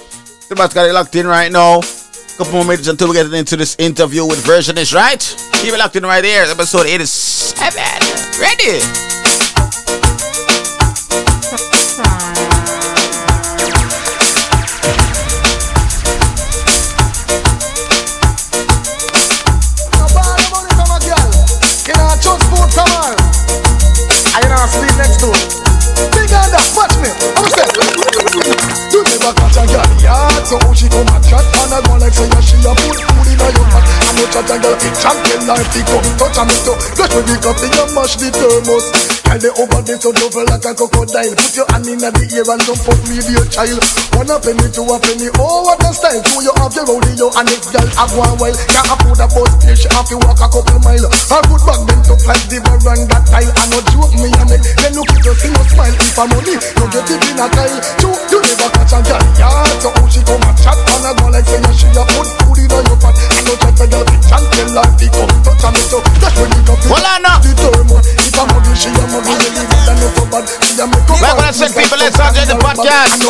The 0.47 0.55
boss 0.55 0.73
got 0.73 0.87
it 0.87 0.93
locked 0.93 1.15
in 1.15 1.27
right 1.27 1.51
now. 1.51 1.81
Couple 2.37 2.53
more 2.53 2.65
minutes 2.65 2.89
until 2.89 3.07
we 3.07 3.13
get 3.13 3.31
into 3.31 3.55
this 3.55 3.77
interview 3.79 4.25
with 4.25 4.43
Versionist, 4.45 4.93
right? 4.93 5.21
Keep 5.53 5.73
it 5.73 5.79
locked 5.79 5.95
in 5.95 6.03
right 6.03 6.21
there. 6.21 6.45
Episode 6.45 6.85
87. 6.85 7.81
Ready? 8.41 9.14
So 30.45 30.61
she 30.77 30.85
come 30.87 31.09
and 31.09 31.23
chat 31.25 31.41
and 31.41 31.73
I 31.73 31.81
go 31.81 31.97
like 31.97 32.13
say 32.13 32.29
yeah, 32.29 32.43
she 32.45 32.57
a 32.61 32.71
put 32.77 32.97
food 33.01 33.29
in 33.33 33.41
your 33.41 33.67
pot. 33.73 33.81
And 33.81 34.15
you 34.21 34.27
shot 34.29 34.49
and 34.53 34.61
girl 34.61 34.77
champion 34.77 35.41
life 35.49 35.69
the 35.73 35.81
come 35.89 36.05
touch 36.21 36.37
me 36.45 36.55
so 36.61 36.73
Flush 36.93 37.13
with 37.17 37.25
the 37.25 37.35
coffee 37.41 37.73
and 37.73 37.91
mash 37.97 38.15
the 38.21 38.29
thermos. 38.29 38.85
Girl 39.25 39.39
they 39.41 39.51
over 39.57 39.81
there 39.81 39.97
so 39.97 40.13
double 40.13 40.45
like 40.45 40.65
a 40.69 40.71
crocodile. 40.77 41.33
Put 41.33 41.55
your 41.57 41.67
hand 41.73 41.89
in 41.89 41.97
the 41.97 42.25
ear 42.37 42.45
and 42.45 42.61
don't 42.61 42.77
fuck 42.77 43.01
me 43.09 43.17
your 43.25 43.47
child. 43.49 43.81
One 44.13 44.29
a 44.29 44.37
penny, 44.37 44.69
two 44.69 44.85
a 44.85 44.95
penny, 45.01 45.33
oh 45.41 45.65
what 45.65 45.81
a 45.81 45.89
style. 45.89 46.21
Two 46.21 46.45
you 46.45 46.53
have 46.61 46.73
your 46.77 46.85
rodeo 46.85 47.27
and 47.33 47.49
next 47.49 47.73
girl 47.73 47.89
a 47.89 48.03
go 48.05 48.21
on 48.21 48.37
while. 48.37 48.57
Can't 48.69 48.87
afford 48.93 49.19
a 49.19 49.27
bus 49.27 49.51
she 49.73 49.89
have 49.97 50.07
to 50.13 50.15
walk 50.21 50.39
a 50.39 50.47
couple 50.47 50.79
mile. 50.85 51.09
A 51.09 51.37
good 51.49 51.61
bag 51.65 51.81
them 51.89 52.01
tough 52.05 52.25
like 52.29 52.45
the 52.53 52.61
that 52.61 53.23
tile. 53.25 53.49
I 53.49 53.63
no 53.73 53.81
joke 53.89 54.13
me 54.21 54.29
and 54.29 54.53
it, 54.53 54.61
then 54.77 54.93
look 54.93 55.09
at 55.09 55.25
us, 55.25 55.41
no 55.49 55.61
smile. 55.73 55.95
If 55.97 56.17
I'm 56.21 56.29
money, 56.29 56.55
you 56.55 56.85
get 56.93 57.09
it 57.09 57.23
in 57.33 57.41
a 57.41 57.47
tile. 57.49 57.79
Two, 57.97 58.13
you 58.29 58.39
never 58.45 58.74
catch 58.85 58.93
a 58.93 59.09
girl, 59.09 59.25
yeah 59.37 59.65
So 59.81 59.89
how 59.89 60.05
she 60.07 60.21
come 60.21 60.41
and 60.45 60.57
chat 60.61 60.77
and 60.77 61.05
a 61.05 61.11
go 61.17 61.25
like 61.33 61.45
say 61.45 61.61
she 61.73 61.87
a 61.89 62.03
put 62.13 62.29
food 62.45 62.59
in 62.61 62.69
your 62.69 62.97
pot 63.01 63.17
I 63.17 63.41
no 63.45 63.53
chat 63.57 63.81
a 63.81 63.85
girl, 63.89 64.05
bitch 64.05 64.29
and 64.29 64.45
tell 64.53 64.77
her 64.77 64.85
to 64.85 65.07
come 65.09 65.31
touch 65.41 65.65
me 65.73 65.81
so 65.89 65.97
That's 66.21 66.35
when 66.37 66.49
you 66.53 66.61
got 66.65 66.79
Well, 66.85 67.05
I 67.05 67.17
know. 67.21 67.37
the 67.41 67.51
thermo 67.57 67.97
If 68.05 68.37
I'm 68.37 68.47
money, 68.53 68.73
she 68.77 68.89
a 68.89 69.03
money, 69.09 69.33
you 69.33 69.49
leave 69.49 69.73
it 69.73 70.13
no 70.15 70.25
bad 70.29 70.45
She 70.45 70.77
a 70.77 70.85
make 70.85 71.09
up 71.09 71.25
when 71.35 71.45
I 71.45 71.51
said 71.51 71.73
people, 71.73 71.97
let's 71.97 72.15
start 72.15 72.37
the 72.37 72.57
podcast. 72.57 73.21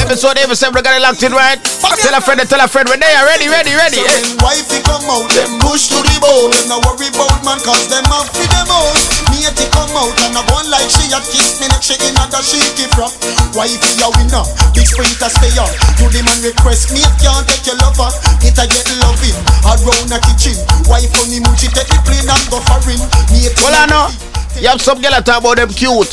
Episode 0.00 0.36
87, 0.44 0.74
we 0.74 0.82
got 0.82 0.96
it 0.96 1.02
locked 1.04 1.22
in, 1.22 1.32
right? 1.32 1.56
Tell 2.00 2.16
a 2.16 2.20
friend, 2.20 2.40
tell 2.44 2.60
a 2.60 2.68
friend, 2.68 2.88
we're 2.88 3.00
there, 3.00 3.24
ready, 3.24 3.48
ready, 3.48 3.72
ready. 3.76 4.00
So 4.00 4.04
when 4.04 4.40
wifey 4.44 4.80
come 4.84 5.04
out, 5.08 5.28
them 5.32 5.60
push 5.60 5.88
to 5.92 5.98
the 6.00 6.16
bone. 6.20 6.52
Them 6.52 6.66
no 6.68 6.76
worry 6.84 7.08
about 7.12 7.40
man, 7.44 7.60
cause 7.60 7.88
them 7.88 8.04
have 8.08 8.28
for 8.32 8.44
them 8.48 8.68
out. 8.72 8.96
Matey 9.32 9.68
come 9.72 9.92
out 9.96 10.12
and 10.24 10.36
I 10.36 10.42
go 10.48 10.56
like 10.68 10.88
she 10.88 11.08
a 11.12 11.20
kiss 11.20 11.60
me 11.60 11.68
neck, 11.68 11.84
she 11.84 11.96
in 12.00 12.16
a 12.16 12.24
the 12.28 12.40
shaky 12.40 12.88
front. 12.96 13.12
Wifey 13.52 14.00
a 14.00 14.08
winner, 14.16 14.44
sprinter 14.90 15.30
stay 15.30 15.54
on. 15.54 15.70
Do 16.02 16.10
the 16.10 16.20
man 16.26 16.38
request, 16.42 16.90
me 16.90 17.02
can't 17.22 17.46
take 17.46 17.64
your 17.70 17.78
lover. 17.78 18.10
It 18.42 18.58
a 18.58 18.66
get 18.66 18.90
loving, 18.98 19.38
around 19.62 20.10
the 20.10 20.18
kitchen. 20.26 20.58
Wife 20.90 21.14
on 21.22 21.30
the 21.30 21.38
she 21.54 21.70
take 21.70 21.86
the 21.86 21.98
plane 22.02 22.26
and 22.26 22.44
go 22.50 22.58
foreign. 22.66 22.98
Matey 23.30 23.54
Well, 23.62 23.74
I 23.74 23.86
know. 23.86 24.10
You 24.58 24.68
have 24.68 24.82
some 24.82 25.00
girl 25.00 25.14
that 25.14 25.24
talk 25.24 25.40
about 25.40 25.56
them 25.56 25.70
cute. 25.70 26.10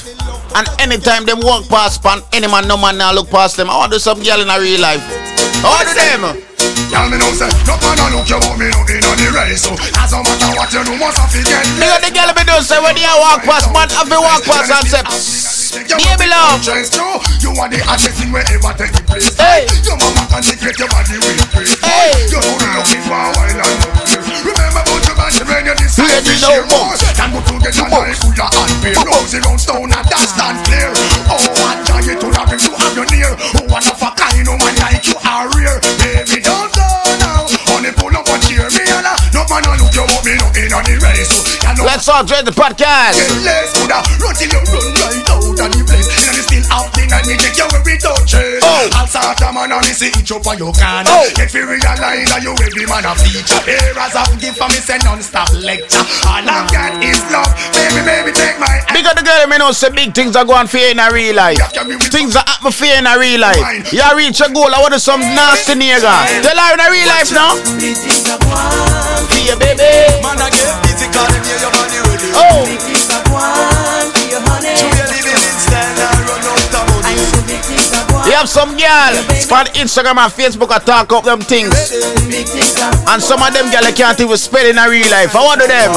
And 0.55 0.65
anytime 0.79 1.25
them 1.25 1.41
walk 1.41 1.67
past 1.67 2.01
pan, 2.01 2.21
any 2.31 2.47
man, 2.47 2.67
no 2.67 2.77
man 2.77 2.97
now 2.97 3.11
look 3.11 3.29
past 3.29 3.57
them. 3.57 3.69
I 3.69 3.75
want 3.77 3.91
to 3.91 3.97
do 3.97 3.99
some 3.99 4.21
girl 4.23 4.39
in 4.39 4.49
a 4.49 4.57
real 4.61 4.79
life. 4.79 5.03
I 5.61 5.67
want 5.67 5.89
to 5.89 5.93
do 5.93 6.05
them. 6.05 6.23
Y'all 6.93 7.09
me 7.09 7.17
know 7.17 7.33
say, 7.35 7.49
no 7.67 7.75
man 7.83 7.99
a 7.99 8.05
look 8.15 8.29
you 8.29 8.39
but 8.39 8.55
me 8.55 8.69
no 8.71 8.79
in 8.87 9.03
on 9.03 9.17
the 9.19 9.27
race 9.35 9.63
So, 9.67 9.75
as 9.75 10.11
no 10.11 10.23
matter 10.23 10.51
what 10.55 10.71
you 10.71 10.83
do, 10.83 10.95
must 10.95 11.19
have 11.19 11.31
to 11.31 11.41
get 11.43 11.63
Me 11.75 11.85
got 11.85 11.99
the 11.99 12.11
girl 12.11 12.31
me 12.31 12.43
do 12.47 12.55
say 12.63 12.79
when 12.79 12.95
you 12.95 13.11
walk 13.19 13.43
past, 13.43 13.71
man, 13.73 13.89
have 13.91 14.07
to 14.07 14.19
walk 14.19 14.43
past 14.43 14.71
and 14.71 14.87
say, 14.87 15.56
"Psst, 15.67 15.83
baby 15.83 16.31
love. 16.31 16.63
Chase 16.63 16.95
you, 16.95 17.03
you 17.43 17.51
are 17.59 17.67
the 17.67 17.75
hottest 17.83 18.15
thing 18.15 18.31
wherever 18.31 18.71
take 18.79 18.95
the 18.95 19.03
place. 19.03 19.35
Hey. 19.35 19.67
Your 19.83 19.99
mama 19.99 20.23
can 20.31 20.39
secret 20.39 20.79
your 20.79 20.87
body 20.87 21.19
with 21.19 21.43
praise 21.51 21.75
Hey. 21.83 22.15
You 22.31 22.39
know 22.39 22.55
the 22.55 22.67
looking 22.79 23.03
for 23.03 23.19
a 23.19 23.35
while 23.35 23.51
and 23.51 23.79
Remember 24.47 24.79
about 24.79 25.03
your 25.03 25.17
body 25.19 25.43
when 25.43 25.67
you 25.67 25.75
decide 25.75 26.23
to 26.23 26.31
Ready 26.31 26.39
share 26.39 26.63
now, 26.63 26.71
more. 26.71 26.95
Than 26.95 27.29
go 27.35 27.39
together 27.43 27.83
like 27.91 28.15
Buddha 28.23 28.47
and 28.47 28.75
beer 28.79 28.95
Rosy 29.03 29.39
round 29.43 29.59
stone 29.59 29.91
and 29.91 30.07
that 30.07 30.23
stand 30.31 30.57
clear. 30.71 30.91
Oh, 31.27 31.35
what 31.59 31.77
joy 31.83 32.15
it 32.15 32.19
would 32.23 32.35
have 32.39 32.47
been 32.47 32.59
to 32.63 32.71
have 32.71 32.95
you 32.95 33.05
near 33.11 33.31
Oh, 33.59 33.67
what 33.67 33.83
a 33.83 33.93
kind, 34.15 34.47
no 34.47 34.55
man 34.55 34.75
like 34.79 35.03
you 35.03 35.19
are 35.19 35.51
rare 35.51 35.79
Baby, 35.99 36.26
you 39.97 40.05
up 40.05 40.23
me 40.23 40.37
no 40.37 40.45
in 40.53 40.69
on 40.73 40.83
the 40.85 40.93
race 41.01 41.25
oh, 41.33 41.41
So, 41.41 41.57
you 41.57 41.73
know. 41.73 41.83
Let's 41.83 42.07
all 42.07 42.23
join 42.23 42.45
the 42.45 42.51
podcast. 42.53 43.17
Get 43.17 43.33
less 43.41 43.73
oh, 43.73 43.81
Buddha 43.81 44.05
Run 44.21 44.35
till 44.37 44.53
you 44.53 44.61
run 44.69 44.93
right 44.93 45.25
out 45.25 45.41
of 45.41 45.73
the 45.73 45.83
place. 45.89 46.05
You 46.13 46.37
know 46.37 46.45
still 46.45 46.96
happening 47.07 47.13
and 47.13 47.27
me 47.27 47.35
take 47.37 47.57
you 47.57 47.67
every 47.73 47.97
touch 47.97 48.33
it 48.35 48.63
Oh. 48.63 48.89
I'll 48.93 49.07
start 49.07 49.41
a 49.41 49.51
man 49.53 49.71
and 49.71 49.81
me 49.81 49.93
see 49.93 50.11
each 50.19 50.31
up 50.31 50.45
on 50.47 50.57
your 50.57 50.73
can 50.73 51.05
Oh. 51.07 51.29
Get 51.35 51.51
fi 51.51 51.59
realize 51.63 51.99
that 51.99 52.41
you 52.43 52.51
every 52.53 52.85
man 52.85 53.05
a 53.05 53.15
feature 53.15 53.61
Here 53.63 53.95
as 53.95 54.15
I've 54.15 54.35
give 54.39 54.55
for 54.55 54.67
me 54.67 54.79
say 54.83 54.97
non-stop 55.03 55.51
lecture 55.55 56.03
All 56.27 56.43
I've 56.43 56.67
got 56.71 56.99
is 57.03 57.19
love 57.31 57.51
Baby, 57.73 58.01
baby, 58.05 58.31
take 58.35 58.59
my 58.59 58.67
hand 58.67 58.93
Big 58.93 59.05
the 59.05 59.23
girl, 59.23 59.47
me 59.47 59.57
know 59.57 59.71
say 59.71 59.89
big 59.89 60.13
things 60.13 60.35
are 60.35 60.45
going 60.45 60.67
for 60.67 60.77
you 60.77 60.91
in 60.91 60.99
a 60.99 61.09
real 61.11 61.35
life. 61.35 61.57
Things 62.09 62.35
are 62.35 62.43
happen 62.45 62.71
for 62.71 62.85
you 62.85 62.97
in 62.97 63.05
a 63.05 63.17
real 63.17 63.39
life. 63.39 63.93
You 63.93 64.03
reach 64.17 64.41
a 64.41 64.49
goal, 64.51 64.73
I 64.73 64.81
want 64.81 64.93
to 64.93 64.99
some 64.99 65.21
nasty 65.21 65.73
nigga. 65.73 66.09
Tell 66.41 66.57
her 66.57 66.73
in 66.73 66.81
a 66.81 66.87
real 66.89 67.07
life 67.07 67.31
now. 67.31 67.55
For 69.29 69.41
you, 69.41 69.55
baby. 69.57 69.85
Man, 70.21 70.41
I 70.41 70.49
get 70.49 70.69
busy 70.83 71.07
cause 71.13 71.29
them 71.29 71.43
hear 71.45 71.59
your 71.61 71.71
body 71.71 71.99
ready. 72.09 72.29
Oh. 72.35 72.65
True, 72.67 73.37
you 74.27 74.39
living 74.49 75.06
You 78.27 78.33
have 78.35 78.49
some 78.49 78.75
girl 78.75 79.15
on 79.55 79.71
Instagram 79.79 80.19
and 80.19 80.31
Facebook 80.35 80.69
I 80.69 80.79
talk 80.83 81.11
up 81.13 81.23
them 81.23 81.39
things. 81.39 81.71
And 83.07 83.23
some 83.23 83.41
of 83.41 83.53
them 83.55 83.71
girl 83.71 83.87
I 83.87 83.93
can't 83.95 84.19
even 84.19 84.35
spell 84.35 84.67
in 84.67 84.77
a 84.77 84.89
real 84.89 85.07
life. 85.09 85.31
I 85.35 85.41
want 85.43 85.61
to 85.61 85.67
them. 85.67 85.95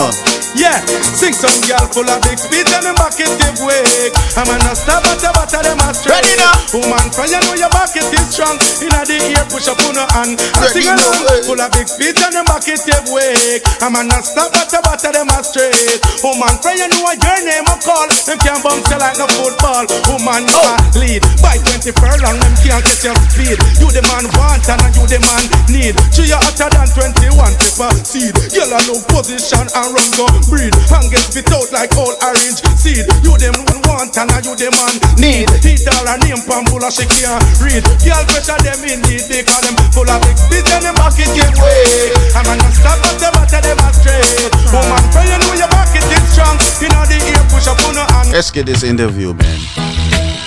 Yeah, 0.55 0.83
sing 1.15 1.31
some 1.31 1.55
girl 1.67 1.87
full 1.95 2.07
of 2.11 2.19
big 2.27 2.35
speed 2.35 2.67
and 2.67 2.83
them 2.83 2.99
bucket 2.99 3.31
give 3.39 3.59
way. 3.63 4.11
I'm 4.35 4.51
stop 4.75 5.07
at 5.07 5.23
the 5.23 5.31
bottom 5.31 5.63
them 5.63 5.79
a 5.79 5.95
straight. 5.95 6.23
Ready 6.23 6.35
now? 6.43 6.55
Woman, 6.75 7.07
for 7.15 7.27
you 7.27 7.39
know 7.39 7.55
your 7.55 7.71
bucket 7.71 8.11
is 8.11 8.27
strong. 8.35 8.59
Inna 8.83 9.07
the 9.07 9.19
ear, 9.31 9.47
push 9.47 9.71
up 9.71 9.79
on 9.87 9.95
her 9.95 10.11
hand. 10.11 10.39
I 10.59 10.67
Ready 10.67 10.83
sing 10.83 10.91
now, 10.91 10.99
along, 10.99 11.35
eh. 11.35 11.47
full 11.47 11.61
of 11.63 11.71
big 11.71 11.87
speed 11.87 12.19
and 12.19 12.35
them 12.35 12.47
bucket 12.51 12.83
give 12.83 13.07
way. 13.15 13.63
I'm 13.79 13.95
stop 14.27 14.51
at 14.59 14.67
the 14.71 14.79
bottom 14.83 15.13
them 15.15 15.31
a 15.31 15.39
straight. 15.43 16.03
Woman, 16.23 16.55
for 16.59 16.75
you 16.75 16.87
know 16.99 17.11
your 17.15 17.39
name 17.47 17.67
a 17.71 17.75
call. 17.79 18.11
Them 18.27 18.39
can't 18.43 18.63
bounce 18.63 18.91
you 18.91 18.99
like 18.99 19.19
no 19.23 19.27
football. 19.31 19.87
Woman, 20.11 20.51
you 20.51 20.59
Oh. 20.59 20.79
a 20.79 20.99
lead. 20.99 21.23
By 21.39 21.63
20 21.63 21.95
furlong, 22.21 22.37
them 22.37 22.55
can't 22.61 22.85
get 22.85 23.01
your 23.01 23.17
speed. 23.33 23.57
You 23.81 23.89
the 23.89 24.05
man 24.13 24.29
want 24.37 24.69
and 24.69 24.93
you 24.93 25.05
the 25.09 25.19
man 25.25 25.45
need. 25.73 25.97
She 26.13 26.29
you 26.29 26.37
hotter 26.37 26.69
than 26.69 26.89
21 26.93 27.57
pepper 27.57 27.91
seed. 28.05 28.37
Girl, 28.53 28.69
I 28.69 28.81
know 28.85 29.01
position 29.09 29.65
and 29.65 29.91
run 29.91 30.09
go 30.15 30.29
breed. 30.53 30.77
And 30.77 31.09
get 31.09 31.25
spit 31.25 31.49
out 31.51 31.73
like 31.73 31.97
old 31.97 32.17
orange 32.21 32.61
seed. 32.77 33.09
You 33.25 33.35
them 33.41 33.57
want 33.89 34.13
and 34.13 34.31
you 34.45 34.55
the 34.55 34.69
man 34.77 34.95
need. 35.17 35.49
Hit 35.65 35.89
all 35.89 36.05
her 36.05 36.21
name 36.21 36.45
of 36.45 36.93
she 36.93 37.09
can't 37.09 37.41
read. 37.65 37.83
Girl, 38.05 38.25
pressure 38.29 38.61
them 38.61 38.85
in 38.85 39.01
need 39.09 39.25
because 39.25 39.65
them 39.65 39.77
full 39.91 40.09
of 40.09 40.21
big 40.21 40.37
spit 40.37 40.69
and 40.77 40.85
them 40.85 40.95
pocket 41.01 41.31
give 41.33 41.57
way. 41.57 42.13
I'm 42.37 42.45
gonna 42.45 42.69
stop 42.77 43.01
at 43.01 43.17
the 43.17 43.29
bottom 43.33 43.63
them 43.65 43.81
a 43.81 43.89
straight. 43.97 44.53
Woman, 44.69 45.03
pray 45.17 45.25
you 45.25 45.39
know 45.41 45.53
your 45.57 45.71
pocket 45.73 46.05
is 46.05 46.25
strong. 46.37 46.57
You 46.85 46.89
know 46.93 47.05
the 47.09 47.17
ear 47.17 47.43
push 47.49 47.67
up 47.67 47.81
on 47.89 47.97
her 47.97 48.07
hand. 48.13 48.29
Let's 48.33 48.51
get 48.51 48.67
this 48.67 48.85
interview, 48.85 49.33
man. 49.33 50.40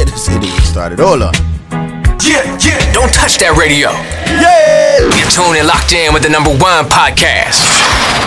Get 0.00 0.08
this 0.08 0.64
started. 0.64 0.98
Hold. 0.98 1.20
Yeah, 2.24 2.40
yeah. 2.64 2.80
Don't 2.96 3.12
touch 3.12 3.36
that 3.36 3.52
radio. 3.60 3.92
Yeah. 4.32 4.96
You're 5.12 5.28
tuned 5.28 5.60
and 5.60 5.68
locked 5.68 5.92
in 5.92 6.16
with 6.16 6.24
the 6.24 6.32
number 6.32 6.48
one 6.56 6.88
podcast. 6.88 7.60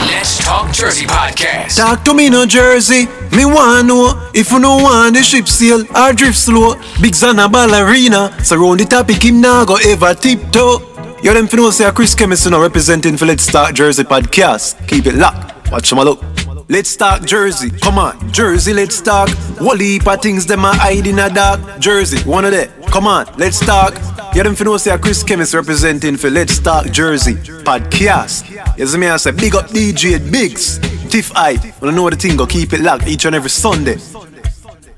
Let's 0.06 0.38
Talk 0.38 0.70
Jersey 0.70 1.08
Podcast. 1.10 1.82
Talk 1.82 2.06
to 2.06 2.14
me 2.14 2.30
no 2.30 2.46
Jersey. 2.46 3.10
Me 3.34 3.50
want 3.50 3.88
know 3.88 4.14
if 4.36 4.52
you 4.52 4.60
no 4.60 4.86
want 4.86 5.18
the 5.18 5.24
ship 5.24 5.48
sail 5.48 5.82
or 5.98 6.14
drift 6.14 6.38
slow. 6.38 6.76
Big 7.02 7.18
Zana 7.18 7.52
ballerina. 7.52 8.30
Surround 8.46 8.80
the 8.80 8.86
topic 8.86 9.26
him 9.26 9.42
now 9.42 9.66
go 9.66 9.82
ever 9.82 10.14
tiptoe. 10.14 10.78
You 11.26 11.34
them 11.34 11.48
finna 11.48 11.74
say 11.74 11.86
uh, 11.86 11.92
Chris 11.92 12.14
Chemist 12.14 12.46
now 12.52 12.62
representing 12.62 13.18
for 13.18 13.26
Let's 13.26 13.48
Talk 13.48 13.74
Jersey 13.74 14.04
podcast. 14.04 14.78
Keep 14.88 15.08
it 15.08 15.16
locked. 15.16 15.72
Watch 15.72 15.92
my 15.92 16.04
look. 16.04 16.22
Let's 16.70 16.96
talk 16.96 17.26
Jersey. 17.26 17.70
Come 17.70 18.00
on, 18.00 18.32
Jersey, 18.32 18.74
let's 18.74 19.02
talk. 19.02 19.30
What 19.60 19.80
heap 19.82 20.08
of 20.08 20.22
things 20.22 20.46
them 20.46 20.64
a 20.66 20.74
hide 20.74 21.06
in 21.08 21.20
a 21.20 21.30
dark. 21.30 21.80
Jersey, 21.80 22.22
one 22.30 22.46
of 22.46 22.52
them. 22.52 22.70
Come 22.84 23.06
on, 23.08 23.26
let's 23.38 23.60
talk. 23.60 23.94
You 24.36 24.44
them 24.44 24.56
finna 24.56 24.80
say 24.80 24.98
Chris 24.98 25.24
Chemist 25.24 25.54
representing 25.54 26.18
for 26.18 26.30
Let's 26.30 26.58
Talk 26.60 26.88
Jersey 26.92 27.36
podcast. 27.64 28.50
You 28.78 28.88
see 28.88 28.98
me 28.98 29.08
I 29.08 29.18
say 29.18 29.32
big 29.32 29.56
up 29.56 29.68
DJ 29.68 30.20
Biggs. 30.32 30.80
Tiff 31.10 31.32
I. 31.36 31.58
Wanna 31.82 31.96
know 31.96 32.10
the 32.10 32.16
thing 32.16 32.38
go 32.38 32.48
keep 32.48 32.74
it 32.74 32.82
locked 32.82 33.08
each 33.08 33.26
and 33.26 33.36
every 33.36 33.50
Sunday. 33.50 33.98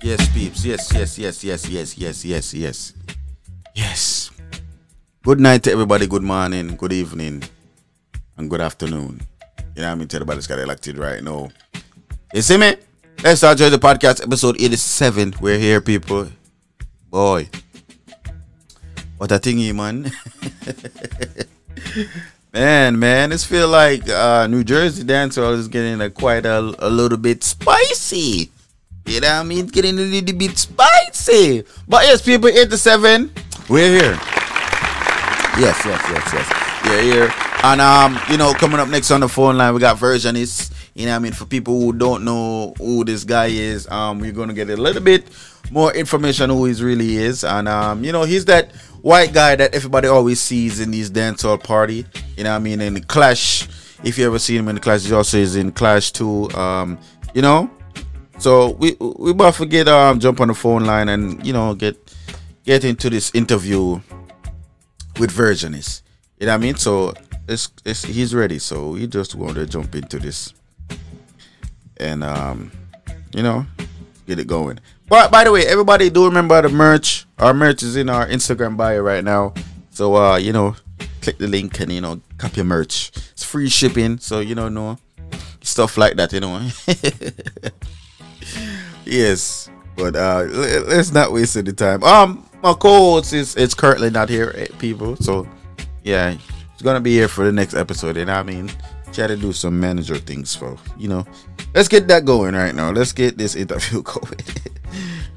Yes, 0.02 0.30
peeps. 0.34 0.64
Yes, 0.64 0.92
yes, 0.94 1.18
yes, 1.18 1.44
yes, 1.44 1.68
yes, 1.68 1.98
yes, 1.98 2.26
yes, 2.26 2.54
yes. 2.54 2.94
Yes. 3.74 4.32
Good 5.24 5.40
night 5.40 5.64
to 5.64 5.72
everybody. 5.72 6.06
Good 6.08 6.24
morning, 6.24 6.76
good 6.78 6.94
evening, 6.94 7.44
and 8.38 8.50
good 8.50 8.62
afternoon. 8.62 9.22
You 9.76 9.82
know 9.82 9.90
what 9.90 9.92
I 9.92 9.96
mean? 9.96 10.08
To 10.08 10.16
everybody's 10.16 10.48
got 10.48 10.60
elected 10.60 10.98
right 10.98 11.22
now. 11.22 11.50
You 12.34 12.42
see 12.42 12.56
me? 12.56 12.76
Let's 13.22 13.40
start 13.40 13.58
the 13.58 13.78
podcast, 13.78 14.24
episode 14.24 14.56
87. 14.62 15.36
We're 15.42 15.58
here, 15.58 15.82
people. 15.82 16.30
Boy. 17.10 17.50
What 19.18 19.34
a 19.34 19.36
thingy, 19.36 19.76
man. 19.76 20.12
man, 22.54 22.98
man, 22.98 23.34
it's 23.34 23.44
feel 23.44 23.68
like 23.68 24.08
uh, 24.08 24.48
New 24.48 24.64
Jersey 24.64 25.04
dancehall 25.04 25.54
is 25.58 25.68
getting 25.68 26.00
a 26.00 26.10
quite 26.10 26.46
a, 26.46 26.60
a 26.80 26.90
little 26.90 27.18
bit 27.18 27.44
spicy. 27.44 28.52
You 29.06 29.20
know 29.20 29.28
what 29.28 29.40
I 29.40 29.44
mean? 29.44 29.68
Getting 29.68 30.00
a 30.00 30.04
little 30.04 30.38
bit 30.38 30.58
spicy. 30.58 31.66
But 31.86 32.06
yes, 32.06 32.22
people, 32.22 32.48
87, 32.48 33.30
we're 33.68 33.90
here. 33.90 34.20
Yes, 35.60 35.84
yes, 35.86 36.02
yes, 36.10 36.34
yes. 36.34 36.86
We're 36.86 37.02
here. 37.02 37.45
And 37.64 37.82
um, 37.82 38.20
you 38.30 38.38
know, 38.38 38.54
coming 38.54 38.80
up 38.80 38.90
next 38.90 39.12
on 39.12 39.22
the 39.22 39.30
phone 39.30 39.58
line, 39.58 39.74
we 39.74 39.80
got 39.80 39.98
Versionist. 39.98 40.72
You 40.94 41.08
know 41.08 41.16
I 41.16 41.20
mean? 41.20 41.34
For 41.34 41.46
people 41.46 41.80
who 41.80 41.94
don't 41.94 42.24
know 42.24 42.74
who 42.78 43.04
this 43.04 43.24
guy 43.24 43.48
is, 43.48 43.88
um, 43.90 44.20
we're 44.20 44.32
gonna 44.32 44.54
get 44.54 44.70
a 44.70 44.78
little 44.78 45.02
bit 45.02 45.26
more 45.72 45.94
information 45.94 46.50
who 46.50 46.66
he 46.66 46.84
really 46.84 47.18
is. 47.18 47.44
And 47.44 47.68
um, 47.68 48.04
you 48.04 48.12
know, 48.12 48.24
he's 48.24 48.46
that 48.46 48.72
white 49.02 49.34
guy 49.34 49.56
that 49.56 49.74
everybody 49.74 50.08
always 50.08 50.40
sees 50.40 50.80
in 50.80 50.92
these 50.92 51.10
dancehall 51.10 51.64
party. 51.64 52.06
You 52.38 52.44
know 52.44 52.56
I 52.56 52.60
mean? 52.60 52.82
In 52.82 52.94
the 52.94 53.02
Clash, 53.02 53.68
if 54.04 54.18
you 54.18 54.26
ever 54.26 54.40
see 54.40 54.56
him 54.56 54.68
in 54.68 54.76
the 54.76 54.82
Clash, 54.82 55.04
he 55.04 55.14
also 55.14 55.38
is 55.38 55.56
in 55.56 55.72
Clash 55.72 56.12
too. 56.12 56.50
Um, 56.52 57.00
you 57.34 57.42
know, 57.42 57.70
so 58.38 58.72
we 58.72 58.96
we 59.00 59.32
about 59.32 59.56
to 59.56 59.66
get 59.66 59.88
um 59.88 60.20
jump 60.20 60.40
on 60.42 60.50
the 60.50 60.54
phone 60.54 60.86
line 60.86 61.10
and 61.10 61.46
you 61.46 61.54
know 61.54 61.74
get 61.74 61.98
get 62.64 62.84
into 62.84 63.10
this 63.10 63.34
interview 63.34 64.00
with 65.20 65.32
Virginist. 65.32 66.02
You 66.40 66.48
know 66.48 66.54
what 66.54 66.60
I 66.60 66.62
mean? 66.62 66.76
So 66.76 67.14
it's, 67.48 67.70
it's 67.84 68.04
he's 68.04 68.34
ready. 68.34 68.60
So 68.60 68.90
we 68.90 69.08
just 69.08 69.36
want 69.36 69.56
to 69.56 69.66
jump 69.66 69.96
into 69.96 70.20
this 70.20 70.54
and 71.98 72.24
um 72.24 72.72
you 73.34 73.44
know 73.44 73.66
get 74.28 74.40
it 74.40 74.48
going. 74.48 74.80
But 75.08 75.32
by 75.32 75.44
the 75.44 75.52
way, 75.52 75.66
everybody 75.66 76.10
do 76.10 76.26
remember 76.26 76.62
the 76.62 76.70
merch. 76.70 77.26
Our 77.38 77.54
merch 77.54 77.84
is 77.84 77.96
in 77.96 78.10
our 78.10 78.28
Instagram 78.28 78.76
bio 78.76 79.02
right 79.02 79.24
now. 79.24 79.54
So 79.92 80.16
uh, 80.16 80.38
you 80.38 80.52
know, 80.52 80.76
click 81.22 81.38
the 81.38 81.48
link 81.48 81.80
and 81.80 81.92
you 81.92 82.02
know, 82.02 82.22
copy 82.38 82.58
your 82.58 82.66
merch. 82.66 83.12
It's 83.32 83.44
free 83.44 83.70
shipping, 83.70 84.18
so 84.18 84.40
you 84.40 84.56
know, 84.56 84.70
no 84.70 84.98
stuff 85.62 85.98
like 85.98 86.16
that, 86.16 86.34
you 86.34 86.40
know. 86.40 86.68
yes. 89.06 89.70
But 89.96 90.16
uh 90.16 90.44
let's 90.88 91.12
not 91.12 91.32
waste 91.32 91.56
any 91.56 91.72
time. 91.72 92.04
Um 92.04 92.50
my 92.64 92.74
co-host 92.74 93.34
is 93.34 93.56
it's 93.56 93.74
currently 93.74 94.10
not 94.10 94.28
here, 94.28 94.54
eh, 94.56 94.68
people. 94.80 95.16
So 95.18 95.48
yeah, 96.04 96.36
he's 96.76 96.84
gonna 96.84 97.02
be 97.02 97.12
here 97.14 97.28
for 97.28 97.46
the 97.46 97.52
next 97.52 97.74
episode, 97.74 98.18
and 98.18 98.30
I 98.30 98.44
mean 98.44 98.70
try 99.12 99.28
to 99.28 99.38
do 99.38 99.54
some 99.54 99.80
manager 99.80 100.18
things 100.18 100.56
for 100.56 100.78
you 100.98 101.08
know. 101.08 101.26
Let's 101.74 101.88
get 101.88 102.08
that 102.10 102.26
going 102.26 102.54
right 102.54 102.76
now. 102.76 102.92
Let's 102.92 103.12
get 103.12 103.38
this 103.38 103.56
interview 103.56 104.02
going. 104.04 104.40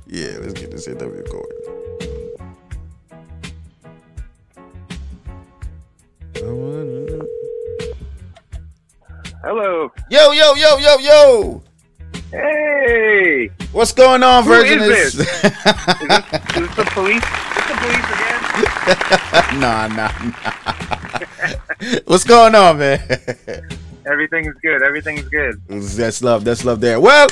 yeah, 0.06 0.36
let's 0.40 0.54
get 0.54 0.70
this 0.70 0.86
interview 0.86 1.22
going. 1.24 1.78
Hello. 9.42 9.90
Yo, 10.10 10.32
yo, 10.32 10.54
yo, 10.54 10.78
yo, 10.78 10.98
yo. 10.98 11.62
Hey. 12.30 13.50
What's 13.72 13.92
going 13.92 14.22
on, 14.22 14.44
Who 14.44 14.50
Virgin? 14.50 14.80
is 14.80 14.88
this? 14.88 15.14
is, 15.14 15.26
this, 15.26 15.34
is 15.34 15.48
this 15.48 16.76
the 16.76 16.84
police? 16.92 17.22
Is 17.24 17.54
this 17.54 17.66
the 17.66 17.74
police 17.80 18.06
again? 18.12 19.60
nah, 19.60 19.88
nah, 19.88 20.12
nah. 20.22 22.00
What's 22.06 22.24
going 22.24 22.54
on, 22.54 22.78
man? 22.78 23.00
Everything's 24.06 24.54
good. 24.62 24.82
Everything's 24.82 25.28
good. 25.28 25.60
That's 25.68 26.22
love. 26.22 26.44
That's 26.44 26.64
love 26.64 26.80
there. 26.80 27.00
Well, 27.00 27.28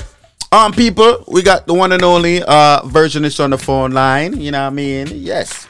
um, 0.52 0.72
people, 0.72 1.24
we 1.28 1.42
got 1.42 1.66
the 1.66 1.74
one 1.74 1.92
and 1.92 2.02
only 2.02 2.42
uh 2.42 2.80
Virginist 2.82 3.42
on 3.42 3.50
the 3.50 3.58
phone 3.58 3.90
line. 3.92 4.40
You 4.40 4.50
know 4.50 4.62
what 4.62 4.66
I 4.72 4.74
mean? 4.74 5.08
Yes. 5.12 5.66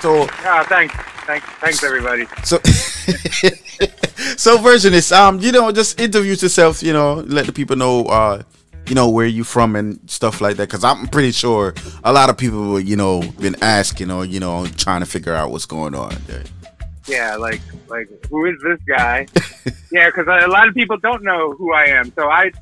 So, 0.00 0.26
Ah, 0.44 0.64
thanks. 0.68 0.94
Thanks. 1.26 1.46
Thanks, 1.60 1.84
everybody. 1.84 2.26
so, 2.44 2.58
so 4.36 4.58
Virginist, 4.58 5.12
um, 5.12 5.38
you 5.40 5.52
know, 5.52 5.70
just 5.70 6.00
introduce 6.00 6.42
yourself. 6.42 6.82
You 6.82 6.92
know, 6.92 7.14
let 7.26 7.46
the 7.46 7.52
people 7.52 7.76
know, 7.76 8.06
uh, 8.06 8.42
you 8.86 8.94
know, 8.94 9.08
where 9.08 9.26
you 9.26 9.44
from 9.44 9.76
and 9.76 9.98
stuff 10.10 10.40
like 10.40 10.56
that. 10.56 10.68
Because 10.68 10.82
I'm 10.84 11.06
pretty 11.08 11.32
sure 11.32 11.74
a 12.02 12.12
lot 12.12 12.28
of 12.28 12.36
people, 12.36 12.80
you 12.80 12.96
know, 12.96 13.22
been 13.40 13.56
asking 13.62 14.10
or 14.10 14.24
you 14.24 14.40
know, 14.40 14.66
trying 14.66 15.00
to 15.00 15.06
figure 15.06 15.34
out 15.34 15.50
what's 15.50 15.66
going 15.66 15.94
on. 15.94 16.16
There. 16.26 16.42
Yeah, 17.06 17.36
like, 17.36 17.60
like, 17.88 18.08
who 18.30 18.46
is 18.46 18.56
this 18.62 18.78
guy? 18.86 19.26
yeah, 19.92 20.08
because 20.08 20.26
a 20.26 20.48
lot 20.48 20.68
of 20.68 20.74
people 20.74 20.96
don't 20.98 21.22
know 21.22 21.52
who 21.52 21.72
I 21.72 21.86
am. 21.86 22.12
So 22.12 22.28
I, 22.28 22.52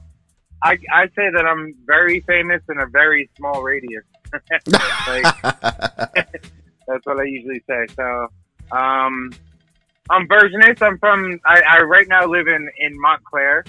I, 0.62 0.78
I 0.92 1.06
say 1.08 1.30
that 1.30 1.44
I'm 1.46 1.74
very 1.84 2.20
famous 2.20 2.62
in 2.68 2.78
a 2.78 2.86
very 2.86 3.28
small 3.36 3.62
radius. 3.62 4.04
like, 4.66 5.24
that's 6.86 7.04
what 7.04 7.18
I 7.18 7.24
usually 7.24 7.62
say. 7.68 7.86
So, 7.94 8.28
um, 8.72 9.30
I'm 10.10 10.26
Versionist. 10.26 10.82
I'm 10.82 10.98
from. 10.98 11.38
I, 11.46 11.62
I 11.68 11.82
right 11.82 12.06
now 12.08 12.26
live 12.26 12.48
in 12.48 12.68
in 12.78 13.00
Montclair, 13.00 13.64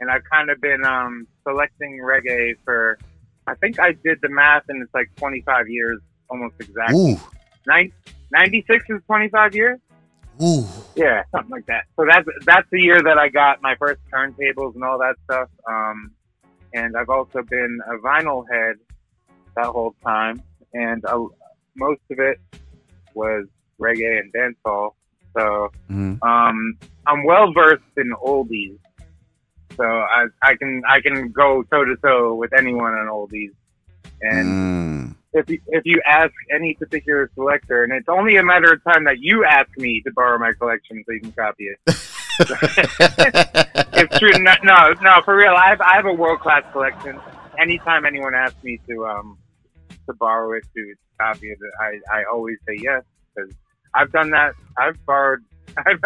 and 0.00 0.10
I've 0.10 0.24
kind 0.24 0.50
of 0.50 0.60
been 0.60 0.84
um, 0.84 1.26
selecting 1.46 2.00
reggae 2.02 2.56
for. 2.64 2.98
I 3.46 3.54
think 3.56 3.78
I 3.78 3.92
did 3.92 4.18
the 4.22 4.30
math, 4.30 4.64
and 4.70 4.82
it's 4.82 4.94
like 4.94 5.14
25 5.16 5.68
years, 5.68 6.00
almost 6.30 6.54
exactly. 6.60 7.12
Ooh. 7.12 7.20
Nine, 7.66 7.92
96 8.32 8.84
is 8.88 9.02
25 9.06 9.54
years. 9.54 9.78
Ooh. 10.42 10.66
Yeah, 10.96 11.22
something 11.30 11.50
like 11.50 11.66
that. 11.66 11.84
So 11.96 12.06
that's 12.08 12.26
that's 12.46 12.66
the 12.70 12.80
year 12.80 13.02
that 13.02 13.18
I 13.18 13.28
got 13.28 13.60
my 13.60 13.74
first 13.76 14.00
turntables 14.12 14.74
and 14.74 14.82
all 14.82 14.98
that 14.98 15.16
stuff. 15.24 15.48
Um, 15.68 16.12
and 16.72 16.96
I've 16.96 17.10
also 17.10 17.42
been 17.42 17.80
a 17.86 17.98
vinyl 17.98 18.44
head 18.50 18.76
that 19.56 19.66
whole 19.66 19.94
time, 20.02 20.42
and 20.72 21.04
uh, 21.04 21.24
most 21.76 22.00
of 22.10 22.18
it 22.18 22.40
was 23.14 23.46
reggae 23.80 24.20
and 24.20 24.32
dancehall. 24.32 24.94
So 25.36 25.70
Mhm. 25.90 26.22
um, 26.22 26.78
I'm 27.06 27.24
well 27.24 27.52
versed 27.52 27.82
in 27.96 28.12
oldies. 28.24 28.78
So 29.76 29.84
I 29.84 30.26
I 30.42 30.54
can 30.56 30.82
I 30.88 31.00
can 31.00 31.30
go 31.32 31.62
toe 31.64 31.84
to 31.84 31.96
toe 31.96 32.34
with 32.34 32.52
anyone 32.52 32.94
on 32.94 33.06
oldies. 33.08 33.52
And 34.22 34.48
Mm. 34.54 35.14
if 35.32 35.50
you, 35.50 35.60
if 35.66 35.84
you 35.84 36.00
ask 36.06 36.32
any 36.54 36.74
particular 36.74 37.28
selector, 37.34 37.82
and 37.82 37.92
it's 37.92 38.08
only 38.08 38.36
a 38.36 38.42
matter 38.44 38.72
of 38.72 38.82
time 38.84 39.04
that 39.04 39.18
you 39.18 39.44
ask 39.44 39.68
me 39.76 40.00
to 40.02 40.12
borrow 40.12 40.38
my 40.38 40.52
collection 40.52 41.02
so 41.04 41.12
you 41.12 41.20
can 41.20 41.32
copy 41.32 41.64
it. 41.64 41.78
it's 43.94 44.18
true. 44.18 44.32
No, 44.38 44.52
no, 44.62 44.94
no, 45.02 45.20
for 45.24 45.36
real. 45.36 45.54
I 45.54 45.68
have 45.68 45.80
I 45.80 45.94
have 45.96 46.06
a 46.06 46.12
world 46.12 46.40
class 46.40 46.62
collection. 46.72 47.18
Anytime 47.58 48.04
anyone 48.06 48.34
asks 48.34 48.62
me 48.62 48.80
to 48.88 49.06
um 49.06 49.38
to 50.08 50.14
borrow 50.14 50.52
it 50.56 50.64
to 50.76 50.94
copy 51.20 51.48
it, 51.48 51.58
I 51.80 51.98
I 52.12 52.24
always 52.32 52.56
say 52.66 52.76
yes 52.80 53.02
because 53.34 53.52
I've 53.94 54.10
done 54.12 54.30
that. 54.30 54.54
I've 54.78 54.96
borrowed 55.06 55.40
I've 55.78 56.00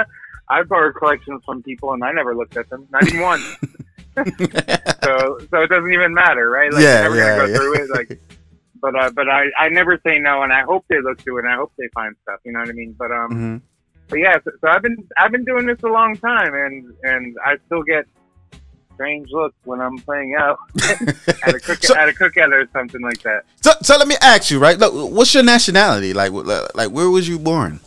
I've 0.51 0.69
borrowed 0.69 0.95
collections 0.97 1.43
from 1.45 1.63
people 1.63 1.93
and 1.93 2.03
I 2.05 2.13
never 2.13 2.35
looked 2.35 2.57
at 2.57 2.69
them, 2.71 2.87
not 2.91 3.07
even 3.07 3.21
once. 3.21 3.45
so 4.19 5.39
so 5.51 5.61
it 5.63 5.69
doesn't 5.69 5.93
even 5.93 6.13
matter, 6.15 6.51
right? 6.51 6.73
Like 6.73 6.83
Yeah, 6.83 7.03
yeah, 7.03 7.09
gonna 7.09 7.37
go 7.37 7.47
yeah. 7.47 7.57
through 7.57 7.75
it. 7.85 7.91
Like, 7.91 8.21
but 8.81 8.95
uh, 8.97 9.11
but 9.15 9.29
I 9.29 9.47
I 9.59 9.69
never 9.69 9.99
say 10.05 10.19
no, 10.19 10.43
and 10.43 10.53
I 10.53 10.63
hope 10.63 10.85
they 10.89 11.01
look 11.01 11.21
through 11.21 11.39
it, 11.39 11.45
and 11.45 11.53
I 11.53 11.57
hope 11.57 11.73
they 11.79 11.89
find 11.95 12.15
stuff. 12.23 12.41
You 12.45 12.53
know 12.53 12.61
what 12.61 12.69
I 12.69 12.73
mean? 12.73 12.95
But 12.99 13.11
um, 13.13 13.31
Mhm. 13.31 13.63
but 14.09 14.19
yeah, 14.19 14.37
so, 14.45 14.51
so 14.61 14.69
I've 14.69 14.83
been 14.83 14.97
I've 15.17 15.31
been 15.33 15.45
doing 15.45 15.67
this 15.67 15.79
a 15.85 15.89
long 15.89 16.17
time, 16.17 16.53
and 16.55 16.93
and 17.05 17.37
I 17.45 17.57
still 17.67 17.83
get 17.83 18.07
strange 18.99 19.31
look 19.31 19.55
when 19.63 19.81
I'm 19.81 19.97
playing 19.99 20.35
out 20.35 20.59
at 21.47 21.55
a 21.55 21.61
cook 21.61 21.85
at 21.91 22.09
a 22.09 22.13
cookout 22.13 22.53
or 22.53 22.69
something 22.73 23.01
like 23.01 23.23
that. 23.23 23.45
So, 23.63 23.71
so 23.81 23.97
let 23.97 24.09
me 24.09 24.17
ask 24.21 24.51
you, 24.51 24.59
right? 24.59 24.77
Look, 24.77 24.93
what's 25.13 25.33
your 25.35 25.45
nationality? 25.45 26.13
Like, 26.13 26.33
like, 26.33 26.91
where 26.91 27.09
was 27.09 27.29
you 27.29 27.39
born? 27.39 27.79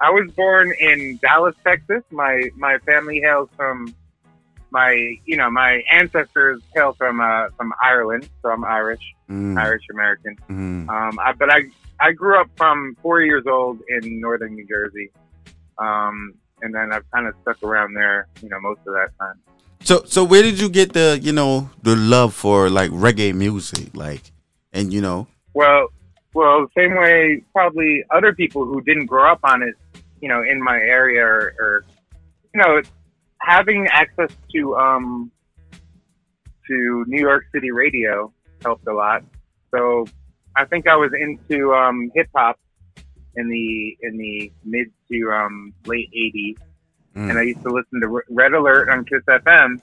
I 0.00 0.10
was 0.10 0.30
born 0.32 0.72
in 0.80 1.18
Dallas, 1.22 1.54
Texas. 1.64 2.02
My 2.10 2.50
my 2.56 2.78
family 2.78 3.20
hails 3.20 3.48
from 3.56 3.94
my 4.72 4.92
you 5.24 5.36
know 5.36 5.48
my 5.48 5.82
ancestors 5.92 6.60
hail 6.74 6.92
from 6.94 7.20
uh, 7.20 7.46
from 7.56 7.72
Ireland, 7.80 8.28
so 8.42 8.50
I'm 8.50 8.64
Irish, 8.64 9.02
Mm. 9.30 9.56
Irish 9.58 9.84
American. 9.90 10.36
Mhm. 10.50 10.88
Um, 10.90 11.18
I, 11.18 11.32
but 11.32 11.50
I 11.50 11.62
I 12.00 12.12
grew 12.12 12.38
up 12.38 12.50
from 12.56 12.96
four 13.00 13.22
years 13.22 13.44
old 13.46 13.78
in 13.88 14.20
northern 14.20 14.54
New 14.54 14.66
Jersey, 14.66 15.10
um, 15.78 16.34
and 16.60 16.74
then 16.74 16.92
I've 16.92 17.08
kind 17.10 17.26
of 17.26 17.34
stuck 17.42 17.62
around 17.62 17.94
there, 17.94 18.26
you 18.42 18.48
know, 18.50 18.60
most 18.60 18.80
of 18.86 18.92
that 18.94 19.10
time. 19.18 19.40
So, 19.84 20.02
so 20.06 20.24
where 20.24 20.42
did 20.42 20.58
you 20.58 20.68
get 20.68 20.92
the, 20.92 21.18
you 21.22 21.32
know, 21.32 21.70
the 21.82 21.94
love 21.94 22.34
for 22.34 22.70
like 22.70 22.90
reggae 22.90 23.34
music, 23.34 23.94
like, 23.94 24.32
and 24.72 24.92
you 24.92 25.00
know, 25.00 25.26
Well, 25.52 25.88
well, 26.32 26.66
same 26.76 26.96
way 26.96 27.42
probably 27.52 28.02
other 28.10 28.34
people 28.34 28.64
who 28.64 28.80
didn't 28.80 29.06
grow 29.06 29.30
up 29.30 29.40
on 29.44 29.62
it, 29.62 29.74
you 30.20 30.28
know, 30.28 30.42
in 30.42 30.62
my 30.62 30.76
area 30.76 31.22
or, 31.22 31.54
or 31.58 31.84
you 32.54 32.60
know, 32.60 32.80
having 33.40 33.86
access 33.88 34.30
to 34.54 34.74
um 34.76 35.30
to 36.66 37.04
New 37.06 37.20
York 37.20 37.44
City 37.52 37.70
radio 37.70 38.32
helped 38.62 38.86
a 38.86 38.92
lot. 38.92 39.22
So 39.74 40.06
I 40.56 40.64
think 40.64 40.88
I 40.88 40.96
was 40.96 41.12
into 41.12 41.74
um, 41.74 42.10
hip 42.14 42.28
hop 42.34 42.58
in 43.36 43.48
the 43.48 43.96
in 44.02 44.16
the 44.16 44.52
mid 44.64 44.90
to 45.10 45.32
um, 45.32 45.74
late 45.86 46.10
'80s, 46.16 46.56
Mm. 47.14 47.30
and 47.30 47.38
I 47.38 47.42
used 47.42 47.62
to 47.62 47.70
listen 47.70 48.00
to 48.00 48.20
Red 48.28 48.54
Alert 48.54 48.88
on 48.88 49.04
Kiss 49.04 49.22
FM. 49.28 49.80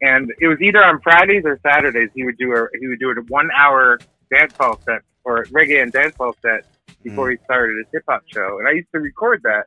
And 0.00 0.32
it 0.40 0.48
was 0.48 0.60
either 0.60 0.82
on 0.82 1.00
Fridays 1.00 1.44
or 1.44 1.58
Saturdays. 1.62 2.10
He 2.14 2.24
would 2.24 2.36
do 2.36 2.52
a 2.54 2.66
he 2.80 2.88
would 2.88 2.98
do 2.98 3.10
a 3.10 3.14
one 3.28 3.50
hour 3.56 3.98
dancehall 4.32 4.82
set 4.84 5.02
or 5.24 5.44
reggae 5.46 5.82
and 5.82 5.92
dancehall 5.92 6.34
set 6.42 6.66
before 7.04 7.30
he 7.30 7.36
started 7.44 7.76
his 7.78 7.86
hip 7.92 8.04
hop 8.08 8.22
show. 8.26 8.58
And 8.58 8.66
I 8.68 8.72
used 8.72 8.88
to 8.92 9.00
record 9.00 9.42
that 9.44 9.66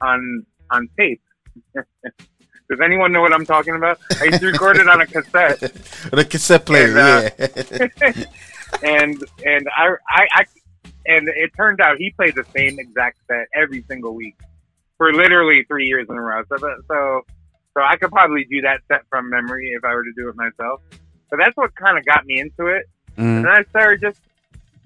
on 0.00 0.44
on 0.70 0.88
tape. 0.98 1.22
Does 1.74 2.80
anyone 2.82 3.12
know 3.12 3.20
what 3.20 3.32
I'm 3.32 3.44
talking 3.46 3.74
about? 3.76 4.00
I 4.20 4.24
used 4.24 4.40
to 4.40 4.46
record 4.46 4.78
it 4.78 4.88
on 4.88 5.00
a 5.00 5.06
cassette. 5.06 5.60
the 6.12 6.26
cassette 6.28 6.64
player, 6.64 6.96
And, 6.98 7.32
yeah. 7.38 7.86
uh, 8.02 8.12
and 8.82 9.24
and 9.44 9.68
I, 9.76 9.94
I 10.08 10.26
I 10.32 10.44
and 11.06 11.28
it 11.28 11.52
turned 11.56 11.80
out 11.80 11.98
he 11.98 12.10
played 12.10 12.34
the 12.34 12.46
same 12.56 12.78
exact 12.80 13.18
set 13.28 13.46
every 13.54 13.84
single 13.88 14.14
week 14.14 14.36
for 14.98 15.12
literally 15.12 15.64
three 15.64 15.86
years 15.86 16.06
in 16.08 16.16
a 16.16 16.20
row. 16.20 16.42
So 16.48 16.56
so 16.58 17.22
so 17.76 17.82
I 17.82 17.96
could 17.96 18.10
probably 18.10 18.44
do 18.44 18.60
that 18.62 18.80
set 18.88 19.02
from 19.10 19.28
memory 19.30 19.70
if 19.76 19.84
I 19.84 19.94
were 19.94 20.04
to 20.04 20.12
do 20.16 20.28
it 20.28 20.36
myself. 20.36 20.80
So 21.30 21.36
that's 21.38 21.56
what 21.56 21.74
kind 21.74 21.98
of 21.98 22.04
got 22.04 22.24
me 22.26 22.40
into 22.40 22.66
it. 22.66 22.86
Mhm. 23.16 23.36
And 23.36 23.44
then 23.44 23.52
I 23.52 23.62
started 23.70 24.00
just 24.00 24.20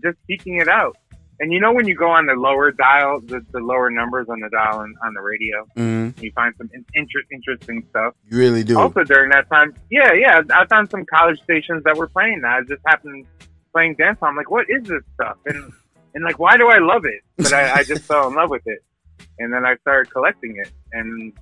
just 0.03 0.17
seeking 0.27 0.57
it 0.57 0.69
out. 0.69 0.97
And 1.41 1.53
you 1.53 1.61
know 1.61 1.73
when 1.73 1.87
you 1.87 1.95
go 1.95 2.11
on 2.11 2.27
the 2.27 2.33
lower 2.35 2.73
dial, 2.73 3.21
the, 3.21 3.45
the 3.53 3.61
lower 3.61 3.91
numbers 3.91 4.27
on 4.29 4.41
the 4.41 4.49
dial 4.49 4.79
on, 4.81 4.93
on 5.05 5.15
the 5.15 5.21
radio, 5.21 5.67
Mhm. 5.77 6.21
you 6.21 6.33
find 6.33 6.53
some 6.59 6.69
in, 6.75 6.85
inter- 6.95 7.23
interesting 7.31 7.85
stuff. 7.91 8.15
You 8.29 8.39
really 8.39 8.65
do. 8.65 8.77
Also 8.79 9.05
during 9.05 9.31
that 9.31 9.49
time, 9.49 9.73
yeah, 9.91 10.13
yeah, 10.15 10.43
I 10.51 10.65
found 10.67 10.91
some 10.91 11.05
college 11.07 11.41
stations 11.43 11.85
that 11.85 11.97
were 11.97 12.09
playing 12.09 12.41
that. 12.43 12.53
I 12.57 12.61
just 12.63 12.83
happened 12.87 13.27
playing 13.73 13.95
dance. 13.97 14.19
I'm 14.23 14.35
like, 14.35 14.51
what 14.51 14.67
is 14.69 14.83
this 14.85 15.03
stuff? 15.15 15.37
And 15.47 15.73
and 16.15 16.25
like, 16.25 16.39
why 16.41 16.57
do 16.57 16.69
I 16.69 16.79
love 16.79 17.05
it? 17.05 17.21
But 17.37 17.53
I, 17.53 17.73
I 17.81 17.83
just 17.85 18.03
fell 18.09 18.27
in 18.29 18.35
love 18.35 18.51
with 18.51 18.67
it, 18.67 18.83
and 19.39 19.53
then 19.53 19.65
I 19.65 19.77
started 19.77 20.13
collecting 20.13 20.57
it, 20.57 20.71
and 20.93 21.33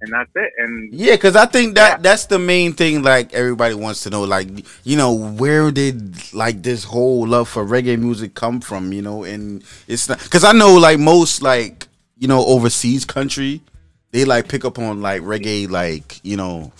and 0.00 0.12
that's 0.12 0.30
it. 0.34 0.52
And 0.58 0.92
Yeah, 0.92 1.12
because 1.12 1.36
I 1.36 1.46
think 1.46 1.74
that 1.76 2.02
that's 2.02 2.26
the 2.26 2.38
main 2.38 2.72
thing. 2.72 3.02
Like 3.02 3.32
everybody 3.32 3.74
wants 3.74 4.02
to 4.02 4.10
know, 4.10 4.24
like 4.24 4.48
you 4.84 4.96
know, 4.96 5.12
where 5.12 5.70
did 5.70 6.32
like 6.34 6.62
this 6.62 6.84
whole 6.84 7.26
love 7.26 7.48
for 7.48 7.64
reggae 7.64 7.98
music 7.98 8.34
come 8.34 8.60
from? 8.60 8.92
You 8.92 9.02
know, 9.02 9.24
and 9.24 9.64
it's 9.88 10.08
not 10.08 10.22
because 10.22 10.44
I 10.44 10.52
know 10.52 10.74
like 10.74 10.98
most 10.98 11.42
like 11.42 11.88
you 12.18 12.28
know 12.28 12.44
overseas 12.44 13.04
country, 13.04 13.62
they 14.10 14.24
like 14.24 14.48
pick 14.48 14.64
up 14.64 14.78
on 14.78 15.00
like 15.00 15.22
reggae, 15.22 15.68
like 15.68 16.20
you 16.24 16.36
know, 16.36 16.72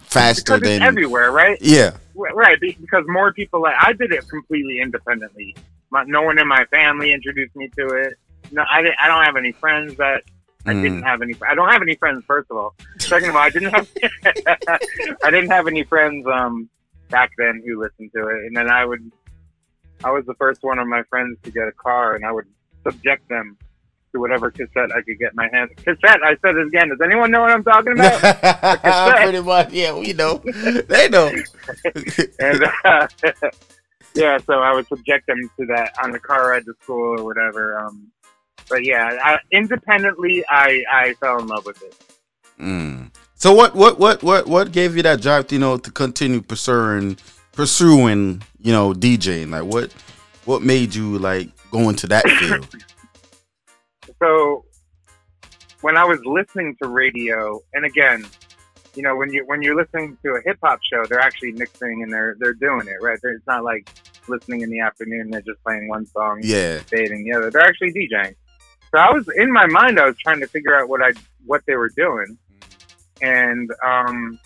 faster 0.00 0.58
than 0.58 0.82
everywhere, 0.82 1.30
right? 1.30 1.58
Yeah. 1.60 1.92
Right, 2.14 2.34
right, 2.34 2.60
because 2.60 3.04
more 3.08 3.32
people 3.32 3.62
like 3.62 3.76
I 3.80 3.92
did 3.92 4.12
it 4.12 4.28
completely 4.28 4.80
independently. 4.80 5.56
My, 5.90 6.04
no 6.04 6.22
one 6.22 6.38
in 6.38 6.46
my 6.46 6.64
family 6.66 7.12
introduced 7.12 7.56
me 7.56 7.68
to 7.76 7.86
it. 7.88 8.18
No, 8.52 8.64
I 8.70 8.82
didn't, 8.82 8.96
I 9.02 9.08
don't 9.08 9.24
have 9.24 9.36
any 9.36 9.52
friends 9.52 9.96
that 9.96 10.22
I 10.64 10.72
Mm. 10.74 10.82
didn't 10.82 11.02
have 11.02 11.22
any. 11.22 11.34
I 11.48 11.54
don't 11.56 11.68
have 11.70 11.82
any 11.82 11.96
friends. 11.96 12.22
First 12.26 12.48
of 12.50 12.56
all, 12.56 12.74
second 13.00 13.30
of 13.30 13.34
all, 13.36 13.42
I 13.42 13.50
didn't 13.50 13.70
have 13.70 13.88
I 15.24 15.30
didn't 15.30 15.50
have 15.50 15.66
any 15.66 15.82
friends 15.82 16.24
um 16.32 16.68
back 17.08 17.30
then 17.36 17.62
who 17.66 17.80
listened 17.82 18.10
to 18.14 18.28
it. 18.28 18.46
And 18.46 18.56
then 18.56 18.70
I 18.70 18.84
would 18.84 19.10
I 20.04 20.10
was 20.12 20.24
the 20.26 20.34
first 20.34 20.62
one 20.62 20.78
of 20.78 20.86
my 20.86 21.02
friends 21.10 21.38
to 21.42 21.50
get 21.50 21.66
a 21.66 21.72
car, 21.72 22.14
and 22.14 22.24
I 22.24 22.30
would 22.30 22.46
subject 22.84 23.28
them 23.28 23.56
to 24.12 24.20
whatever 24.20 24.50
cassette 24.50 24.94
I 24.94 25.00
could 25.02 25.18
get 25.18 25.34
my 25.34 25.48
hands. 25.52 25.70
Cassette. 25.78 26.22
I 26.22 26.36
said 26.42 26.54
it 26.56 26.66
again. 26.68 26.90
Does 26.90 27.00
anyone 27.02 27.30
know 27.32 27.40
what 27.40 27.50
I'm 27.50 27.64
talking 27.64 27.92
about? 27.94 28.20
Pretty 29.22 29.40
much, 29.40 29.72
yeah, 29.72 29.94
we 29.98 30.12
know. 30.12 30.42
They 30.88 31.08
know. 31.08 31.28
and 32.38 32.64
uh, 32.84 33.08
yeah, 34.14 34.38
so 34.38 34.54
I 34.60 34.74
would 34.74 34.86
subject 34.88 35.26
them 35.26 35.38
to 35.58 35.66
that 35.66 35.94
on 36.02 36.10
the 36.12 36.18
car 36.20 36.50
ride 36.50 36.64
to 36.66 36.74
school 36.82 37.18
or 37.20 37.24
whatever. 37.24 37.78
Um, 37.78 38.08
but 38.68 38.84
yeah, 38.84 39.18
I, 39.22 39.38
independently, 39.50 40.44
I 40.48 40.82
I 40.90 41.14
fell 41.14 41.38
in 41.40 41.46
love 41.46 41.66
with 41.66 41.82
it. 41.82 41.94
Mm. 42.60 43.10
So 43.34 43.52
what 43.52 43.74
what 43.74 43.98
what 43.98 44.22
what 44.22 44.46
what 44.46 44.72
gave 44.72 44.96
you 44.96 45.02
that 45.02 45.20
drive, 45.20 45.50
you 45.52 45.58
know, 45.58 45.76
to 45.78 45.90
continue 45.90 46.40
pursuing 46.40 47.16
pursuing, 47.52 48.42
you 48.60 48.72
know, 48.72 48.92
DJing? 48.92 49.50
Like 49.50 49.64
what 49.64 49.92
what 50.44 50.62
made 50.62 50.94
you 50.94 51.18
like 51.18 51.48
go 51.70 51.88
into 51.88 52.06
that 52.08 52.24
field? 52.38 52.68
So 54.22 54.64
when 55.80 55.96
I 55.96 56.04
was 56.04 56.20
listening 56.24 56.76
to 56.82 56.88
radio, 56.88 57.60
and 57.74 57.84
again, 57.84 58.24
you 58.94 59.02
know, 59.02 59.16
when 59.16 59.32
you 59.32 59.44
when 59.46 59.62
you're 59.62 59.76
listening 59.76 60.16
to 60.24 60.32
a 60.32 60.40
hip 60.44 60.58
hop 60.62 60.80
show, 60.92 61.04
they're 61.06 61.20
actually 61.20 61.52
mixing 61.52 62.02
and 62.02 62.12
they're 62.12 62.36
they're 62.38 62.54
doing 62.54 62.86
it 62.86 63.02
right. 63.02 63.18
It's 63.22 63.46
not 63.46 63.64
like 63.64 63.88
listening 64.28 64.60
in 64.60 64.70
the 64.70 64.80
afternoon; 64.80 65.30
they're 65.30 65.40
just 65.42 65.62
playing 65.64 65.88
one 65.88 66.06
song, 66.06 66.40
Yeah. 66.42 66.78
fading 66.80 67.24
the 67.24 67.32
other. 67.36 67.50
They're 67.50 67.62
actually 67.62 67.92
DJing. 67.92 68.34
So 68.94 68.98
I 69.00 69.10
was 69.10 69.26
in 69.36 69.50
my 69.52 69.66
mind, 69.66 69.98
I 69.98 70.06
was 70.06 70.16
trying 70.18 70.40
to 70.40 70.46
figure 70.46 70.78
out 70.78 70.88
what 70.88 71.02
I 71.02 71.12
what 71.46 71.62
they 71.66 71.76
were 71.76 71.90
doing, 71.96 72.36
and 73.22 73.70
um, 73.84 74.38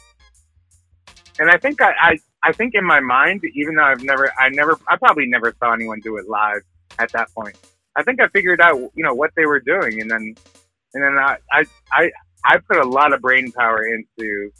and 1.38 1.50
I 1.50 1.58
think 1.58 1.82
I, 1.82 1.92
I 2.00 2.18
I 2.44 2.52
think 2.52 2.74
in 2.74 2.84
my 2.84 3.00
mind, 3.00 3.42
even 3.54 3.74
though 3.74 3.84
I've 3.84 4.02
never 4.02 4.30
I 4.38 4.48
never 4.50 4.78
I 4.88 4.96
probably 4.96 5.26
never 5.26 5.54
saw 5.58 5.72
anyone 5.72 6.00
do 6.00 6.16
it 6.16 6.28
live 6.28 6.62
at 6.98 7.10
that 7.12 7.28
point. 7.34 7.58
I 7.96 8.02
think 8.04 8.20
I 8.20 8.28
figured 8.28 8.60
out 8.60 8.76
you 8.94 9.04
know 9.04 9.14
what 9.14 9.32
they 9.36 9.46
were 9.46 9.60
doing, 9.60 10.00
and 10.00 10.10
then 10.10 10.34
and 10.94 11.02
then 11.02 11.18
I 11.18 11.38
I 11.52 11.64
I, 11.92 12.10
I 12.44 12.58
put 12.58 12.76
a 12.76 12.88
lot 12.88 13.12
of 13.12 13.20
brain 13.20 13.50
power 13.52 13.82
into 13.84 14.52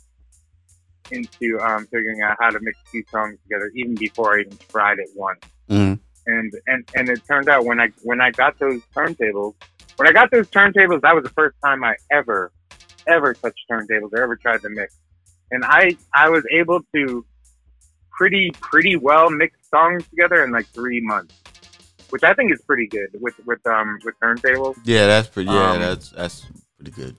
into 1.12 1.60
um, 1.60 1.86
figuring 1.86 2.22
out 2.22 2.36
how 2.40 2.50
to 2.50 2.58
mix 2.60 2.76
two 2.90 3.04
songs 3.12 3.38
together, 3.44 3.70
even 3.76 3.94
before 3.94 4.36
I 4.36 4.40
even 4.40 4.58
tried 4.68 4.98
it 4.98 5.08
once 5.14 5.40
Mm. 5.68 5.98
and 6.26 6.52
and 6.68 6.88
and 6.94 7.08
it 7.08 7.20
turned 7.26 7.48
out 7.48 7.64
when 7.64 7.80
I 7.80 7.88
when 8.02 8.20
I 8.20 8.30
got 8.30 8.56
those 8.60 8.80
turntables, 8.96 9.54
when 9.96 10.08
I 10.08 10.12
got 10.12 10.30
those 10.30 10.46
turntables, 10.48 11.00
that 11.02 11.14
was 11.14 11.24
the 11.24 11.30
first 11.30 11.56
time 11.64 11.84
I 11.84 11.94
ever 12.10 12.52
ever 13.08 13.34
touched 13.34 13.60
turntables 13.70 14.12
or 14.12 14.22
ever 14.22 14.36
tried 14.36 14.62
to 14.62 14.68
mix, 14.68 14.94
and 15.50 15.64
I 15.64 15.96
I 16.14 16.28
was 16.28 16.44
able 16.52 16.80
to 16.94 17.24
pretty 18.12 18.50
pretty 18.60 18.96
well 18.96 19.30
mix 19.30 19.56
songs 19.68 20.04
together 20.10 20.44
in 20.44 20.50
like 20.50 20.66
three 20.74 21.00
months, 21.00 21.32
which 22.10 22.24
I 22.24 22.34
think 22.34 22.52
is 22.52 22.60
pretty 22.62 22.86
good 22.86 23.08
with 23.20 23.34
with 23.44 23.64
um 23.66 23.98
with 24.04 24.14
turntables. 24.22 24.76
Yeah, 24.84 25.06
that's 25.06 25.28
pretty 25.28 25.50
yeah, 25.50 25.72
Um, 25.72 25.80
that's 25.80 26.10
that's 26.10 26.46
pretty 26.78 26.90
good. 26.92 27.16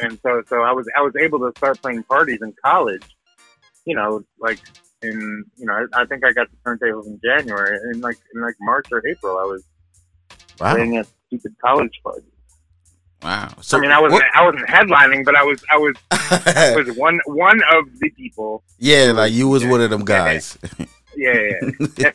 and 0.00 0.18
so 0.22 0.42
so 0.48 0.62
I 0.62 0.72
was 0.72 0.86
I 0.96 1.02
was 1.02 1.12
able 1.16 1.38
to 1.40 1.52
start 1.56 1.80
playing 1.82 2.02
parties 2.04 2.38
in 2.42 2.54
college. 2.64 3.02
You 3.84 3.96
know, 3.96 4.22
like 4.38 4.60
in 5.02 5.44
you 5.56 5.66
know 5.66 5.86
I, 5.94 6.02
I 6.02 6.06
think 6.06 6.24
I 6.24 6.32
got 6.32 6.48
the 6.50 6.56
turntables 6.70 7.06
in 7.06 7.20
January, 7.24 7.76
and 7.76 8.00
like 8.00 8.18
in 8.34 8.40
like 8.40 8.54
March 8.60 8.86
or 8.92 9.02
April, 9.06 9.38
I 9.38 9.44
was 9.44 9.64
Wow. 10.60 10.74
playing 10.74 10.96
at 10.96 11.06
stupid 11.32 11.54
college 11.64 12.00
party. 12.04 12.26
Wow. 13.22 13.54
So 13.60 13.78
I 13.78 13.80
mean, 13.80 13.90
I 13.92 14.00
wasn't 14.00 14.22
I 14.34 14.44
wasn't 14.44 14.66
headlining, 14.68 15.24
but 15.24 15.36
I 15.36 15.44
was 15.44 15.62
I 15.70 15.76
was 15.76 15.94
I 16.10 16.74
was 16.84 16.96
one 16.96 17.20
one 17.26 17.60
of 17.72 17.84
the 18.00 18.10
people. 18.10 18.64
Yeah, 18.78 19.12
like 19.14 19.32
you 19.32 19.48
was 19.48 19.64
one 19.64 19.80
of 19.80 19.90
them 19.90 20.04
guys. 20.04 20.58
Yeah, 21.14 21.34
yeah. 21.98 22.10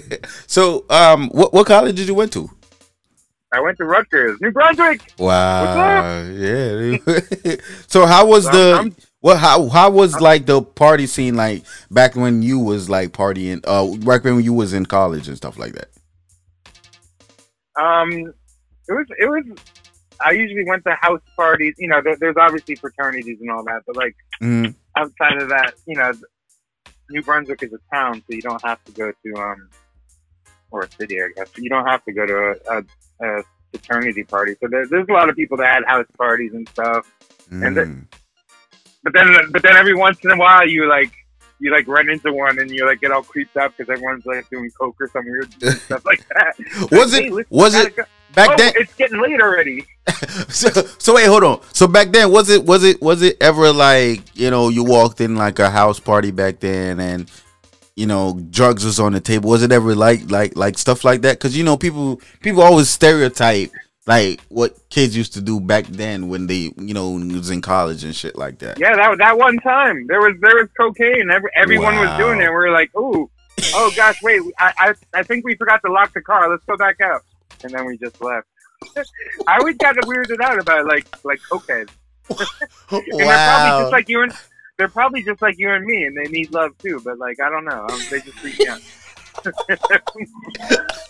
so, 0.46 0.86
um, 0.88 1.28
what 1.32 1.52
what 1.52 1.66
college 1.66 1.96
did 1.96 2.08
you 2.08 2.14
went 2.14 2.32
to? 2.32 2.48
I 3.52 3.60
went 3.60 3.76
to 3.76 3.84
Rutgers, 3.84 4.40
New 4.40 4.50
Brunswick. 4.52 5.12
Wow. 5.18 6.22
Yeah. 6.30 6.96
so 7.88 8.06
how 8.06 8.24
was 8.24 8.46
So 8.46 8.50
the 8.52 8.74
I'm- 8.78 8.96
what 9.20 9.36
how 9.36 9.68
how 9.68 9.90
was 9.90 10.18
like 10.18 10.46
the 10.46 10.62
party 10.62 11.06
scene 11.06 11.34
like 11.34 11.62
back 11.90 12.16
when 12.16 12.40
you 12.40 12.58
was 12.58 12.88
like 12.88 13.10
partying 13.12 13.60
uh 13.66 13.84
back 13.98 14.24
when 14.24 14.42
you 14.42 14.54
was 14.54 14.72
in 14.72 14.86
college 14.86 15.28
and 15.28 15.36
stuff 15.36 15.58
like 15.58 15.74
that? 15.74 15.90
Um, 17.78 18.32
it 18.88 18.92
was 18.92 19.06
it 19.18 19.26
was. 19.26 19.44
I 20.24 20.32
usually 20.32 20.64
went 20.64 20.84
to 20.84 20.94
house 21.00 21.20
parties. 21.36 21.74
You 21.78 21.88
know, 21.88 22.00
there, 22.02 22.16
there's 22.16 22.36
obviously 22.38 22.76
fraternities 22.76 23.38
and 23.40 23.50
all 23.50 23.64
that, 23.64 23.82
but 23.86 23.96
like 23.96 24.14
Mm. 24.40 24.74
outside 24.96 25.40
of 25.40 25.48
that, 25.50 25.74
you 25.86 25.96
know, 25.96 26.12
New 27.10 27.22
Brunswick 27.22 27.62
is 27.62 27.72
a 27.72 27.94
town, 27.94 28.14
so 28.26 28.34
you 28.34 28.42
don't 28.42 28.62
have 28.64 28.82
to 28.84 28.92
go 28.92 29.12
to 29.24 29.40
um 29.40 29.68
or 30.70 30.82
a 30.82 30.90
city, 30.92 31.20
I 31.22 31.28
guess. 31.36 31.50
You 31.58 31.68
don't 31.68 31.86
have 31.86 32.02
to 32.06 32.12
go 32.12 32.24
to 32.26 32.34
a, 32.70 32.78
a, 32.78 33.38
a 33.40 33.42
fraternity 33.72 34.24
party. 34.24 34.54
So 34.60 34.68
there, 34.68 34.86
there's 34.86 35.06
a 35.08 35.12
lot 35.12 35.28
of 35.28 35.36
people 35.36 35.56
that 35.58 35.72
had 35.74 35.84
house 35.86 36.06
parties 36.16 36.52
and 36.54 36.68
stuff. 36.70 37.06
And 37.50 37.76
the, 37.76 37.82
Mm. 37.82 38.06
but 39.04 39.12
then 39.12 39.28
but 39.50 39.62
then 39.62 39.76
every 39.76 39.94
once 39.94 40.18
in 40.24 40.30
a 40.30 40.36
while 40.36 40.66
you 40.66 40.88
like 40.88 41.12
you 41.58 41.70
like 41.70 41.86
run 41.86 42.08
into 42.08 42.32
one 42.32 42.58
and 42.58 42.70
you 42.70 42.86
like 42.86 43.00
get 43.00 43.10
all 43.12 43.22
creeped 43.22 43.56
up 43.56 43.76
because 43.76 43.90
everyone's 43.92 44.24
like 44.26 44.48
doing 44.50 44.70
coke 44.78 44.96
or 45.00 45.08
some 45.08 45.24
weird 45.24 45.52
stuff 45.82 46.04
like 46.04 46.24
that. 46.28 46.54
Was 46.92 47.12
Like, 47.12 47.22
it- 47.22 47.24
"Hey, 47.24 47.30
listen, 47.30 47.46
was 47.50 47.74
it 47.74 47.96
go." 47.96 48.02
Back 48.34 48.50
Oh, 48.50 48.56
then- 48.56 48.72
It's 48.76 48.94
getting 48.94 49.20
late 49.20 49.40
already. 49.40 49.86
so, 50.48 50.68
so 50.98 51.14
wait, 51.14 51.26
hold 51.26 51.44
on. 51.44 51.60
So 51.72 51.86
back 51.86 52.08
then, 52.10 52.30
was 52.32 52.50
it 52.50 52.64
was 52.64 52.82
it 52.82 53.00
was 53.00 53.22
it 53.22 53.36
ever 53.40 53.72
like 53.72 54.20
you 54.34 54.50
know 54.50 54.68
you 54.68 54.82
walked 54.84 55.20
in 55.20 55.36
like 55.36 55.58
a 55.60 55.70
house 55.70 56.00
party 56.00 56.30
back 56.32 56.58
then 56.58 56.98
and 56.98 57.30
you 57.94 58.06
know 58.06 58.40
drugs 58.50 58.84
was 58.84 58.98
on 58.98 59.12
the 59.12 59.20
table? 59.20 59.48
Was 59.50 59.62
it 59.62 59.70
ever 59.70 59.94
like 59.94 60.28
like 60.30 60.56
like 60.56 60.76
stuff 60.76 61.04
like 61.04 61.22
that? 61.22 61.38
Because 61.38 61.56
you 61.56 61.62
know 61.62 61.76
people 61.76 62.20
people 62.40 62.62
always 62.62 62.88
stereotype 62.88 63.70
like 64.08 64.40
what 64.48 64.76
kids 64.90 65.16
used 65.16 65.34
to 65.34 65.40
do 65.40 65.60
back 65.60 65.86
then 65.86 66.28
when 66.28 66.48
they 66.48 66.72
you 66.78 66.94
know 66.94 67.10
when 67.10 67.28
was 67.36 67.50
in 67.50 67.60
college 67.62 68.02
and 68.02 68.16
shit 68.16 68.36
like 68.36 68.58
that. 68.58 68.80
Yeah, 68.80 68.96
that 68.96 69.18
that 69.18 69.38
one 69.38 69.58
time 69.58 70.08
there 70.08 70.20
was 70.20 70.34
there 70.40 70.56
was 70.56 70.68
cocaine. 70.76 71.30
Every, 71.30 71.50
everyone 71.54 71.94
was 71.96 72.18
doing 72.18 72.40
it. 72.40 72.48
We 72.48 72.54
were 72.54 72.72
like, 72.72 72.90
ooh, 72.96 73.30
oh 73.74 73.92
gosh, 73.94 74.20
wait, 74.20 74.40
I, 74.58 74.72
I 74.78 74.94
I 75.20 75.22
think 75.22 75.44
we 75.44 75.54
forgot 75.54 75.80
to 75.86 75.92
lock 75.92 76.12
the 76.12 76.22
car. 76.22 76.50
Let's 76.50 76.64
go 76.64 76.76
back 76.76 77.00
out. 77.00 77.22
And 77.64 77.72
then 77.72 77.86
we 77.86 77.96
just 77.98 78.20
left. 78.20 78.46
I 79.46 79.58
always 79.58 79.76
got 79.76 79.94
weirded 79.96 80.40
out 80.40 80.58
about 80.58 80.86
like 80.86 81.06
like 81.24 81.40
cocaine. 81.50 81.86
and 82.30 82.38
they're 83.00 83.26
probably 83.26 83.82
just 83.82 83.92
like 83.92 84.08
you 84.08 84.22
and 84.22 84.32
they're 84.78 84.88
probably 84.88 85.22
just 85.22 85.42
like 85.42 85.58
you 85.58 85.70
and 85.70 85.84
me, 85.84 86.04
and 86.04 86.16
they 86.16 86.30
need 86.30 86.52
love 86.52 86.76
too. 86.78 87.00
But 87.04 87.18
like 87.18 87.40
I 87.40 87.48
don't 87.48 87.64
know, 87.64 87.86
um, 87.88 88.00
they 88.10 88.20
just 88.20 88.38
freak 88.38 88.58
me 88.58 88.66
out. 88.66 88.80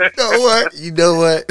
you 0.00 0.10
know 0.16 0.40
what? 0.40 0.74
You 0.74 0.90
know 0.92 1.14
what? 1.16 1.50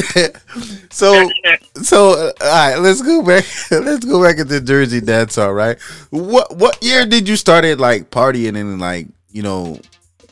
so 0.91 1.30
so 1.76 2.12
uh, 2.12 2.32
all 2.41 2.47
right, 2.47 2.78
let's 2.78 3.01
go 3.01 3.22
back. 3.22 3.45
let's 3.72 4.06
go 4.06 4.24
back 4.24 4.39
into 4.39 4.62
Jersey 4.62 5.01
dance. 5.01 5.38
All 5.38 5.54
right. 5.54 5.80
What 6.10 6.56
what 6.56 6.82
year 6.84 7.06
did 7.06 7.28
you 7.28 7.36
started 7.36 7.80
like 7.80 8.10
partying 8.10 8.58
in 8.58 8.80
like 8.80 9.08
you 9.32 9.43
know 9.43 9.80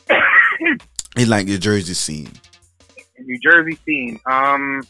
in 1.16 1.28
like 1.28 1.46
the 1.46 1.58
Jersey 1.58 1.94
scene? 1.94 2.32
New 3.18 3.38
Jersey 3.38 3.78
scene. 3.86 4.18
Um, 4.26 4.82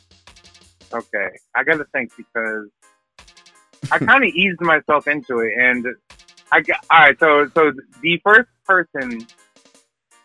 okay, 0.93 1.29
I 1.55 1.65
got 1.65 1.77
to 1.79 1.85
think 1.93 2.13
because 2.17 2.69
I 3.91 3.99
kind 4.05 4.25
of 4.25 4.31
eased 4.31 4.61
myself 4.61 5.07
into 5.09 5.39
it, 5.41 5.53
and 5.59 5.87
I 6.51 6.61
got 6.61 6.79
all 6.91 6.99
right. 7.01 7.19
So, 7.19 7.47
so 7.55 7.73
the 8.03 8.21
first 8.25 8.49
person 8.65 9.27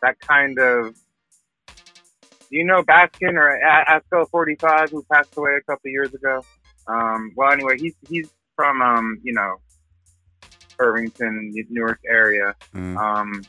that 0.02 0.20
kind 0.20 0.58
of. 0.60 0.96
You 2.50 2.64
know 2.64 2.82
Baskin 2.82 3.34
or 3.34 3.50
A- 3.58 4.00
Asco 4.00 4.26
Forty 4.30 4.56
Five, 4.56 4.90
who 4.92 5.04
passed 5.12 5.36
away 5.36 5.58
a 5.58 5.62
couple 5.70 5.92
years 5.92 6.14
ago. 6.14 6.42
Um, 6.88 7.34
well, 7.36 7.52
anyway, 7.52 7.78
he's 7.78 7.94
he's 8.08 8.30
from 8.56 8.82
um, 8.82 9.20
you 9.22 9.34
know 9.34 9.58
Irvington, 10.80 11.54
Newark 11.70 12.00
area, 12.10 12.54
Mm. 12.74 12.96
um, 12.98 13.44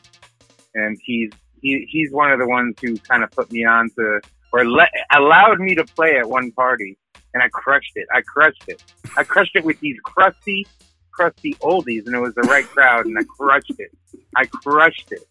and 0.75 0.97
he's 1.01 1.31
he, 1.61 1.87
he's 1.89 2.11
one 2.11 2.29
of 2.29 2.39
the 2.39 2.47
ones 2.47 2.75
who 2.81 2.97
kind 2.97 3.23
of 3.23 3.31
put 3.31 3.49
me 3.53 3.63
on 3.63 3.89
to 3.91 4.19
or 4.51 4.65
let, 4.65 4.89
allowed 5.15 5.59
me 5.59 5.75
to 5.75 5.83
play 5.83 6.17
at 6.17 6.29
one 6.29 6.51
party, 6.51 6.97
and 7.33 7.43
I 7.43 7.49
crushed 7.49 7.93
it. 7.95 8.07
I 8.13 8.21
crushed 8.21 8.63
it. 8.67 8.83
I 9.17 9.23
crushed 9.23 9.55
it 9.55 9.63
with 9.63 9.79
these 9.79 9.97
crusty, 10.03 10.65
crusty 11.11 11.53
oldies, 11.55 12.05
and 12.05 12.15
it 12.15 12.19
was 12.19 12.33
the 12.35 12.41
right 12.41 12.65
crowd, 12.65 13.05
and 13.05 13.17
I 13.17 13.23
crushed 13.23 13.73
it. 13.77 13.91
I 14.35 14.45
crushed 14.45 15.11
it. 15.11 15.25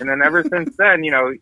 And 0.00 0.08
then 0.08 0.22
ever 0.22 0.42
since 0.42 0.76
then, 0.76 1.04
you 1.04 1.10
know, 1.10 1.32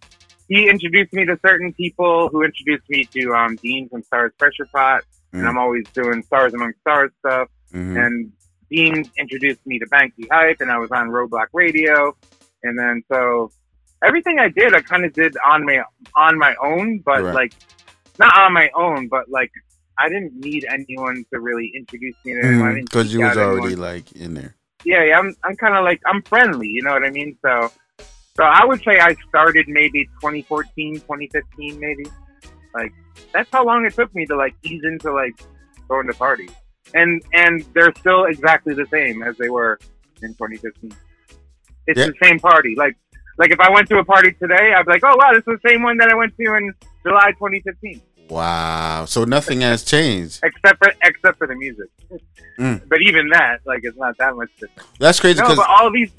he 0.48 0.68
introduced 0.68 1.12
me 1.12 1.24
to 1.24 1.38
certain 1.44 1.72
people 1.72 2.28
who 2.28 2.42
introduced 2.42 2.88
me 2.88 3.04
to 3.04 3.32
um, 3.34 3.56
Dean 3.56 3.88
from 3.88 4.02
Stars 4.02 4.32
Pressure 4.38 4.66
Pot, 4.72 5.02
and 5.32 5.42
Mm. 5.42 5.48
I'm 5.48 5.58
always 5.58 5.84
doing 5.92 6.22
Stars 6.22 6.54
Among 6.54 6.72
Stars 6.80 7.10
stuff. 7.18 7.48
Mhm. 7.72 8.06
And 8.06 8.32
Dean 8.70 9.04
introduced 9.18 9.66
me 9.66 9.78
to 9.78 9.86
Banky 9.86 10.26
Hype, 10.30 10.60
and 10.60 10.70
I 10.70 10.78
was 10.78 10.90
on 10.92 11.08
Roadblock 11.08 11.48
Radio. 11.52 12.16
And 12.62 12.78
then 12.78 13.02
so 13.12 13.50
everything 14.06 14.38
I 14.38 14.48
did, 14.48 14.74
I 14.74 14.80
kind 14.80 15.04
of 15.04 15.12
did 15.12 15.36
on 15.46 15.64
my 15.64 15.82
on 16.16 16.38
my 16.38 16.54
own, 16.62 17.00
but 17.04 17.22
Right. 17.22 17.34
like 17.34 17.52
not 18.18 18.38
on 18.40 18.52
my 18.52 18.70
own, 18.74 19.08
but 19.08 19.28
like 19.28 19.50
I 19.98 20.08
didn't 20.08 20.32
need 20.34 20.64
anyone 20.70 21.24
to 21.32 21.40
really 21.40 21.72
introduce 21.74 22.14
me 22.24 22.34
to 22.34 22.46
anyone. 22.48 22.84
Because 22.84 23.08
Mm-hmm. 23.12 23.20
you 23.20 23.26
was 23.26 23.36
already 23.36 23.66
anyone. 23.74 23.80
like 23.94 24.12
in 24.12 24.34
there. 24.34 24.54
yeah, 24.84 25.02
yeah. 25.04 25.18
I'm 25.18 25.34
I'm 25.44 25.56
kind 25.56 25.74
of 25.76 25.84
like 25.84 26.00
I'm 26.06 26.22
friendly, 26.22 26.68
you 26.68 26.82
know 26.82 26.92
what 26.92 27.04
I 27.04 27.10
mean? 27.10 27.36
So 27.44 27.70
so 28.36 28.44
I 28.44 28.64
would 28.64 28.82
say 28.82 28.98
I 29.00 29.16
started 29.28 29.66
maybe 29.68 30.04
2014, 30.22 30.94
2015, 31.00 31.80
maybe. 31.80 32.12
Like 32.74 32.92
that's 33.32 33.48
how 33.52 33.64
long 33.64 33.84
it 33.86 33.94
took 33.94 34.14
me 34.14 34.26
to 34.26 34.36
like 34.36 34.54
ease 34.62 34.82
into 34.84 35.12
like 35.12 35.34
going 35.88 36.06
to 36.08 36.14
parties, 36.14 36.52
and 36.94 37.22
and 37.32 37.64
they're 37.74 37.94
still 38.00 38.24
exactly 38.24 38.74
the 38.74 38.86
same 38.92 39.22
as 39.22 39.36
they 39.38 39.48
were 39.48 39.78
in 40.22 40.30
2015. 40.34 40.94
It's 41.86 41.98
Yeah. 42.00 42.06
the 42.08 42.14
same 42.22 42.38
party. 42.40 42.74
Like 42.76 42.96
like 43.38 43.50
if 43.50 43.60
I 43.60 43.70
went 43.70 43.88
to 43.88 43.98
a 43.98 44.04
party 44.04 44.32
today, 44.32 44.74
I'd 44.74 44.86
be 44.86 44.92
like, 44.92 45.04
oh 45.04 45.16
wow, 45.16 45.32
this 45.32 45.40
is 45.40 45.60
the 45.62 45.68
same 45.68 45.82
one 45.82 45.96
that 45.98 46.08
I 46.08 46.14
went 46.14 46.36
to 46.36 46.54
in 46.54 46.72
July 47.02 47.32
2015, 47.32 48.00
Wow. 48.28 49.04
So 49.06 49.24
nothing 49.24 49.60
has 49.60 49.82
changed. 49.82 50.40
except 50.42 50.78
for 50.78 50.92
except 51.02 51.38
for 51.38 51.46
the 51.46 51.54
music. 51.54 51.88
Mm. 52.58 52.88
But 52.88 53.02
even 53.02 53.28
that, 53.30 53.60
like, 53.64 53.80
it's 53.82 53.96
not 53.96 54.16
that 54.18 54.34
much 54.34 54.50
different. 54.58 54.88
That's 54.98 55.20
crazy 55.20 55.40
No, 55.40 55.54
but 55.54 55.68
all 55.68 55.90
these 55.90 56.10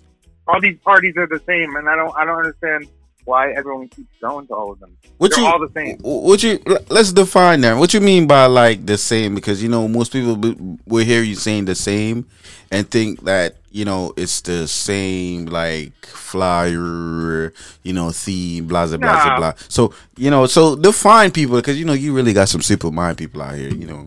all 0.48 0.62
these 0.62 0.78
parties 0.80 1.16
are 1.18 1.28
the 1.28 1.42
same, 1.46 1.76
and 1.76 1.90
I 1.90 1.96
don't 1.96 2.16
I 2.16 2.26
don't 2.26 2.38
understand 2.38 2.88
why 3.26 3.52
everyone 3.52 3.90
keeps 3.90 4.14
going 4.22 4.48
to 4.48 4.54
all 4.54 4.72
of 4.72 4.80
them. 4.80 4.96
What 5.18 5.32
They're 5.32 5.44
you 5.44 5.48
all 5.48 5.60
the 5.60 5.72
same. 5.74 5.98
What 6.02 6.42
you 6.44 6.60
let's 6.90 7.12
define 7.12 7.62
that. 7.62 7.78
What 7.78 7.94
you 7.94 8.00
mean 8.00 8.28
by 8.28 8.46
like 8.46 8.86
the 8.86 8.98
same? 8.98 9.36
Because 9.36 9.62
you 9.62 9.68
know 9.68 9.88
most 9.88 10.14
people 10.14 10.38
will 10.86 11.04
hear 11.04 11.22
you 11.22 11.36
saying 11.36 11.66
the 11.66 11.76
same 11.76 12.26
and 12.72 12.90
think 12.90 13.24
that 13.26 13.58
you 13.78 13.86
know 13.86 14.14
it's 14.18 14.42
the 14.42 14.68
same 14.68 15.46
like 15.46 16.06
flyer, 16.06 17.54
you 17.84 17.94
know 17.94 18.12
theme, 18.12 18.68
blah 18.68 18.88
blah 18.88 18.98
blah 18.98 19.14
blah. 19.14 19.30
Nah. 19.30 19.38
blah. 19.38 19.54
So 19.70 19.94
you 20.18 20.32
know, 20.32 20.48
so 20.48 20.76
define 20.76 21.32
people 21.32 21.58
because 21.58 21.80
you 21.80 21.86
know 21.86 21.94
you 21.94 22.14
really 22.14 22.34
got 22.34 22.50
some 22.50 22.62
simple 22.62 22.92
mind 22.92 23.18
people 23.18 23.42
out 23.42 23.56
here. 23.56 23.70
You 23.70 23.88
know, 23.88 24.06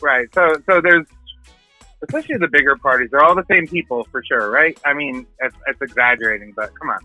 Right. 0.00 0.28
So 0.34 0.54
so 0.66 0.80
there's 0.80 1.06
especially 2.02 2.36
the 2.36 2.48
bigger 2.48 2.76
parties. 2.76 3.10
They're 3.10 3.24
all 3.24 3.34
the 3.34 3.46
same 3.50 3.66
people 3.66 4.06
for 4.10 4.22
sure, 4.22 4.50
right? 4.50 4.78
I 4.84 4.92
mean, 4.92 5.26
it's, 5.40 5.56
it's 5.66 5.80
exaggerating, 5.80 6.52
but 6.54 6.72
come 6.78 6.90
on. 6.90 7.00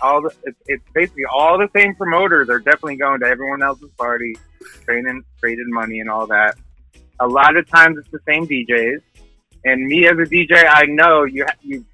All 0.00 0.22
the 0.22 0.34
it's, 0.44 0.58
it's 0.66 0.84
basically 0.92 1.24
all 1.24 1.58
the 1.58 1.68
same 1.74 1.94
promoters 1.94 2.48
are 2.50 2.58
definitely 2.58 2.96
going 2.96 3.20
to 3.20 3.26
everyone 3.26 3.62
else's 3.62 3.90
party, 3.92 4.36
trading 4.84 5.22
trading 5.40 5.70
money 5.70 6.00
and 6.00 6.10
all 6.10 6.26
that. 6.26 6.56
A 7.20 7.26
lot 7.26 7.56
of 7.56 7.68
times 7.68 7.96
it's 7.98 8.10
the 8.10 8.20
same 8.26 8.46
DJs, 8.46 9.00
and 9.66 9.86
me 9.86 10.06
as 10.06 10.12
a 10.12 10.22
DJ, 10.22 10.64
I 10.66 10.86
know 10.86 11.24
you 11.24 11.44
you 11.60 11.84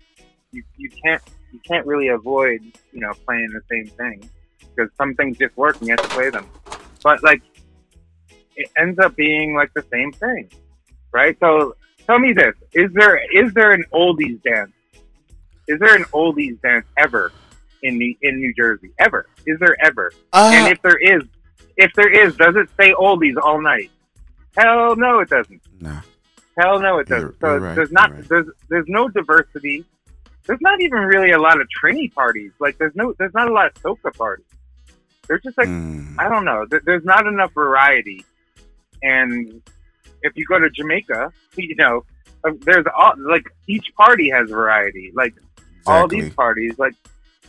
you, 0.52 0.62
you 0.76 0.90
can't 1.02 1.22
you 1.52 1.58
can't 1.66 1.86
really 1.86 2.08
avoid 2.08 2.60
you 2.92 3.00
know 3.00 3.12
playing 3.26 3.50
the 3.52 3.62
same 3.70 3.86
thing 3.96 4.30
because 4.60 4.90
some 4.96 5.14
things 5.14 5.38
just 5.38 5.56
work 5.56 5.78
and 5.78 5.88
you 5.88 5.94
have 5.94 6.02
to 6.02 6.14
play 6.14 6.30
them. 6.30 6.46
But 7.02 7.22
like 7.22 7.42
it 8.56 8.70
ends 8.78 8.98
up 8.98 9.16
being 9.16 9.54
like 9.54 9.72
the 9.74 9.84
same 9.90 10.12
thing, 10.12 10.50
right? 11.12 11.36
So 11.40 11.74
tell 12.06 12.18
me 12.18 12.34
this: 12.34 12.54
is 12.74 12.92
there 12.92 13.18
is 13.34 13.52
there 13.54 13.72
an 13.72 13.84
oldies 13.92 14.40
dance? 14.42 14.72
Is 15.66 15.80
there 15.80 15.96
an 15.96 16.04
oldies 16.12 16.60
dance 16.60 16.86
ever 16.98 17.32
in 17.82 17.96
New, 17.96 18.14
in 18.20 18.36
New 18.36 18.52
Jersey? 18.54 18.90
Ever? 18.98 19.26
Is 19.46 19.58
there 19.60 19.76
ever? 19.82 20.12
Uh, 20.32 20.50
and 20.52 20.72
if 20.72 20.82
there 20.82 20.98
is, 20.98 21.22
if 21.78 21.92
there 21.94 22.10
is, 22.10 22.36
does 22.36 22.54
it 22.56 22.68
say 22.78 22.92
oldies 22.92 23.36
all 23.42 23.62
night? 23.62 23.90
Hell 24.56 24.96
no, 24.96 25.20
it 25.20 25.30
doesn't. 25.30 25.62
No. 25.80 25.98
Hell 26.58 26.80
no, 26.80 26.98
it 26.98 27.08
doesn't. 27.08 27.40
so 27.40 27.56
right, 27.56 27.74
there's 27.74 27.92
not 27.92 28.10
there's 28.28 28.46
there's 28.68 28.86
no 28.88 29.08
diversity. 29.08 29.84
There's 30.46 30.60
not 30.60 30.80
even 30.80 31.00
really 31.00 31.30
a 31.30 31.38
lot 31.38 31.60
of 31.60 31.66
Trini 31.82 32.12
parties. 32.12 32.52
Like 32.58 32.76
there's 32.78 32.94
no 32.94 33.14
there's 33.18 33.32
not 33.34 33.48
a 33.48 33.52
lot 33.52 33.66
of 33.66 33.74
soca 33.82 34.14
parties. 34.16 34.44
There's 35.28 35.42
just 35.42 35.56
like 35.56 35.68
Mm. 35.68 36.16
I 36.18 36.28
don't 36.28 36.44
know. 36.44 36.66
There, 36.68 36.82
there's 36.84 37.04
not 37.04 37.26
enough 37.26 37.52
variety. 37.54 38.24
And 39.02 39.62
if 40.22 40.36
you 40.36 40.44
go 40.46 40.58
to 40.58 40.68
Jamaica, 40.70 41.32
you 41.56 41.74
know, 41.76 42.04
uh, 42.44 42.50
there's 42.60 42.86
all 42.96 43.14
like 43.18 43.46
each 43.68 43.92
party 43.96 44.30
has 44.30 44.50
variety. 44.50 45.10
Like 45.14 45.34
all 45.86 46.06
these 46.08 46.32
parties, 46.34 46.78
like 46.78 46.94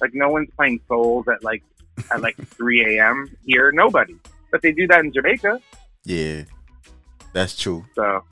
like 0.02 0.14
no 0.14 0.30
one's 0.30 0.50
playing 0.56 0.80
souls 0.88 1.28
at 1.28 1.44
like 1.44 1.64
at 2.12 2.22
like 2.22 2.36
3 2.58 2.98
a.m. 2.98 3.30
here. 3.46 3.72
Nobody. 3.72 4.16
But 4.52 4.62
they 4.62 4.72
do 4.72 4.88
that 4.88 5.00
in 5.02 5.12
Jamaica. 5.12 5.60
yeah, 6.06 6.44
that's 7.34 7.58
true. 7.58 7.84
So, 7.96 8.24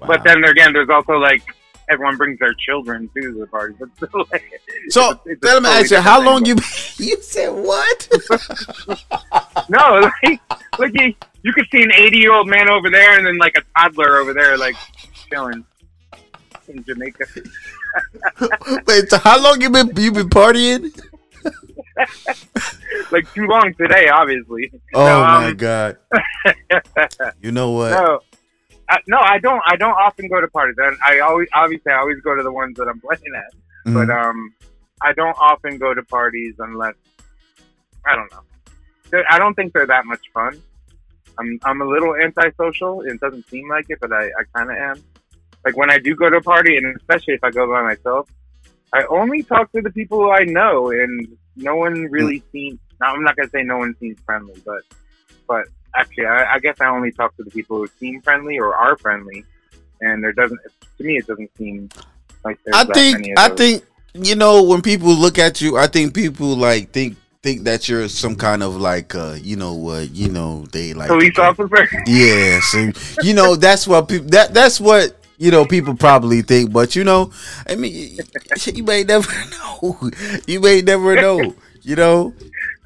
but 0.00 0.22
then 0.24 0.44
again, 0.44 0.72
there's 0.72 0.88
also 0.90 1.14
like 1.14 1.42
everyone 1.90 2.16
brings 2.16 2.38
their 2.38 2.54
children 2.54 3.10
to 3.14 3.34
the 3.38 3.46
party. 3.46 3.74
But 3.78 3.88
still, 3.96 4.26
like, 4.32 4.44
So 4.88 5.10
it's- 5.10 5.26
it's 5.26 5.42
let 5.44 5.62
me 5.62 5.68
totally 5.68 5.82
ask 5.82 5.90
you, 5.90 6.00
how 6.00 6.22
long 6.22 6.44
you 6.46 6.54
you 6.98 7.20
said 7.22 7.48
what? 7.50 8.08
No, 9.70 10.10
like 10.22 10.40
like 10.78 10.90
you, 11.00 11.14
you 11.42 11.52
could 11.52 11.66
see 11.70 11.82
an 11.82 11.92
80 11.94 12.18
year 12.18 12.32
old 12.34 12.48
man 12.48 12.68
over 12.68 12.90
there, 12.90 13.16
and 13.16 13.26
then 13.26 13.38
like 13.38 13.56
a 13.56 13.62
toddler 13.78 14.16
over 14.18 14.34
there, 14.34 14.58
like 14.58 14.74
chilling 15.30 15.64
in 16.68 16.84
Jamaica. 16.84 17.24
Wait, 18.86 19.08
so 19.08 19.18
how 19.18 19.40
long 19.42 19.60
you 19.62 19.70
been 19.70 19.90
you 19.96 20.12
been 20.12 20.28
partying? 20.28 20.92
like 23.10 23.32
too 23.34 23.46
long 23.46 23.72
today, 23.74 24.08
obviously. 24.08 24.70
Oh 24.94 25.06
No, 25.06 25.20
my 25.20 25.46
um, 25.48 25.56
god! 25.56 25.96
You 27.40 27.52
know 27.52 27.70
what? 27.70 27.90
No, 27.92 28.20
I, 28.88 28.98
no, 29.06 29.18
I 29.18 29.38
don't. 29.38 29.62
I 29.66 29.76
don't 29.76 29.92
often 29.94 30.28
go 30.28 30.40
to 30.40 30.48
parties, 30.48 30.76
and 30.78 30.96
I 31.04 31.20
always, 31.20 31.48
obviously, 31.54 31.90
I 31.92 31.98
always 31.98 32.20
go 32.20 32.34
to 32.34 32.42
the 32.42 32.52
ones 32.52 32.76
that 32.76 32.86
I'm 32.88 33.00
playing 33.00 33.22
at. 33.36 33.54
But 33.94 34.08
Mhm. 34.08 34.24
um, 34.30 34.54
I 35.02 35.12
don't 35.12 35.36
often 35.40 35.78
go 35.78 35.94
to 35.94 36.02
parties 36.02 36.54
unless 36.58 36.94
I 38.06 38.14
don't 38.16 38.30
know. 38.32 38.40
They're- 39.10 39.24
I 39.30 39.38
don't 39.38 39.54
think 39.54 39.72
they're 39.72 39.86
that 39.86 40.04
much 40.06 40.20
fun. 40.32 40.60
I'm 41.38 41.58
I'm 41.64 41.80
a 41.80 41.84
little 41.86 42.14
antisocial. 42.14 43.00
It 43.02 43.20
doesn't 43.20 43.48
seem 43.48 43.68
like 43.68 43.86
it, 43.88 43.98
but 44.00 44.12
I, 44.12 44.24
I 44.26 44.42
kind 44.54 44.70
of 44.70 44.76
am. 44.76 45.02
Like 45.64 45.76
when 45.76 45.90
I 45.90 45.98
do 45.98 46.14
go 46.14 46.28
to 46.30 46.36
a 46.36 46.42
party, 46.42 46.76
and 46.76 46.94
especially 46.96 47.34
if 47.34 47.42
I 47.44 47.50
go 47.50 47.66
by 47.66 47.82
myself, 47.82 48.28
I 48.92 49.04
only 49.08 49.42
talk 49.42 49.72
to 49.72 49.80
the 49.80 49.90
people 49.90 50.18
who 50.18 50.30
I 50.30 50.44
know, 50.44 50.90
and 50.90 51.26
no 51.56 51.76
one 51.76 52.04
really 52.10 52.42
seems. 52.52 52.78
Now, 53.00 53.14
I'm 53.14 53.22
not 53.24 53.36
gonna 53.36 53.48
say 53.50 53.62
no 53.62 53.78
one 53.78 53.94
seems 53.98 54.18
friendly, 54.26 54.60
but 54.64 54.82
but 55.46 55.66
actually, 55.96 56.26
I, 56.26 56.54
I 56.54 56.58
guess 56.58 56.80
I 56.80 56.86
only 56.86 57.12
talk 57.12 57.36
to 57.36 57.44
the 57.44 57.50
people 57.50 57.78
who 57.78 57.86
seem 57.98 58.20
friendly 58.20 58.58
or 58.58 58.74
are 58.74 58.96
friendly, 58.96 59.44
and 60.00 60.22
there 60.22 60.32
doesn't. 60.32 60.60
To 60.98 61.04
me, 61.04 61.16
it 61.18 61.26
doesn't 61.26 61.50
seem 61.56 61.88
like 62.44 62.58
there's 62.64 62.76
I 62.76 62.84
that 62.84 62.94
think 62.94 63.38
I 63.38 63.48
think 63.48 63.84
you 64.14 64.36
know 64.36 64.62
when 64.62 64.82
people 64.82 65.14
look 65.14 65.38
at 65.38 65.60
you, 65.60 65.76
I 65.76 65.86
think 65.86 66.14
people 66.14 66.56
like 66.56 66.92
think 66.92 67.16
think 67.42 67.64
that 67.64 67.88
you're 67.88 68.08
some 68.08 68.36
kind 68.36 68.62
of 68.62 68.76
like 68.76 69.14
uh 69.14 69.36
you 69.38 69.54
know 69.54 69.74
what 69.74 70.10
you 70.12 70.30
know 70.30 70.64
they 70.72 70.94
like 70.94 71.08
police 71.08 71.38
officer. 71.38 71.86
yeah 72.06 72.58
so 72.60 72.90
you 73.22 73.34
know 73.34 73.54
that's 73.54 73.86
what 73.86 74.08
people 74.08 74.26
that 74.28 74.54
that's 74.54 74.80
what 74.80 75.14
you 75.36 75.50
know 75.50 75.66
people 75.66 75.94
probably 75.94 76.40
think 76.40 76.72
but 76.72 76.96
you 76.96 77.04
know 77.04 77.30
I 77.68 77.74
mean 77.74 77.92
you, 77.92 78.24
you 78.72 78.82
may 78.82 79.04
never 79.04 79.30
know 79.50 80.10
you 80.46 80.58
may 80.58 80.80
never 80.80 81.16
know 81.16 81.54
you 81.82 81.96
know 81.96 82.32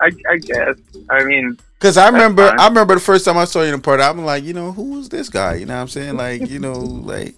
I, 0.01 0.13
I 0.31 0.37
guess. 0.39 0.77
I 1.11 1.25
mean, 1.25 1.59
Cause 1.79 1.97
I 1.97 2.09
remember. 2.09 2.43
I 2.59 2.67
remember 2.67 2.95
the 2.95 3.01
first 3.01 3.25
time 3.25 3.39
I 3.39 3.45
saw 3.45 3.61
you 3.61 3.69
in 3.69 3.73
the 3.73 3.79
party. 3.79 4.03
I'm 4.03 4.25
like, 4.25 4.43
you 4.43 4.53
know, 4.53 4.73
who 4.73 4.99
is 4.99 5.09
this 5.09 5.29
guy? 5.29 5.55
You 5.55 5.67
know 5.67 5.77
what 5.77 5.83
I'm 5.83 5.89
saying? 5.89 6.17
Like, 6.17 6.49
you 6.51 6.59
know, 6.59 6.73
like 6.73 7.37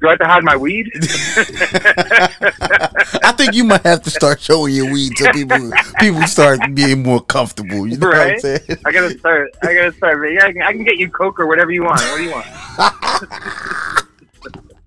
do 0.00 0.06
I 0.06 0.10
have 0.10 0.18
to 0.18 0.26
hide 0.26 0.44
my 0.44 0.56
weed? 0.56 0.90
I 3.22 3.32
think 3.36 3.54
you 3.54 3.64
might 3.64 3.82
have 3.82 4.02
to 4.02 4.10
start 4.10 4.40
showing 4.40 4.74
your 4.74 4.92
weed 4.92 5.16
so 5.16 5.32
people 5.32 5.70
people 6.00 6.22
start 6.22 6.60
being 6.74 7.02
more 7.02 7.20
comfortable. 7.20 7.86
You 7.86 7.96
know 7.96 8.08
what 8.08 8.16
I'm 8.18 8.38
saying? 8.38 8.60
I 8.84 8.92
gotta 8.92 9.18
start. 9.18 9.56
I 9.62 9.74
gotta 9.74 9.92
start. 9.92 10.32
Yeah, 10.32 10.46
I 10.46 10.52
can, 10.52 10.62
I 10.62 10.72
can 10.72 10.84
get 10.84 10.96
you 10.96 11.10
coke 11.10 11.38
or 11.40 11.46
whatever 11.46 11.70
you 11.70 11.84
want. 11.84 12.00
What 12.00 12.16
do 12.16 12.22
you 12.24 12.32
want? 12.32 12.46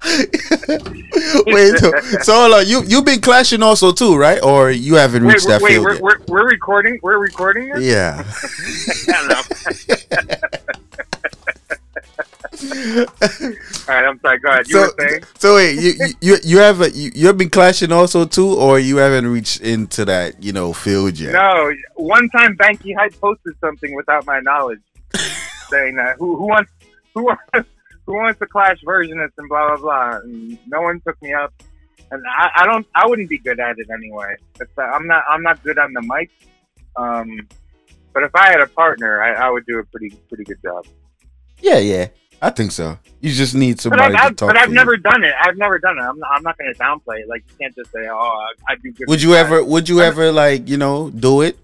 Wait, 0.03 1.77
so, 2.23 2.33
on. 2.53 2.67
You 2.67 2.83
you've 2.87 3.05
been 3.05 3.21
clashing 3.21 3.61
also 3.61 3.91
too, 3.91 4.15
right? 4.15 4.41
Or 4.43 4.71
you 4.71 4.95
haven't 4.95 5.23
Wait, 5.25 5.33
reached 5.35 5.47
that 5.47 5.61
wait, 5.61 5.73
field 5.73 5.85
we're, 5.85 5.93
yet? 5.93 6.01
we're, 6.01 6.17
we're 6.27 6.47
recording. 6.49 6.99
We're 7.03 7.19
recording. 7.19 7.69
This? 7.69 7.83
Yeah. 7.83 8.23
All 12.61 13.95
right, 13.95 14.05
I'm 14.05 14.19
sorry. 14.19 14.39
Go 14.39 14.49
ahead. 14.49 14.67
You 14.67 14.73
So, 14.73 14.81
were 14.81 14.93
saying? 14.99 15.23
so 15.37 15.55
wait, 15.55 15.79
you 15.79 15.93
you- 15.99 16.13
you 16.21 16.37
you 16.43 16.57
haven't 16.59 16.95
you 16.95 17.11
you 17.15 17.27
have 17.27 17.37
been 17.37 17.49
clashing 17.49 17.91
also 17.91 18.25
too, 18.25 18.53
or 18.53 18.79
you 18.79 18.97
haven't 18.97 19.27
reached 19.27 19.61
into 19.61 20.05
that 20.05 20.41
you 20.43 20.53
know 20.53 20.73
field 20.73 21.17
yet? 21.19 21.33
No, 21.33 21.71
one 21.95 22.29
time 22.29 22.55
Banky 22.57 22.95
Hype 22.95 23.13
posted 23.19 23.55
something 23.61 23.95
without 23.95 24.25
my 24.25 24.39
knowledge, 24.41 24.81
saying 25.69 25.95
that 25.95 26.17
who 26.17 26.35
who 26.35 26.47
wants 26.47 26.71
who 27.15 27.23
wants 27.25 27.41
who 28.05 28.13
wants 28.15 28.39
the 28.39 28.47
Clash 28.47 28.81
versionist 28.85 29.31
and 29.37 29.49
blah 29.49 29.67
blah 29.69 29.77
blah, 29.77 30.17
and 30.19 30.57
no 30.67 30.81
one 30.81 31.01
took 31.05 31.21
me 31.21 31.33
up, 31.33 31.53
and 32.11 32.21
I, 32.37 32.49
I 32.57 32.65
don't 32.65 32.85
I 32.95 33.07
wouldn't 33.07 33.29
be 33.29 33.37
good 33.37 33.59
at 33.59 33.77
it 33.77 33.87
anyway. 33.93 34.35
It's, 34.59 34.71
uh, 34.77 34.81
I'm 34.81 35.07
not 35.07 35.23
I'm 35.29 35.43
not 35.43 35.63
good 35.63 35.77
on 35.77 35.93
the 35.93 36.01
mic, 36.01 36.31
um, 36.95 37.47
but 38.13 38.23
if 38.23 38.35
I 38.35 38.49
had 38.51 38.61
a 38.61 38.67
partner, 38.67 39.21
I, 39.21 39.47
I 39.47 39.49
would 39.49 39.65
do 39.65 39.79
a 39.79 39.83
pretty 39.85 40.15
pretty 40.27 40.43
good 40.43 40.61
job. 40.63 40.85
Yeah, 41.59 41.77
yeah, 41.77 42.07
I 42.41 42.49
think 42.49 42.71
so. 42.71 42.97
You 43.19 43.31
just 43.31 43.53
need 43.53 43.73
But 43.73 43.81
somebody 43.81 44.03
I've, 44.03 44.11
to 44.13 44.17
I've, 44.17 44.35
talk 44.35 44.49
but. 44.49 44.57
I've 44.57 44.69
you. 44.69 44.75
never 44.75 44.97
done 44.97 45.23
it. 45.23 45.33
I've 45.39 45.57
never 45.57 45.77
done 45.77 45.99
it. 45.99 46.01
I'm 46.01 46.17
not, 46.17 46.29
I'm 46.33 46.43
not 46.43 46.57
going 46.57 46.73
to 46.73 46.79
downplay 46.79 47.19
it. 47.19 47.29
Like 47.29 47.43
you 47.49 47.55
can't 47.59 47.75
just 47.75 47.91
say, 47.91 48.07
"Oh, 48.09 48.17
I, 48.17 48.73
I 48.73 48.75
do 48.81 48.91
good." 48.91 49.07
Would 49.07 49.21
you 49.21 49.35
ever? 49.35 49.63
Would 49.63 49.87
you 49.87 50.01
ever 50.01 50.31
like 50.31 50.67
you 50.67 50.77
know 50.77 51.11
do 51.11 51.41
it 51.41 51.59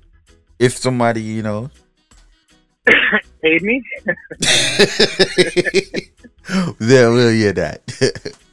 if 0.60 0.78
somebody 0.78 1.22
you 1.22 1.42
know? 1.42 1.72
paid 3.48 3.64
me? 3.64 3.84
Yeah, 6.80 7.10
we'll 7.10 7.32
hear 7.32 7.52
that. 7.54 7.82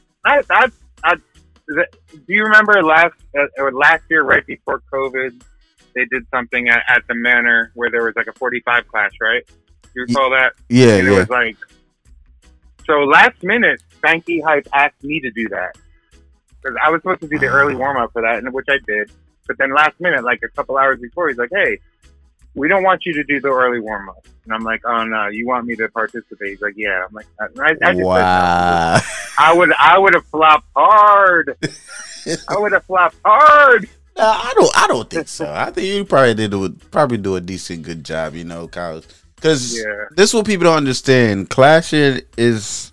I, 0.25 0.41
I, 0.49 0.67
I, 1.03 1.15
do 1.15 1.85
you 2.27 2.43
remember 2.43 2.83
last 2.83 3.13
uh, 3.37 3.45
or 3.57 3.71
last 3.71 4.03
year, 4.09 4.23
right 4.23 4.45
before 4.45 4.81
COVID, 4.91 5.41
they 5.93 6.05
did 6.05 6.27
something 6.29 6.67
at, 6.67 6.83
at 6.89 7.07
the 7.07 7.15
Manor 7.15 7.71
where 7.73 7.89
there 7.89 8.03
was 8.03 8.15
like 8.17 8.27
a 8.27 8.33
45 8.33 8.87
clash, 8.89 9.11
right? 9.21 9.43
You 9.95 10.01
recall 10.07 10.29
that? 10.31 10.53
yeah, 10.67 10.95
and 10.95 11.07
it 11.07 11.11
was 11.11 11.29
like 11.29 11.55
so. 12.85 13.03
Last 13.03 13.41
minute, 13.43 13.81
Banky 14.01 14.43
Hype 14.43 14.67
asked 14.73 15.01
me 15.01 15.21
to 15.21 15.31
do 15.31 15.47
that 15.49 15.77
because 16.61 16.77
I 16.83 16.89
was 16.89 17.01
supposed 17.01 17.21
to 17.21 17.29
do 17.29 17.39
the 17.39 17.47
early 17.47 17.75
warm 17.75 17.95
up 17.95 18.11
for 18.11 18.21
that, 18.23 18.39
and 18.39 18.53
which 18.53 18.67
I 18.67 18.79
did. 18.85 19.09
But 19.47 19.57
then 19.57 19.73
last 19.73 20.01
minute, 20.01 20.25
like 20.25 20.41
a 20.43 20.49
couple 20.49 20.77
hours 20.77 20.99
before, 20.99 21.29
he's 21.29 21.37
like, 21.37 21.51
"Hey, 21.53 21.79
we 22.55 22.67
don't 22.67 22.83
want 22.83 23.05
you 23.05 23.13
to 23.13 23.23
do 23.23 23.39
the 23.39 23.49
early 23.49 23.79
warm 23.79 24.09
up," 24.09 24.25
and 24.45 24.53
I'm 24.53 24.63
like, 24.63 24.81
"Oh 24.85 25.03
no, 25.03 25.27
you 25.27 25.45
want 25.47 25.67
me 25.67 25.75
to 25.75 25.87
participate?" 25.89 26.49
He's 26.49 26.61
like, 26.61 26.73
"Yeah." 26.75 27.05
I'm 27.07 27.13
like, 27.13 27.27
I, 27.39 27.45
I, 27.45 27.69
just 27.69 27.81
said 27.83 27.97
wow. 27.97 28.99
I 29.37 29.53
would 29.53 29.71
I 29.73 29.99
would 29.99 30.13
have 30.15 30.25
flopped 30.25 30.67
hard. 30.75 31.57
I 32.49 32.57
would 32.57 32.71
have 32.71 32.85
flopped 32.85 33.17
hard. 33.23 33.89
I 34.17 34.53
don't. 34.55 34.77
I 34.77 34.87
don't 34.87 35.09
think 35.09 35.27
so. 35.27 35.51
I 35.51 35.71
think 35.71 35.87
you 35.87 36.05
probably 36.05 36.33
did 36.33 36.53
a, 36.53 36.69
probably 36.91 37.17
do 37.17 37.35
a 37.35 37.41
decent 37.41 37.83
good 37.83 38.03
job. 38.03 38.33
You 38.33 38.45
know, 38.45 38.67
because 38.67 39.77
Yeah. 39.77 40.05
this 40.15 40.29
is 40.29 40.33
what 40.33 40.45
people 40.45 40.65
don't 40.65 40.77
understand. 40.77 41.49
Clashing 41.49 42.21
is 42.37 42.91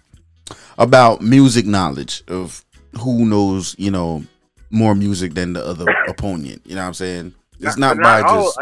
about 0.79 1.21
music 1.23 1.67
knowledge 1.67 2.23
of 2.29 2.65
who 3.01 3.25
knows. 3.25 3.77
You 3.79 3.93
know, 3.93 4.25
more 4.71 4.95
music 4.95 5.35
than 5.35 5.53
the 5.53 5.65
other 5.65 5.87
opponent. 6.09 6.63
You 6.65 6.75
know 6.75 6.83
what 6.83 6.89
I'm 6.89 6.95
saying? 6.95 7.35
It's 7.61 7.77
not, 7.77 7.97
but 7.97 8.03
by 8.03 8.23
just. 8.23 8.59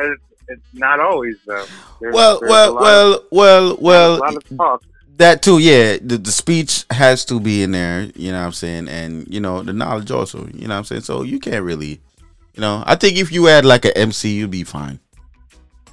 It's, 0.50 0.62
not 0.74 1.00
always 1.00 1.36
though. 1.46 1.64
There's- 2.00 2.14
Well, 2.14 2.40
there's 2.40 2.50
well, 2.50 2.74
well, 2.74 3.14
of- 3.14 3.24
well, 3.30 3.76
well. 3.80 4.16
a 4.16 4.18
lot 4.18 4.36
of 4.36 4.56
talk. 4.56 4.82
That 5.16 5.42
too, 5.42 5.58
yeah. 5.58 5.98
The, 6.00 6.16
the 6.16 6.30
speech 6.32 6.84
has 6.90 7.24
to 7.26 7.38
be 7.40 7.62
in 7.62 7.72
there, 7.72 8.08
you 8.14 8.32
know 8.32 8.40
what 8.40 8.46
I'm 8.46 8.52
saying? 8.52 8.88
And, 8.88 9.26
you 9.28 9.38
know, 9.40 9.62
the 9.62 9.72
knowledge 9.74 10.10
also, 10.10 10.46
you 10.54 10.66
know 10.66 10.74
what 10.74 10.78
I'm 10.78 10.84
saying? 10.84 11.02
So 11.02 11.22
you 11.22 11.38
can't 11.38 11.62
really, 11.62 12.00
you 12.54 12.60
know, 12.62 12.82
I 12.86 12.96
think 12.96 13.18
if 13.18 13.30
you 13.30 13.44
had 13.44 13.64
like 13.66 13.84
an 13.84 13.92
MC, 13.96 14.30
you'd 14.30 14.50
be 14.50 14.64
fine. 14.64 14.98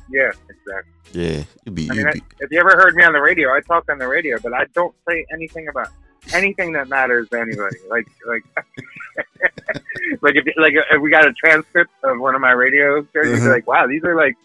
Yeah, 0.10 0.32
exactly. 0.50 0.94
Yeah, 1.12 1.44
you'd 1.66 1.76
be, 1.76 1.90
I 1.90 1.94
mean, 1.94 1.98
you'd 2.00 2.08
I, 2.08 2.12
be. 2.14 2.22
if 2.40 2.52
you 2.52 2.60
ever 2.60 2.72
heard 2.78 2.96
me 2.96 3.04
on 3.04 3.12
the 3.12 3.20
radio, 3.22 3.54
I 3.54 3.60
talk 3.60 3.90
on 3.92 3.98
the 3.98 4.08
radio, 4.08 4.38
but 4.42 4.54
I 4.54 4.64
don't 4.74 4.96
say 5.10 5.26
anything 5.34 5.68
about 5.68 5.90
anything 6.34 6.74
that 6.74 6.88
matters 6.90 7.30
to 7.30 7.40
anybody. 7.40 7.78
Like, 7.90 8.08
like, 8.28 8.44
like 10.22 10.36
if 10.36 10.45
like 10.58 10.74
if 10.91 11.02
we 11.02 11.10
got 11.12 11.26
a 11.28 11.34
transcript 11.34 11.91
of 12.04 12.20
one 12.20 12.36
of 12.36 12.41
my 12.41 12.52
radio 12.52 13.02
shows, 13.02 13.08
you'd 13.26 13.36
be 13.36 13.41
Mhm. 13.41 13.52
like, 13.52 13.68
"Wow, 13.68 13.88
these 13.88 14.04
are 14.04 14.16
like 14.16 14.36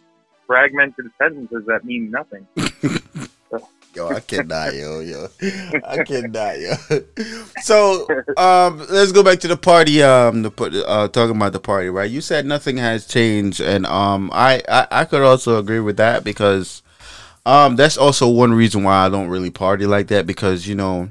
fragmented 0.46 1.10
sentences 1.18 1.64
that 1.66 1.84
mean 1.84 2.10
nothing." 2.10 2.46
Yo, 3.94 4.08
I 4.08 4.20
cannot, 4.20 4.74
yo, 4.74 5.00
yo. 5.00 5.28
I 5.86 6.02
cannot, 6.02 6.58
yo. 6.58 6.72
So, 7.60 8.06
um, 8.38 8.78
let's 8.88 9.12
go 9.12 9.22
back 9.22 9.38
to 9.40 9.48
the 9.48 9.56
party. 9.58 10.02
Um, 10.02 10.40
the 10.40 10.84
uh, 10.88 11.08
talking 11.08 11.36
about 11.36 11.52
the 11.52 11.60
party, 11.60 11.90
right? 11.90 12.10
You 12.10 12.22
said 12.22 12.46
nothing 12.46 12.78
has 12.78 13.06
changed, 13.06 13.60
and 13.60 13.84
um, 13.84 14.30
I, 14.32 14.62
I, 14.66 14.86
I 14.90 15.04
could 15.04 15.20
also 15.20 15.58
agree 15.58 15.80
with 15.80 15.98
that 15.98 16.24
because, 16.24 16.80
um, 17.44 17.76
that's 17.76 17.98
also 17.98 18.30
one 18.30 18.54
reason 18.54 18.82
why 18.82 19.04
I 19.04 19.10
don't 19.10 19.28
really 19.28 19.50
party 19.50 19.84
like 19.84 20.06
that 20.06 20.26
because 20.26 20.66
you 20.66 20.74
know, 20.74 21.10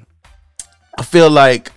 I 0.97 1.03
feel 1.03 1.29
like 1.29 1.71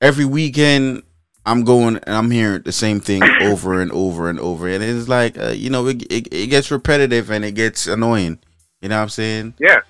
every 0.00 0.24
weekend 0.24 1.02
I'm 1.46 1.64
going 1.64 1.96
and 1.96 2.14
I'm 2.14 2.30
hearing 2.30 2.62
the 2.62 2.72
same 2.72 3.00
thing 3.00 3.22
over 3.42 3.80
and 3.80 3.90
over 3.92 4.28
and 4.28 4.38
over, 4.38 4.68
and 4.68 4.82
it's 4.84 5.08
like, 5.08 5.38
uh, 5.38 5.48
you 5.48 5.70
know, 5.70 5.86
it, 5.86 6.02
it 6.10 6.28
it 6.32 6.46
gets 6.48 6.70
repetitive 6.70 7.30
and 7.30 7.44
it 7.44 7.52
gets 7.52 7.86
annoying. 7.86 8.38
You 8.80 8.88
know 8.90 8.96
what 8.96 9.02
I'm 9.02 9.08
saying? 9.08 9.54
Yeah. 9.58 9.80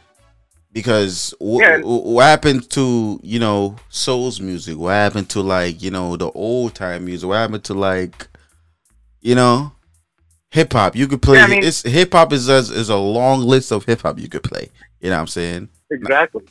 because 0.73 1.35
wh- 1.41 1.61
Yeah. 1.61 1.79
wh- 1.81 2.05
what 2.07 2.23
happened 2.25 2.69
to 2.71 3.19
you 3.23 3.39
know 3.39 3.77
soul's 3.89 4.41
music 4.41 4.77
what 4.79 4.91
happened 4.93 5.29
to 5.31 5.41
like 5.41 5.83
you 5.83 5.91
know 5.91 6.17
the 6.17 6.31
old 6.33 6.75
time 6.75 7.07
music 7.07 7.27
what 7.29 7.37
happened 7.37 7.65
to 7.65 7.75
like 7.75 8.29
you 9.21 9.35
know 9.35 9.73
hip 10.51 10.73
hop 10.75 10.95
you 10.95 11.07
could 11.09 11.23
play 11.23 11.39
Yeah, 11.39 11.45
I 11.45 11.49
mean- 11.49 11.65
it's 11.65 11.83
hip 11.83 12.13
hop 12.13 12.33
is, 12.33 12.49
is 12.49 12.71
is 12.71 12.89
a 12.91 12.97
long 12.97 13.41
list 13.41 13.73
of 13.73 13.85
hip 13.87 14.03
hop 14.03 14.19
you 14.19 14.29
could 14.29 14.43
play 14.43 14.71
you 15.01 15.09
know 15.11 15.17
what 15.17 15.21
i'm 15.23 15.27
saying 15.27 15.69
Exactly. 15.91 16.43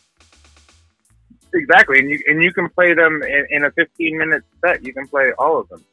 Exactly, 1.58 2.00
and 2.00 2.10
you 2.10 2.20
and 2.28 2.42
you 2.44 2.52
can 2.54 2.70
play 2.70 2.94
them 2.94 3.22
in, 3.24 3.46
in 3.50 3.66
a 3.66 3.72
15 3.72 4.18
minute 4.18 4.44
set. 4.64 4.84
You 4.84 4.94
can 4.94 5.08
play 5.08 5.32
all 5.38 5.60
of 5.60 5.68
them 5.70 5.84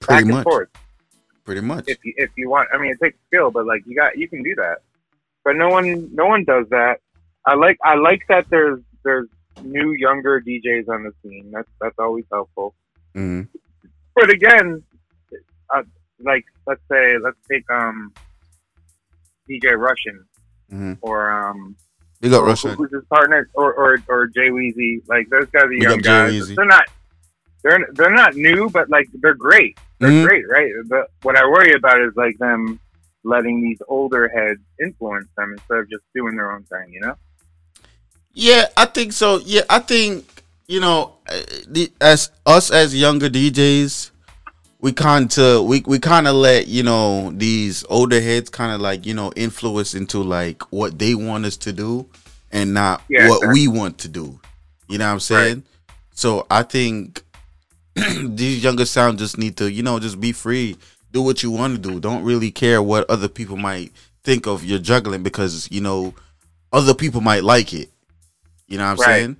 pretty 0.00 0.14
back 0.14 0.22
and 0.22 0.30
much 0.30 0.44
forth 0.44 0.68
pretty 1.44 1.60
much 1.60 1.84
if 1.88 1.98
you, 2.04 2.14
if 2.16 2.30
you 2.36 2.48
want. 2.48 2.68
I 2.72 2.78
mean, 2.78 2.90
it 2.92 2.98
takes 3.02 3.18
skill, 3.28 3.50
but 3.50 3.66
like 3.66 3.82
you 3.86 3.94
got 3.96 4.16
you 4.18 4.28
can 4.28 4.42
do 4.42 4.54
that. 4.56 4.78
But 5.44 5.56
no 5.56 5.68
one 5.68 6.08
no 6.14 6.26
one 6.26 6.44
does 6.44 6.66
that. 6.70 6.98
I 7.46 7.54
like 7.54 7.78
I 7.84 7.94
like 7.96 8.22
that 8.28 8.46
there's 8.50 8.80
there's 9.04 9.28
new 9.62 9.92
younger 9.92 10.40
DJs 10.40 10.88
on 10.88 11.04
the 11.04 11.12
scene. 11.22 11.50
That's 11.52 11.68
that's 11.80 11.98
always 11.98 12.24
helpful. 12.32 12.74
Mhm. 13.14 13.48
But 14.14 14.30
again, 14.30 14.82
uh, 15.74 15.82
like 16.20 16.44
let's 16.66 16.80
say 16.90 17.18
let's 17.18 17.36
take 17.50 17.68
um 17.70 18.12
DJ 19.48 19.78
Russian 19.78 20.24
Mhm. 20.72 20.98
or 21.02 21.30
um 21.30 21.76
Big 22.24 22.32
up 22.32 22.44
Russian. 22.44 22.74
who's 22.74 22.90
his 22.90 23.04
partner 23.10 23.48
or 23.54 23.72
or 23.74 23.98
or 24.08 24.26
Jay 24.28 24.48
Weezy. 24.50 25.02
Like 25.06 25.28
those 25.28 25.46
guys 25.50 25.64
are 25.64 25.68
Big 25.68 25.82
young 25.82 25.98
guys. 25.98 26.48
They're 26.54 26.64
not 26.64 26.84
they're 27.62 27.86
they're 27.92 28.12
not 28.14 28.34
new, 28.34 28.70
but 28.70 28.88
like 28.88 29.08
they're 29.20 29.34
great. 29.34 29.78
They're 30.00 30.10
Mhm. 30.10 30.26
great, 30.26 30.48
right? 30.48 30.70
But 30.86 31.10
what 31.22 31.36
I 31.36 31.44
worry 31.46 31.72
about 31.74 32.00
is 32.00 32.12
like 32.16 32.38
them 32.38 32.80
letting 33.24 33.62
these 33.62 33.80
older 33.88 34.28
heads 34.28 34.60
influence 34.82 35.28
them 35.36 35.52
instead 35.52 35.78
of 35.78 35.90
just 35.90 36.02
doing 36.14 36.36
their 36.36 36.50
own 36.52 36.62
thing. 36.64 36.92
You 36.92 37.00
know? 37.00 37.14
Yeah, 38.32 38.66
I 38.76 38.86
think 38.86 39.12
so. 39.12 39.38
Yeah, 39.44 39.62
I 39.70 39.78
think 39.80 40.24
you 40.66 40.80
know, 40.80 41.12
the, 41.68 41.92
as 42.00 42.30
us 42.46 42.70
as 42.70 42.94
younger 42.94 43.28
DJs, 43.28 44.10
we 44.84 44.92
kind 44.92 45.38
of 45.38 45.64
we 45.64 45.82
we 45.86 45.98
kind 45.98 46.28
of 46.28 46.34
let 46.34 46.66
you 46.68 46.82
know 46.82 47.30
these 47.30 47.86
older 47.88 48.20
heads 48.20 48.50
kind 48.50 48.70
of 48.70 48.82
like 48.82 49.06
you 49.06 49.14
know 49.14 49.32
influence 49.34 49.94
into 49.94 50.22
like 50.22 50.60
what 50.70 50.98
they 50.98 51.14
want 51.14 51.46
us 51.46 51.56
to 51.56 51.72
do 51.72 52.06
and 52.52 52.74
not 52.74 53.02
Yeah, 53.08 53.26
what 53.28 53.48
we 53.54 53.66
want 53.66 53.96
to 53.96 54.08
do. 54.08 54.38
You 54.90 54.98
know 54.98 55.06
what 55.06 55.12
I'm 55.12 55.20
saying? 55.20 55.62
So 56.12 56.46
I 56.50 56.64
think 56.64 57.22
these 57.94 58.62
younger 58.62 58.84
sound 58.84 59.18
just 59.18 59.38
need 59.38 59.56
to 59.56 59.72
you 59.72 59.82
know 59.82 59.98
just 59.98 60.20
be 60.20 60.32
free, 60.32 60.76
do 61.12 61.22
what 61.22 61.42
you 61.42 61.50
want 61.50 61.82
to 61.82 61.90
do. 61.90 61.98
Don't 61.98 62.22
really 62.22 62.50
care 62.50 62.82
what 62.82 63.08
other 63.08 63.28
people 63.28 63.56
might 63.56 63.90
think 64.22 64.46
of 64.46 64.66
your 64.66 64.78
juggling 64.78 65.22
because 65.22 65.66
you 65.72 65.80
know 65.80 66.12
other 66.74 66.92
people 66.92 67.22
might 67.22 67.42
like 67.42 67.72
it. 67.72 67.88
You 68.68 68.76
know 68.76 68.84
what 68.84 68.90
I'm 68.90 68.96
Right. 68.98 69.16
saying? 69.16 69.36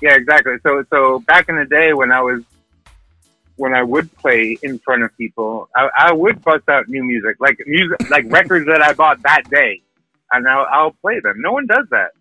Yeah, 0.00 0.14
exactly. 0.14 0.54
So 0.62 0.82
so 0.88 1.18
back 1.26 1.50
in 1.50 1.56
the 1.56 1.66
day 1.66 1.92
when 1.92 2.10
I 2.10 2.22
was 2.22 2.40
when 3.60 3.74
I 3.74 3.82
would 3.82 4.08
play 4.16 4.56
in 4.62 4.78
front 4.78 5.02
of 5.02 5.14
people, 5.18 5.68
I, 5.76 5.90
I 6.08 6.12
would 6.12 6.42
bust 6.42 6.66
out 6.68 6.88
new 6.88 7.04
music, 7.04 7.36
like 7.40 7.58
music, 7.66 7.98
like 8.10 8.24
records 8.38 8.64
that 8.66 8.80
I 8.82 8.94
bought 8.94 9.20
that 9.22 9.42
day, 9.50 9.82
and 10.32 10.48
I'll, 10.48 10.66
I'll 10.72 10.92
play 11.02 11.20
them. 11.20 11.34
No 11.42 11.52
one 11.52 11.66
does 11.66 11.86
that, 11.90 12.12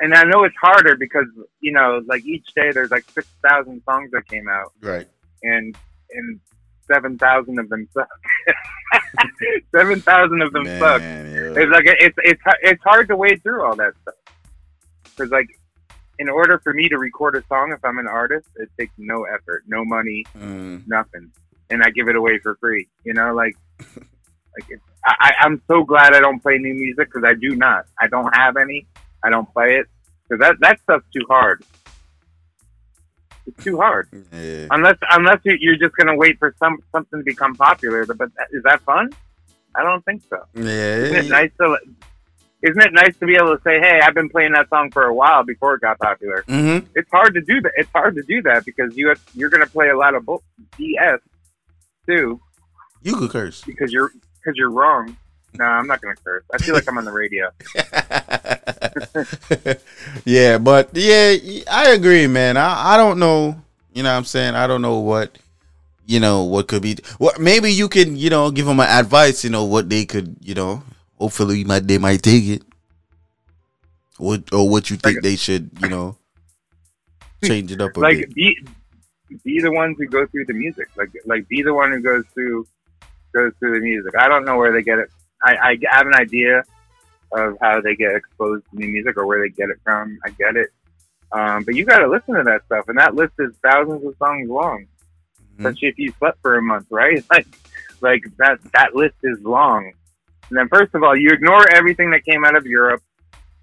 and 0.00 0.14
I 0.14 0.24
know 0.24 0.44
it's 0.44 0.54
harder 0.60 0.94
because 0.96 1.26
you 1.60 1.72
know, 1.72 2.02
like 2.06 2.24
each 2.26 2.46
day 2.54 2.70
there's 2.70 2.90
like 2.90 3.04
six 3.10 3.26
thousand 3.42 3.82
songs 3.88 4.10
that 4.12 4.28
came 4.28 4.46
out, 4.48 4.72
Right. 4.82 5.06
and 5.42 5.74
and 6.10 6.38
seven 6.86 7.16
thousand 7.16 7.58
of 7.58 7.70
them 7.70 7.88
suck. 7.94 8.08
seven 9.74 10.00
thousand 10.02 10.42
of 10.42 10.52
them 10.52 10.66
suck. 10.78 11.00
It's 11.02 11.70
like 11.72 11.84
it's 11.86 12.18
it's 12.22 12.42
it's 12.62 12.82
hard 12.82 13.08
to 13.08 13.16
wade 13.16 13.42
through 13.42 13.64
all 13.64 13.76
that 13.76 13.94
stuff 14.02 14.14
because 15.04 15.30
like 15.30 15.48
in 16.18 16.28
order 16.28 16.58
for 16.62 16.72
me 16.72 16.88
to 16.88 16.98
record 16.98 17.36
a 17.36 17.42
song, 17.48 17.72
if 17.72 17.84
I'm 17.84 17.98
an 17.98 18.06
artist, 18.06 18.48
it 18.56 18.68
takes 18.78 18.92
no 18.98 19.24
effort, 19.24 19.64
no 19.66 19.84
money, 19.84 20.24
Mm. 20.36 20.86
nothing, 20.86 21.32
and 21.70 21.82
I 21.82 21.90
give 21.90 22.08
it 22.08 22.16
away 22.16 22.38
for 22.38 22.54
free. 22.56 22.88
You 23.04 23.14
know, 23.14 23.34
like, 23.34 23.56
like 23.96 24.66
it's, 24.68 24.82
I, 25.04 25.32
I'm 25.40 25.60
so 25.68 25.82
glad 25.84 26.14
I 26.14 26.20
don't 26.20 26.40
play 26.40 26.58
new 26.58 26.74
music 26.74 27.08
because 27.12 27.24
I 27.24 27.34
do 27.34 27.56
not. 27.56 27.86
I 28.00 28.06
don't 28.08 28.34
have 28.36 28.56
any. 28.56 28.86
I 29.24 29.30
don't 29.30 29.50
play 29.52 29.76
it 29.76 29.86
because 30.28 30.40
that 30.40 30.56
that 30.60 30.80
stuff's 30.80 31.06
too 31.12 31.24
hard. 31.28 31.64
It's 33.46 33.64
too 33.64 33.76
hard. 33.78 34.08
Yeah. 34.32 34.68
Unless 34.70 34.98
unless 35.10 35.40
you- 35.44 35.56
you're 35.60 35.76
just 35.76 35.96
gonna 35.96 36.14
wait 36.16 36.38
for 36.38 36.54
some 36.58 36.78
something 36.92 37.18
to 37.20 37.24
become 37.24 37.54
popular. 37.56 38.04
But 38.06 38.18
that, 38.36 38.48
is 38.52 38.62
that 38.62 38.80
fun? 38.82 39.10
I 39.74 39.82
don't 39.82 40.04
think 40.04 40.22
so. 40.30 40.38
Isn't 40.54 40.68
it 41.16 41.24
Yeah. 41.24 41.30
nice 41.30 41.50
to? 41.60 41.76
Isn't 42.62 42.80
it 42.80 42.92
nice 42.92 43.16
to 43.18 43.26
be 43.26 43.34
able 43.34 43.56
to 43.56 43.62
say, 43.62 43.80
"Hey, 43.80 44.00
I've 44.02 44.14
been 44.14 44.28
playing 44.28 44.52
that 44.52 44.68
song 44.68 44.90
for 44.92 45.04
a 45.04 45.14
while 45.14 45.42
before 45.42 45.74
it 45.74 45.80
got 45.80 45.98
popular." 45.98 46.44
Mm-hmm. 46.48 46.86
It's 46.94 47.10
hard 47.10 47.34
to 47.34 47.40
do 47.40 47.60
that. 47.60 47.72
It's 47.76 47.90
hard 47.92 48.14
to 48.16 48.22
do 48.22 48.40
that 48.42 48.64
because 48.64 48.96
you 48.96 49.08
have, 49.08 49.20
you're 49.34 49.50
going 49.50 49.64
to 49.64 49.70
play 49.70 49.88
a 49.88 49.96
lot 49.96 50.14
of 50.14 50.24
BS 50.78 51.18
too 52.06 52.40
You 53.02 53.16
could 53.16 53.30
curse. 53.30 53.62
because 53.62 53.92
you're 53.92 54.12
because 54.38 54.56
you're 54.56 54.70
wrong. 54.70 55.16
No, 55.54 55.64
I'm 55.64 55.86
not 55.86 56.00
going 56.00 56.16
to 56.16 56.22
curse. 56.22 56.44
I 56.52 56.58
feel 56.58 56.74
like 56.74 56.88
I'm 56.88 56.96
on 56.98 57.04
the 57.04 57.12
radio. 57.12 57.50
yeah, 60.24 60.58
but 60.58 60.90
yeah, 60.94 61.36
I 61.70 61.90
agree, 61.90 62.26
man. 62.26 62.56
I, 62.56 62.94
I 62.94 62.96
don't 62.96 63.18
know. 63.18 63.60
You 63.92 64.02
know 64.02 64.10
what 64.10 64.16
I'm 64.18 64.24
saying? 64.24 64.54
I 64.54 64.66
don't 64.66 64.80
know 64.82 64.98
what 65.00 65.38
you 66.06 66.18
know 66.20 66.42
what 66.44 66.66
could 66.68 66.82
be 66.82 66.96
what 67.18 67.38
maybe 67.40 67.72
you 67.72 67.88
can, 67.88 68.16
you 68.16 68.30
know, 68.30 68.50
give 68.50 68.66
them 68.66 68.80
advice, 68.80 69.44
you 69.44 69.50
know, 69.50 69.64
what 69.64 69.88
they 69.88 70.04
could, 70.04 70.36
you 70.40 70.54
know, 70.54 70.82
hopefully 71.22 71.62
might 71.62 71.86
they 71.86 71.98
might 71.98 72.22
take 72.22 72.44
it. 72.56 72.62
What 74.18 74.52
or 74.52 74.68
what 74.68 74.90
you 74.90 74.96
think 74.96 75.22
they 75.22 75.36
should, 75.36 75.70
you 75.80 75.88
know, 75.88 76.16
change 77.44 77.70
it 77.70 77.80
up 77.80 77.96
a 77.96 78.00
like 78.00 78.18
bit. 78.18 78.34
be 78.34 78.66
be 79.44 79.60
the 79.60 79.72
ones 79.72 79.96
who 79.98 80.06
go 80.06 80.26
through 80.26 80.46
the 80.46 80.58
music. 80.64 80.88
Like 80.96 81.12
like 81.24 81.48
be 81.48 81.62
the 81.62 81.74
one 81.74 81.92
who 81.92 82.00
goes 82.00 82.24
through 82.34 82.66
goes 83.34 83.52
through 83.58 83.78
the 83.78 83.84
music. 83.84 84.12
I 84.18 84.28
don't 84.28 84.44
know 84.44 84.56
where 84.56 84.72
they 84.72 84.82
get 84.82 84.98
it. 84.98 85.10
I, 85.42 85.52
I 85.56 85.78
have 85.90 86.06
an 86.06 86.14
idea 86.14 86.64
of 87.32 87.56
how 87.62 87.80
they 87.80 87.94
get 87.94 88.14
exposed 88.14 88.64
to 88.70 88.76
new 88.76 88.88
music 88.88 89.16
or 89.16 89.26
where 89.26 89.40
they 89.40 89.48
get 89.48 89.70
it 89.70 89.78
from. 89.82 90.18
I 90.24 90.30
get 90.30 90.56
it. 90.56 90.70
Um, 91.32 91.64
but 91.64 91.74
you 91.74 91.84
got 91.84 92.00
to 92.00 92.08
listen 92.08 92.34
to 92.34 92.42
that 92.42 92.66
stuff, 92.66 92.88
and 92.88 92.98
that 92.98 93.14
list 93.14 93.32
is 93.38 93.52
thousands 93.62 94.04
of 94.04 94.14
songs 94.18 94.48
long. 94.50 94.86
Especially 95.58 95.88
if 95.88 95.98
you 95.98 96.12
slept 96.18 96.38
for 96.42 96.56
a 96.56 96.62
month, 96.62 96.86
right? 96.90 97.24
Like, 97.30 97.46
like 98.00 98.22
that 98.38 98.58
that 98.72 98.94
list 98.96 99.14
is 99.22 99.38
long. 99.42 99.92
And 100.52 100.58
then 100.58 100.68
first 100.68 100.94
of 100.94 101.02
all, 101.02 101.16
you 101.16 101.30
ignore 101.30 101.66
everything 101.72 102.10
that 102.10 102.26
came 102.26 102.44
out 102.44 102.54
of 102.54 102.66
Europe 102.66 103.02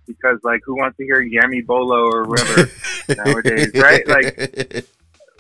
because, 0.07 0.39
like, 0.41 0.61
who 0.65 0.75
wants 0.75 0.97
to 0.97 1.03
hear 1.03 1.23
Yami 1.23 1.63
Bolo 1.63 2.11
or 2.11 2.23
whatever 2.23 2.67
nowadays, 3.15 3.69
right? 3.75 4.07
Like, 4.07 4.87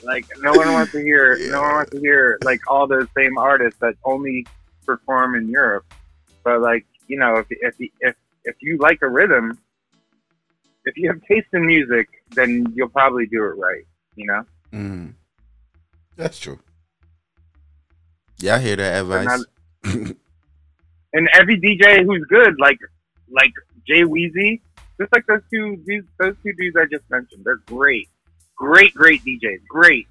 like 0.03 0.25
no 0.41 0.53
one 0.53 0.71
wants 0.73 0.91
to 0.91 1.01
hear 1.01 1.39
no 1.49 1.59
one 1.61 1.71
wants 1.73 1.91
to 1.91 1.99
hear 1.99 2.37
like 2.43 2.61
all 2.69 2.85
those 2.85 3.07
same 3.17 3.39
artists 3.39 3.79
that 3.79 3.95
only 4.03 4.45
perform 4.85 5.33
in 5.33 5.49
Europe. 5.49 5.91
But 6.43 6.61
like 6.61 6.85
you 7.07 7.17
know, 7.17 7.37
if 7.37 7.47
if 7.49 7.73
if 7.99 8.15
if 8.43 8.55
you 8.61 8.77
like 8.77 8.99
a 9.01 9.09
rhythm, 9.09 9.57
if 10.85 10.97
you 10.97 11.09
have 11.09 11.19
taste 11.23 11.47
in 11.53 11.65
music, 11.65 12.09
then 12.35 12.71
you'll 12.75 12.89
probably 12.89 13.25
do 13.25 13.43
it 13.45 13.57
right. 13.57 13.87
You 14.15 14.27
know. 14.27 14.43
Mm. 14.71 15.13
That's 16.15 16.37
true. 16.37 16.59
Yeah, 18.37 18.57
I 18.57 18.59
hear 18.59 18.75
that 18.75 19.01
advice. 19.01 19.45
and 21.13 21.29
every 21.33 21.59
DJ 21.59 22.05
who's 22.05 22.25
good, 22.29 22.55
like 22.59 22.79
like 23.29 23.51
Jay 23.87 24.01
Weezy, 24.01 24.61
just 24.99 25.11
like 25.13 25.25
those 25.27 25.41
two 25.51 25.81
these 25.85 26.03
those 26.19 26.35
two 26.43 26.53
dudes 26.53 26.75
I 26.77 26.85
just 26.85 27.09
mentioned, 27.09 27.43
they're 27.45 27.61
great, 27.67 28.09
great, 28.55 28.93
great 28.93 29.23
DJs, 29.23 29.65
great, 29.67 30.07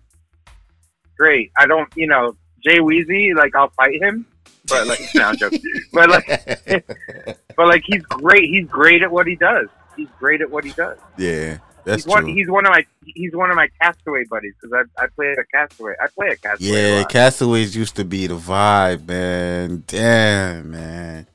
great. 1.17 1.51
I 1.57 1.67
don't, 1.67 1.89
you 1.97 2.07
know, 2.07 2.37
Jay 2.65 2.79
Weezy, 2.79 3.35
like 3.35 3.55
I'll 3.55 3.71
fight 3.71 4.01
him, 4.01 4.27
but 4.67 4.87
like, 4.87 5.01
no, 5.15 5.33
joking. 5.35 5.63
but 5.93 6.09
like, 6.09 6.27
but 7.57 7.67
like 7.67 7.83
he's 7.87 8.03
great. 8.03 8.45
He's 8.51 8.67
great 8.67 9.03
at 9.03 9.11
what 9.11 9.27
he 9.27 9.37
does. 9.37 9.69
He's 9.97 10.09
great 10.19 10.41
at 10.41 10.51
what 10.51 10.65
he 10.65 10.73
does. 10.73 10.99
yeah, 11.17 11.59
that's 11.89 12.05
he's 12.05 12.13
one. 12.13 12.25
true. 12.25 12.35
He's 12.35 12.49
one 12.49 12.67
of 12.67 12.71
my. 12.71 12.85
He's 13.05 13.35
one 13.35 13.51
of 13.51 13.57
my 13.57 13.69
Castaway 13.81 14.25
buddies 14.25 14.53
because 14.61 14.85
I 14.99 15.03
I 15.03 15.07
play 15.07 15.33
a 15.33 15.45
Castaway. 15.45 15.95
I 16.01 16.07
play 16.09 16.29
a 16.29 16.37
Castaway. 16.37 16.71
Yeah, 16.71 16.99
lot. 16.99 17.09
Castaways 17.09 17.75
used 17.75 17.97
to 17.97 18.05
be 18.05 18.27
the 18.27 18.37
vibe, 18.37 19.07
man. 19.07 19.85
Damn, 19.87 20.71
man. 20.71 21.27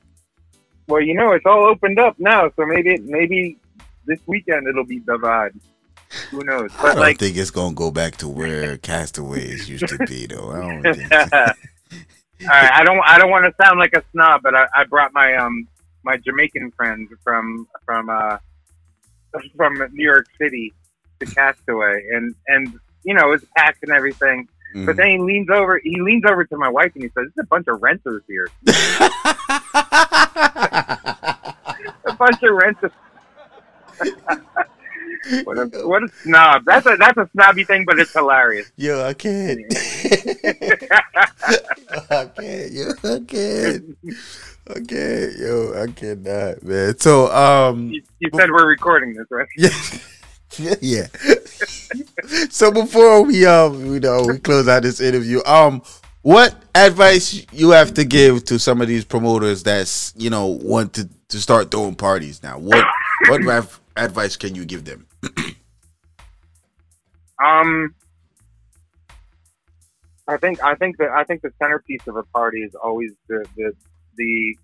Well, 0.86 1.00
you 1.00 1.14
know, 1.14 1.32
it's 1.32 1.44
all 1.44 1.66
opened 1.66 1.98
up 1.98 2.18
now, 2.18 2.52
so 2.54 2.66
maybe 2.66 2.98
maybe 2.98 3.58
this 4.06 4.20
weekend 4.26 4.68
it'll 4.68 4.84
be 4.84 5.00
the 5.00 5.18
vibe. 5.18 5.58
Who 6.30 6.44
knows? 6.44 6.70
I 6.78 6.92
don't 6.92 6.98
like, 6.98 7.18
think 7.18 7.36
it's 7.36 7.50
gonna 7.50 7.74
go 7.74 7.90
back 7.90 8.16
to 8.18 8.28
where 8.28 8.76
Castaways 8.78 9.68
used 9.68 9.88
to 9.88 9.98
be, 10.06 10.26
though. 10.26 10.52
I 10.52 10.60
don't 10.60 10.94
think. 10.94 11.12
all 11.12 12.48
right, 12.48 12.72
I 12.72 12.84
don't 12.84 13.00
I 13.04 13.18
don't 13.18 13.30
want 13.30 13.44
to 13.44 13.64
sound 13.64 13.80
like 13.80 13.92
a 13.94 14.04
snob, 14.12 14.42
but 14.44 14.54
I, 14.54 14.66
I 14.76 14.84
brought 14.84 15.12
my 15.12 15.34
um 15.34 15.66
my 16.04 16.16
Jamaican 16.16 16.70
friend 16.76 17.08
from 17.24 17.66
from 17.84 18.08
uh 18.08 18.38
from 19.56 19.74
New 19.92 20.04
York 20.04 20.26
City 20.38 20.72
to 21.20 21.26
Castaway, 21.26 22.04
and 22.12 22.34
and 22.48 22.74
you 23.04 23.14
know 23.14 23.32
it's 23.32 23.44
packed 23.56 23.82
and 23.82 23.92
everything. 23.92 24.48
Mm. 24.74 24.86
But 24.86 24.96
then 24.96 25.06
he 25.08 25.18
leans 25.18 25.48
over. 25.50 25.80
He 25.82 26.00
leans 26.00 26.24
over 26.28 26.44
to 26.44 26.56
my 26.56 26.68
wife 26.68 26.92
and 26.94 27.02
he 27.04 27.08
says, 27.10 27.28
"There's 27.34 27.44
a 27.44 27.46
bunch 27.46 27.66
of 27.68 27.82
renters 27.82 28.22
here. 28.26 28.48
a 32.04 32.16
bunch 32.18 32.42
of 32.42 32.54
renters." 32.54 32.92
what 35.44 35.58
a 35.58 35.66
what 35.86 36.02
a 36.02 36.08
snob! 36.22 36.64
That's 36.64 36.86
a 36.86 36.96
that's 36.96 37.16
a 37.18 37.28
snobby 37.32 37.64
thing, 37.64 37.84
but 37.84 37.98
it's 37.98 38.12
hilarious. 38.12 38.70
Yo, 38.76 39.04
I 39.04 39.14
can't. 39.14 39.60
I 42.10 42.26
can't. 42.36 42.72
Yo, 42.72 42.90
I 43.04 43.20
can't. 43.26 43.98
I 44.68 44.80
can't. 44.80 45.38
Yo, 45.38 45.82
I 45.82 45.86
cannot, 45.92 46.62
man. 46.62 46.98
So, 46.98 47.32
um, 47.32 47.90
You, 47.90 48.02
you 48.20 48.30
said 48.34 48.50
we're 48.50 48.66
recording 48.66 49.14
this, 49.14 49.26
right? 49.30 49.48
yeah, 50.58 50.74
yeah. 50.80 51.06
so 52.50 52.70
before 52.70 53.22
we 53.22 53.46
um, 53.46 53.92
you 53.92 54.00
know, 54.00 54.24
we 54.26 54.38
close 54.38 54.68
out 54.68 54.82
this 54.82 55.00
interview, 55.00 55.40
um, 55.44 55.82
what 56.22 56.54
advice 56.74 57.46
you 57.52 57.70
have 57.70 57.94
to 57.94 58.04
give 58.04 58.44
to 58.46 58.58
some 58.58 58.80
of 58.80 58.88
these 58.88 59.04
promoters 59.04 59.62
that's 59.62 60.14
you 60.16 60.30
know 60.30 60.46
want 60.46 60.94
to 60.94 61.08
to 61.28 61.40
start 61.40 61.70
throwing 61.70 61.94
parties 61.94 62.42
now? 62.42 62.58
What 62.58 62.84
what 63.28 63.68
advice 63.96 64.36
can 64.36 64.54
you 64.54 64.64
give 64.64 64.84
them? 64.84 65.06
Um, 67.44 67.94
I 70.28 70.36
think 70.36 70.62
I 70.62 70.74
think 70.76 70.96
that 70.98 71.10
I 71.10 71.24
think 71.24 71.42
the 71.42 71.50
centerpiece 71.60 72.00
of 72.06 72.16
a 72.16 72.22
party 72.22 72.60
is 72.62 72.74
always 72.74 73.10
the 73.28 73.44
the 73.56 73.72
the, 74.16 74.56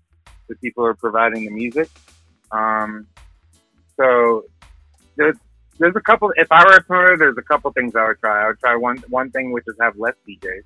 the 0.49 0.55
people 0.55 0.83
who 0.83 0.89
are 0.89 0.93
providing 0.95 1.43
the 1.45 1.51
music. 1.51 1.89
Um, 2.51 3.07
so 3.97 4.45
there's 5.17 5.35
there's 5.79 5.95
a 5.95 6.01
couple. 6.01 6.31
If 6.37 6.47
I 6.51 6.63
were 6.63 6.73
a 6.75 6.81
promoter, 6.81 7.17
there's 7.17 7.37
a 7.37 7.41
couple 7.43 7.71
things 7.73 7.93
I 7.95 8.07
would 8.07 8.19
try. 8.19 8.45
I 8.45 8.47
would 8.47 8.59
try 8.59 8.75
one 8.75 9.03
one 9.09 9.29
thing, 9.31 9.51
which 9.51 9.65
is 9.67 9.75
have 9.81 9.95
less 9.97 10.15
DJs, 10.27 10.63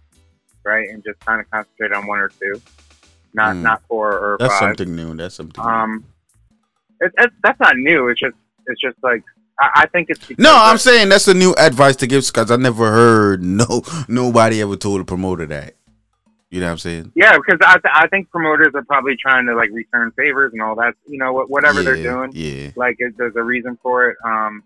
right, 0.64 0.88
and 0.90 1.04
just 1.04 1.20
kind 1.26 1.42
of 1.42 1.50
concentrate 1.50 1.92
on 1.92 2.06
one 2.08 2.20
or 2.20 2.30
two, 2.30 2.62
not 3.34 3.56
Mm. 3.56 3.62
not 3.64 3.82
four 3.90 4.14
or 4.14 4.38
That's 4.40 4.54
five. 4.60 4.78
something 4.78 4.96
new. 4.96 5.16
That's 5.16 5.36
something. 5.36 5.66
Um, 5.66 6.06
it, 7.02 7.12
it, 7.18 7.32
that's 7.44 7.60
not 7.60 7.76
new. 7.78 8.08
It's 8.10 8.20
just 8.22 8.36
it's 8.68 8.80
just 8.80 8.98
like 9.04 9.24
I, 9.60 9.70
I 9.76 9.86
think 9.88 10.10
it's 10.10 10.32
No, 10.38 10.54
I'm 10.56 10.78
saying 10.78 11.10
that's 11.10 11.28
a 11.28 11.34
new 11.34 11.54
advice 11.58 11.96
to 11.98 12.08
give 12.08 12.26
because 12.26 12.52
I 12.52 12.58
never 12.58 12.92
heard 12.92 13.44
no 13.44 13.84
nobody 14.08 14.62
ever 14.62 14.76
told 14.76 15.02
a 15.02 15.06
promoter 15.06 15.46
that. 15.48 15.76
You 16.50 16.62
know 16.62 16.68
what 16.68 16.74
I'm 16.74 16.78
saying? 16.78 17.12
Yeah, 17.16 17.38
because 17.38 17.60
I, 17.66 17.74
th- 17.74 17.94
I 17.94 18.08
think 18.08 18.30
promoters 18.30 18.72
are 18.76 18.84
probably 18.84 19.18
trying 19.18 19.46
to 19.48 19.56
like 19.56 19.72
return 19.72 20.12
favors 20.16 20.54
and 20.54 20.62
all 20.62 20.76
that. 20.76 20.94
You 21.08 21.18
know, 21.18 21.34
what? 21.34 21.50
whatever 21.50 21.84
they're 21.84 22.02
doing. 22.02 22.32
yeah. 22.34 22.70
Like, 22.78 22.96
it, 23.00 23.18
there's 23.18 23.36
a 23.36 23.44
reason 23.44 23.78
for 23.82 24.10
it. 24.10 24.18
Um, 24.24 24.64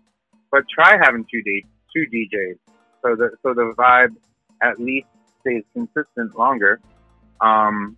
but 0.52 0.64
try 0.68 0.98
having 1.02 1.24
two 1.30 1.42
D 1.42 1.64
two 1.92 2.06
DJs 2.12 2.58
so 3.02 3.16
the 3.16 3.30
so 3.42 3.54
the 3.54 3.72
vibe 3.76 4.14
at 4.62 4.78
least 4.78 5.06
stays 5.40 5.64
consistent 5.72 6.36
longer. 6.38 6.80
Um, 7.40 7.96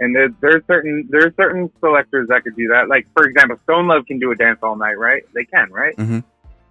and 0.00 0.14
there, 0.14 0.28
there's 0.40 0.62
certain 0.66 1.08
there's 1.10 1.34
certain 1.36 1.70
selectors 1.80 2.28
that 2.28 2.44
could 2.44 2.56
do 2.56 2.68
that. 2.68 2.88
Like 2.88 3.06
for 3.14 3.24
example, 3.26 3.58
Stone 3.64 3.86
Love 3.88 4.06
can 4.06 4.18
do 4.18 4.30
a 4.30 4.36
dance 4.36 4.58
all 4.62 4.76
night, 4.76 4.98
right? 4.98 5.22
They 5.34 5.44
can, 5.44 5.70
right? 5.72 5.96
Mhm. 5.96 6.22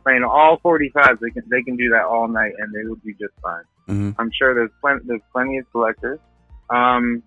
Playing 0.04 0.24
all 0.24 0.58
45s, 0.60 1.20
they 1.20 1.32
can 1.32 1.44
they 1.50 1.62
can 1.64 1.76
do 1.76 1.90
that 1.90 2.04
all 2.06 2.28
night, 2.28 2.54
and 2.58 2.74
they 2.74 2.84
would 2.88 3.04
be 3.04 3.14
just 3.14 3.34
fine. 3.42 3.64
Mhm. 3.90 4.16
I'm 4.18 4.32
sure 4.32 4.54
there's 4.54 4.72
plenty 4.82 5.02
there's 5.06 5.22
plenty 5.34 5.58
of 5.58 5.66
selectors. 5.72 6.20
Um, 6.70 7.24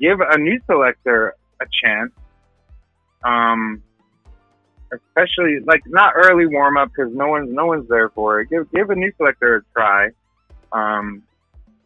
give 0.00 0.20
a 0.20 0.38
new 0.38 0.60
selector 0.66 1.34
a 1.60 1.66
chance. 1.82 2.12
Um, 3.24 3.82
especially 4.92 5.60
like 5.60 5.82
not 5.86 6.14
early 6.16 6.46
warm 6.46 6.76
up 6.76 6.88
because 6.94 7.12
no 7.14 7.28
one's 7.28 7.52
no 7.52 7.66
one's 7.66 7.88
there 7.88 8.08
for 8.08 8.40
it. 8.40 8.50
Give 8.50 8.70
give 8.72 8.90
a 8.90 8.94
new 8.94 9.12
selector 9.16 9.56
a 9.56 9.62
try. 9.72 10.08
Um, 10.72 11.22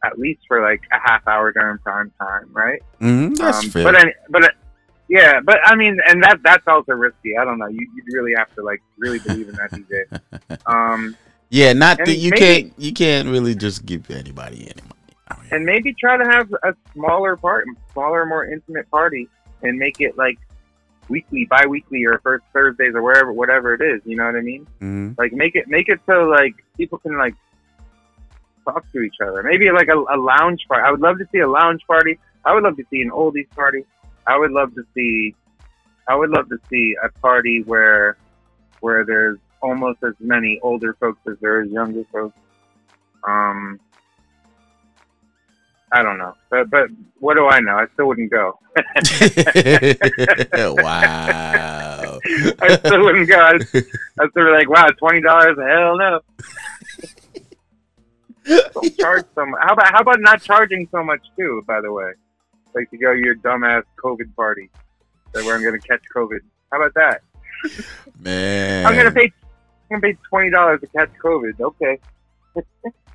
at 0.05 0.19
least 0.19 0.41
for 0.47 0.61
like 0.63 0.83
a 0.93 0.99
half 1.03 1.27
hour 1.27 1.53
during 1.53 1.79
prime 1.79 2.13
time, 2.21 2.49
right? 2.53 2.81
Mm-hmm, 3.01 3.35
that's 3.35 3.65
um, 3.65 3.71
fair. 3.71 3.85
But 3.85 3.97
any, 3.97 4.13
but 4.31 4.53
Yeah, 5.09 5.41
but 5.45 5.59
I 5.65 5.75
mean, 5.77 5.99
and 6.09 6.23
that 6.23 6.41
that's 6.43 6.67
also 6.67 6.93
risky. 6.93 7.37
I 7.37 7.45
don't 7.45 7.59
know. 7.59 7.67
You 7.69 7.81
you 7.95 8.03
really 8.13 8.35
have 8.37 8.53
to 8.55 8.63
like 8.63 8.81
really 8.99 9.19
believe 9.19 9.49
in 9.49 9.55
that 9.57 9.71
DJ. 9.71 10.59
Um, 10.67 11.17
Yeah, 11.51 11.73
not 11.73 11.99
that 11.99 12.17
you 12.17 12.31
maybe- 12.31 12.41
can't 12.41 12.73
you 12.79 12.93
can't 12.93 13.29
really 13.29 13.55
just 13.55 13.85
give 13.87 14.11
anybody 14.11 14.61
any 14.73 14.83
money. 14.83 15.49
and 15.53 15.65
maybe 15.65 15.95
try 15.95 16.17
to 16.17 16.25
have 16.25 16.49
a 16.63 16.75
smaller 16.95 17.37
part, 17.37 17.65
smaller, 17.93 18.25
more 18.27 18.45
intimate 18.47 18.91
party, 18.91 19.29
and 19.63 19.79
make 19.79 20.01
it 20.01 20.17
like 20.17 20.39
weekly, 21.09 21.45
bi-weekly, 21.45 22.05
or 22.07 22.19
first 22.23 22.45
Thursdays, 22.55 22.95
or 22.95 23.03
wherever, 23.03 23.31
whatever 23.33 23.75
it 23.75 23.83
is. 23.83 24.01
You 24.07 24.17
know 24.17 24.25
what 24.25 24.37
I 24.37 24.41
mean? 24.41 24.67
Mhm. 24.81 25.19
Like 25.19 25.33
make 25.33 25.55
it 25.55 25.69
make 25.69 25.89
it 25.89 26.01
so 26.07 26.23
like 26.25 26.55
people 26.79 26.99
can 26.99 27.17
like 27.19 27.35
talk 28.65 28.91
to 28.93 29.01
each 29.01 29.17
other. 29.23 29.43
Maybe 29.43 29.71
like 29.71 29.89
a, 29.89 29.97
a 29.97 30.19
lounge 30.19 30.67
party. 30.69 30.85
I 30.87 30.91
would 30.91 31.01
love 31.01 31.19
to 31.19 31.29
see 31.33 31.39
a 31.39 31.49
lounge 31.49 31.83
party. 31.87 32.19
I 32.45 32.55
would 32.55 32.63
love 32.63 32.77
to 32.77 32.85
see 32.91 33.03
an 33.03 33.11
oldies 33.11 33.49
party. 33.51 33.85
I 34.27 34.39
would 34.39 34.51
love 34.51 34.75
to 34.75 34.85
see. 34.95 35.35
I 36.09 36.15
would 36.15 36.31
love 36.31 36.49
to 36.49 36.59
see 36.69 36.97
a 37.03 37.09
party 37.21 37.63
where 37.63 38.17
where 38.81 39.05
there's 39.05 39.39
almost 39.63 40.03
as 40.03 40.15
many 40.21 40.61
older 40.63 40.95
folks 40.95 41.21
as 41.27 41.37
there 41.41 41.63
is 41.63 41.71
younger 41.71 42.05
folks. 42.13 42.37
Um, 43.27 43.81
I 45.91 46.03
don't 46.03 46.19
know, 46.19 46.35
but 46.51 46.71
but 46.71 46.89
what 47.21 47.35
do 47.35 47.47
I 47.47 47.61
know? 47.61 47.77
I 47.77 47.87
still 47.95 48.09
wouldn't 48.09 48.31
go. 48.31 48.59
wow. 50.83 52.19
I 52.61 52.77
still 52.77 53.05
wouldn't 53.05 53.29
go. 53.29 53.39
I, 53.39 53.55
I 53.55 54.29
sort 54.33 54.49
of 54.49 54.55
like, 54.55 54.69
wow, 54.69 54.89
twenty 54.99 55.21
dollars? 55.21 55.57
Hell 55.57 55.97
no. 55.97 56.21
Don't 58.45 58.97
charge 58.99 59.25
so 59.35 59.47
much. 59.47 59.61
How 59.63 59.73
about 59.75 59.93
how 59.93 60.01
about 60.01 60.21
not 60.21 60.43
charging 60.43 60.87
so 60.91 61.03
much 61.03 61.21
too? 61.39 61.63
By 61.67 61.81
the 61.81 61.93
way, 61.93 62.13
like 62.75 62.91
to 62.91 62.97
go 62.99 63.13
to 63.15 63.19
your 63.19 63.37
dumbass 63.37 63.83
COVID 64.03 64.35
party, 64.37 64.71
that 65.33 65.45
where 65.45 65.55
I'm 65.57 65.63
going 65.63 65.79
to 65.81 65.87
catch 65.89 66.03
COVID. 66.15 66.41
How 66.71 66.81
about 66.83 66.95
that? 66.95 67.23
Man. 68.19 68.87
I'm 68.87 68.95
going 68.95 69.07
to 69.07 69.13
pay. 69.13 69.33
I'm 69.91 70.01
going 70.01 70.15
to 70.15 70.19
pay 70.19 70.19
twenty 70.29 70.51
dollars 70.51 70.81
to 70.81 70.87
catch 70.89 71.11
COVID. 71.23 71.61
Okay. 71.61 71.99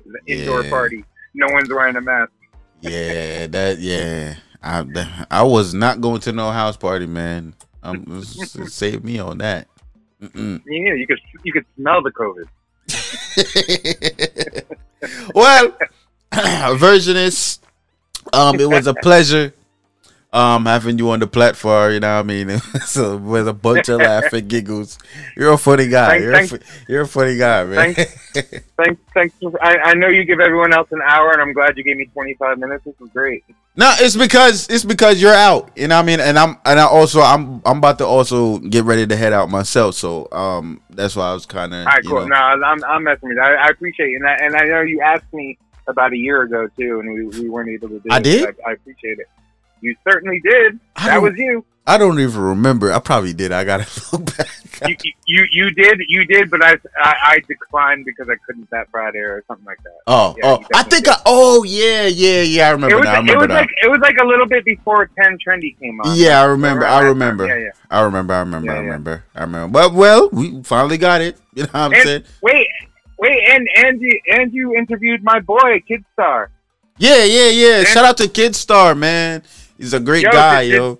The 0.06 0.32
Indoor 0.40 0.64
Yeah. 0.64 0.70
party. 0.70 1.04
No 1.34 1.46
one's 1.52 1.68
wearing 1.68 1.94
a 1.94 2.00
mask. 2.00 2.32
Yeah, 2.80 3.46
that 3.48 3.78
yeah. 3.78 4.36
I 4.62 5.26
I 5.30 5.42
was 5.44 5.72
not 5.72 6.00
going 6.00 6.20
to 6.22 6.32
no 6.32 6.50
house 6.50 6.76
party, 6.76 7.06
man. 7.06 7.54
Um, 7.82 8.22
save 8.24 9.04
me 9.04 9.18
on 9.20 9.38
that. 9.38 9.68
Mm-mm. 10.20 10.62
Know, 10.66 10.94
you 10.94 11.06
could 11.06 11.20
you 11.44 11.52
could 11.52 11.64
smell 11.76 12.02
the 12.02 12.10
COVID. 12.10 12.46
well, 15.34 15.76
versionist, 16.32 17.60
um, 18.32 18.58
it 18.60 18.68
was 18.68 18.86
a 18.86 18.94
pleasure 18.94 19.52
um 20.32 20.66
having 20.66 20.98
you 20.98 21.10
on 21.10 21.20
the 21.20 21.26
platform. 21.26 21.92
You 21.92 22.00
know 22.00 22.14
what 22.16 22.20
I 22.20 22.22
mean? 22.22 22.58
so 22.86 23.16
with 23.16 23.48
a 23.48 23.52
bunch 23.52 23.88
of 23.88 23.98
laughing 23.98 24.46
giggles. 24.48 24.98
You're 25.36 25.52
a 25.52 25.58
funny 25.58 25.88
guy. 25.88 26.20
Thank- 26.20 26.50
you're, 26.50 26.60
a 26.60 26.62
you're 26.88 27.02
a 27.02 27.08
funny 27.08 27.36
guy, 27.36 27.64
man. 27.64 27.94
Thanks, 27.94 29.00
thanks. 29.12 29.34
For, 29.40 29.62
I, 29.62 29.76
I 29.78 29.94
know 29.94 30.08
you 30.08 30.24
give 30.24 30.40
everyone 30.40 30.72
else 30.72 30.90
an 30.92 31.00
hour, 31.04 31.32
and 31.32 31.42
I'm 31.42 31.52
glad 31.52 31.76
you 31.76 31.84
gave 31.84 31.96
me 31.96 32.06
25 32.06 32.58
minutes. 32.58 32.84
This 32.84 32.98
was 33.00 33.10
great. 33.10 33.44
No, 33.76 33.92
it's 33.98 34.16
because 34.16 34.68
it's 34.68 34.84
because 34.84 35.20
you're 35.22 35.34
out. 35.34 35.70
You 35.76 35.88
know 35.88 35.96
what 35.96 36.02
I 36.02 36.06
mean? 36.06 36.20
And 36.20 36.38
I'm 36.38 36.58
and 36.64 36.78
I 36.78 36.84
also 36.84 37.20
I'm 37.20 37.62
I'm 37.64 37.78
about 37.78 37.98
to 37.98 38.06
also 38.06 38.58
get 38.58 38.84
ready 38.84 39.06
to 39.06 39.16
head 39.16 39.32
out 39.32 39.48
myself. 39.50 39.94
So 39.94 40.28
um 40.32 40.80
that's 40.90 41.16
why 41.16 41.30
I 41.30 41.34
was 41.34 41.46
kind 41.46 41.72
of 41.72 41.80
All 41.80 41.84
right, 41.86 42.04
cool. 42.04 42.28
No, 42.28 42.36
I'm, 42.36 42.84
I'm 42.84 43.04
messing 43.04 43.28
with 43.28 43.36
you. 43.36 43.42
I, 43.42 43.54
I 43.54 43.68
appreciate 43.68 44.10
it, 44.10 44.16
and 44.16 44.26
I, 44.26 44.34
and 44.42 44.56
I 44.56 44.64
know 44.64 44.80
you 44.82 45.00
asked 45.00 45.32
me 45.32 45.56
about 45.86 46.12
a 46.12 46.16
year 46.16 46.42
ago 46.42 46.68
too, 46.78 47.00
and 47.00 47.12
we, 47.12 47.42
we 47.42 47.48
weren't 47.48 47.70
able 47.70 47.88
to 47.88 48.00
do 48.00 48.08
I 48.10 48.18
it. 48.18 48.22
did? 48.24 48.56
I, 48.66 48.70
I 48.70 48.72
appreciate 48.72 49.18
it. 49.18 49.26
You 49.80 49.96
certainly 50.08 50.40
did. 50.40 50.78
That 50.96 51.20
was 51.22 51.34
you. 51.36 51.64
I 51.86 51.96
don't 51.98 52.20
even 52.20 52.40
remember. 52.40 52.92
I 52.92 53.00
probably 53.00 53.32
did. 53.32 53.50
I 53.52 53.64
gotta 53.64 53.86
look 54.12 54.36
back. 54.36 54.46
you. 55.04 55.12
You 55.26 55.46
you 55.50 55.70
did 55.70 56.00
you 56.08 56.24
did, 56.24 56.50
but 56.50 56.62
I, 56.64 56.76
I 57.02 57.14
I 57.22 57.38
declined 57.48 58.04
because 58.04 58.28
I 58.28 58.36
couldn't 58.46 58.68
that 58.70 58.88
Friday 58.90 59.18
or 59.18 59.42
something 59.48 59.64
like 59.66 59.82
that. 59.82 59.96
Oh, 60.06 60.34
Yeah, 60.38 60.46
oh, 60.60 60.64
I 60.74 60.82
think 60.84 61.08
I. 61.08 61.16
Oh, 61.26 61.64
yeah, 61.64 62.06
yeah, 62.06 62.42
yeah. 62.42 62.66
I 62.66 62.70
It 62.70 62.72
remember 62.74 62.96
was, 62.98 63.04
now. 63.06 63.12
I 63.14 63.18
it 63.20 63.38
was 63.38 63.48
now. 63.48 63.54
like 63.54 63.70
it 63.82 63.90
was 63.90 63.98
like 64.00 64.16
a 64.22 64.24
little 64.24 64.46
bit 64.46 64.64
before 64.64 65.10
10 65.20 65.38
Trendy 65.44 65.76
came 65.80 65.98
on. 66.00 66.14
yeah, 66.16 66.40
I 66.40 66.44
remember. 66.44 66.84
I 66.84 67.00
remember. 67.00 67.46
Yeah, 67.46 67.56
yeah. 67.56 67.70
I 67.90 68.02
remember. 68.02 68.34
I 68.34 68.40
remember. 68.40 68.70
I 68.70 68.74
Yeah, 68.74 68.80
yeah. 68.80 68.86
remember. 68.86 69.24
I 69.34 69.40
remember. 69.40 69.72
But 69.72 69.94
well, 69.94 70.28
we 70.32 70.62
finally 70.62 70.98
got 70.98 71.22
it. 71.22 71.38
You 71.54 71.62
know 71.64 71.68
what 71.72 71.74
I'm 71.80 71.92
And- 71.94 72.02
saying? 72.04 72.24
Wait, 72.42 72.68
wait, 73.18 73.42
and 73.48 73.66
and 73.78 74.00
you 74.00 74.20
and 74.30 74.52
you 74.52 74.76
interviewed 74.76 75.24
my 75.24 75.40
boy 75.40 75.82
Kid 75.88 76.04
Star. 76.12 76.50
Yeah, 76.98 77.24
yeah, 77.24 77.48
yeah. 77.48 77.84
Shout 77.84 78.04
out 78.04 78.18
to 78.18 78.28
Kid 78.28 78.54
Star, 78.54 78.94
man. 78.94 79.42
He's 79.80 79.94
a 79.94 80.00
great 80.00 80.24
Yo, 80.24 80.30
guy, 80.30 80.64
did- 80.68 80.74
yo. 80.74 80.98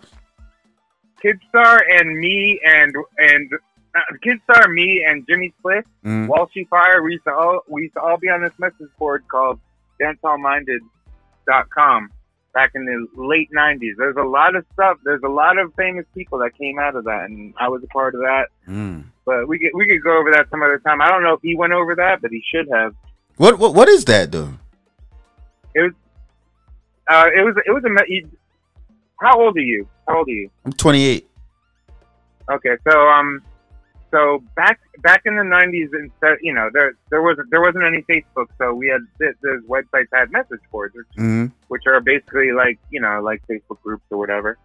Kid 1.20 1.38
Star 1.50 1.84
and 1.98 2.18
me 2.18 2.58
and 2.64 2.94
and 3.18 3.52
uh, 3.94 4.00
Kid 4.22 4.40
Star, 4.50 4.68
me 4.68 5.04
and 5.06 5.26
Jimmy 5.28 5.52
Spliff, 5.62 5.84
Mhm. 6.04 6.28
Walshy 6.28 6.66
Fire. 6.68 7.02
We 7.02 7.12
used 7.12 7.24
to 7.24 7.34
all 7.34 7.60
we 7.68 7.82
used 7.82 7.94
to 7.94 8.00
all 8.00 8.16
be 8.16 8.30
on 8.30 8.40
this 8.42 8.58
message 8.58 8.88
board 8.98 9.24
called 9.28 9.60
dancehallminded.com 10.00 12.10
back 12.54 12.70
in 12.74 12.86
the 12.86 13.06
late 13.22 13.50
'90s. 13.52 13.96
There's 13.98 14.16
a 14.16 14.22
lot 14.22 14.56
of 14.56 14.64
stuff. 14.72 14.96
There's 15.04 15.22
a 15.22 15.28
lot 15.28 15.58
of 15.58 15.74
famous 15.74 16.06
people 16.14 16.38
that 16.38 16.56
came 16.56 16.78
out 16.78 16.96
of 16.96 17.04
that, 17.04 17.24
and 17.24 17.52
I 17.58 17.68
was 17.68 17.82
a 17.84 17.88
part 17.88 18.14
of 18.14 18.22
that. 18.22 18.46
Mm. 18.66 19.04
But 19.26 19.46
we 19.46 19.58
could 19.58 19.72
we 19.74 19.86
could 19.86 20.02
go 20.02 20.16
over 20.18 20.30
that 20.32 20.48
some 20.50 20.62
other 20.62 20.78
time. 20.78 21.02
I 21.02 21.08
don't 21.10 21.22
know 21.22 21.34
if 21.34 21.42
he 21.42 21.54
went 21.54 21.74
over 21.74 21.94
that, 21.96 22.22
but 22.22 22.30
he 22.30 22.42
should 22.50 22.66
have. 22.72 22.94
What 23.36 23.58
what 23.58 23.74
what 23.74 23.90
is 23.90 24.06
that 24.06 24.32
though? 24.32 24.54
It 25.74 25.82
was 25.82 25.92
uh, 27.08 27.26
it 27.36 27.42
was 27.44 27.56
it 27.66 27.72
was 27.72 27.84
a. 27.84 27.90
How 29.20 29.38
old 29.38 29.56
are 29.56 29.60
you? 29.60 29.88
How 30.08 30.18
old 30.18 30.28
are 30.28 30.32
you? 30.32 30.50
I'm 30.64 30.72
28. 30.72 31.28
Okay, 32.50 32.76
so 32.88 32.98
um, 33.08 33.42
so 34.10 34.42
back 34.56 34.80
back 35.02 35.22
in 35.24 35.36
the 35.36 35.42
'90s, 35.42 35.88
instead, 36.02 36.38
you 36.42 36.52
know, 36.52 36.68
there 36.72 36.94
there 37.10 37.22
was 37.22 37.38
there 37.50 37.60
wasn't 37.60 37.84
any 37.84 38.02
Facebook, 38.02 38.46
so 38.58 38.74
we 38.74 38.88
had 38.88 39.00
th- 39.20 39.36
those 39.42 39.62
websites 39.68 40.08
had 40.12 40.32
message 40.32 40.60
boards, 40.72 40.94
which, 40.96 41.06
hmm 41.14 41.46
which 41.68 41.82
are 41.86 42.00
basically 42.00 42.50
like 42.50 42.78
you 42.90 43.00
know 43.00 43.20
like 43.22 43.42
Facebook 43.46 43.80
groups 43.82 44.02
or 44.10 44.18
whatever, 44.18 44.58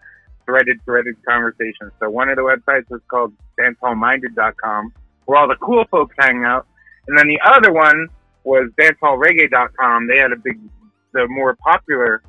threaded 0.45 0.79
threaded 0.85 1.15
conversations. 1.27 1.91
So 1.99 2.09
one 2.09 2.29
of 2.29 2.37
the 2.37 2.41
websites 2.41 2.89
was 2.89 3.01
called 3.07 3.33
dancehallminded.com, 3.59 4.93
where 5.25 5.37
all 5.37 5.47
the 5.47 5.57
cool 5.57 5.85
folks 5.91 6.15
hang 6.17 6.43
out, 6.43 6.65
and 7.07 7.17
then 7.17 7.27
the 7.27 7.39
other 7.45 7.71
one 7.71 8.07
was 8.45 8.71
dancehallreggae.com. 8.79 10.07
They 10.07 10.17
had 10.17 10.31
a 10.31 10.37
big, 10.37 10.59
the 11.13 11.27
more 11.27 11.55
popular, 11.55 12.23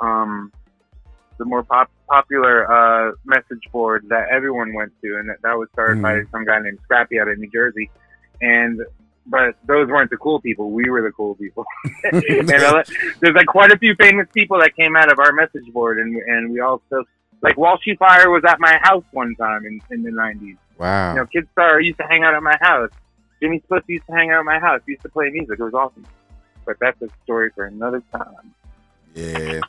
um, 0.00 0.52
the 1.40 1.46
more 1.46 1.64
pop, 1.64 1.90
popular 2.06 2.70
uh, 2.70 3.12
message 3.24 3.62
board 3.72 4.06
that 4.10 4.28
everyone 4.30 4.74
went 4.74 4.92
to, 5.02 5.18
and 5.18 5.28
that, 5.30 5.42
that 5.42 5.58
was 5.58 5.68
started 5.72 6.00
by 6.00 6.20
some 6.30 6.44
guy 6.44 6.60
named 6.60 6.78
Scrappy 6.84 7.18
out 7.18 7.28
of 7.28 7.38
New 7.38 7.50
Jersey. 7.50 7.90
And 8.40 8.80
but 9.26 9.56
those 9.66 9.88
weren't 9.88 10.10
the 10.10 10.16
cool 10.16 10.40
people. 10.40 10.70
We 10.70 10.88
were 10.90 11.02
the 11.02 11.12
cool 11.12 11.34
people. 11.34 11.64
and 12.12 12.48
there's 12.48 13.34
like 13.34 13.46
quite 13.46 13.72
a 13.72 13.78
few 13.78 13.94
famous 13.96 14.28
people 14.32 14.58
that 14.60 14.76
came 14.76 14.96
out 14.96 15.10
of 15.10 15.18
our 15.18 15.32
message 15.32 15.72
board, 15.72 15.98
and 15.98 16.14
and 16.14 16.52
we 16.52 16.60
all 16.60 16.82
still 16.86 17.04
like 17.42 17.56
Walshy 17.56 17.96
Fire 17.98 18.30
was 18.30 18.44
at 18.46 18.60
my 18.60 18.78
house 18.82 19.04
one 19.12 19.34
time 19.36 19.64
in, 19.64 19.80
in 19.90 20.02
the 20.02 20.10
'90s. 20.10 20.56
Wow. 20.78 21.14
You 21.14 21.20
know, 21.20 21.26
Kid 21.26 21.48
Star 21.52 21.80
used 21.80 21.98
to 21.98 22.04
hang 22.04 22.22
out 22.22 22.34
at 22.34 22.42
my 22.42 22.56
house. 22.60 22.90
Jimmy 23.42 23.62
Spliff 23.68 23.82
used 23.86 24.06
to 24.06 24.12
hang 24.12 24.30
out 24.30 24.40
at 24.40 24.44
my 24.44 24.58
house. 24.58 24.80
He 24.84 24.92
used 24.92 25.02
to 25.02 25.08
play 25.08 25.30
music. 25.30 25.58
It 25.58 25.62
was 25.62 25.74
awesome. 25.74 26.06
But 26.66 26.76
that's 26.80 27.00
a 27.02 27.08
story 27.24 27.50
for 27.54 27.64
another 27.64 28.02
time. 28.12 28.54
Yeah. 29.14 29.60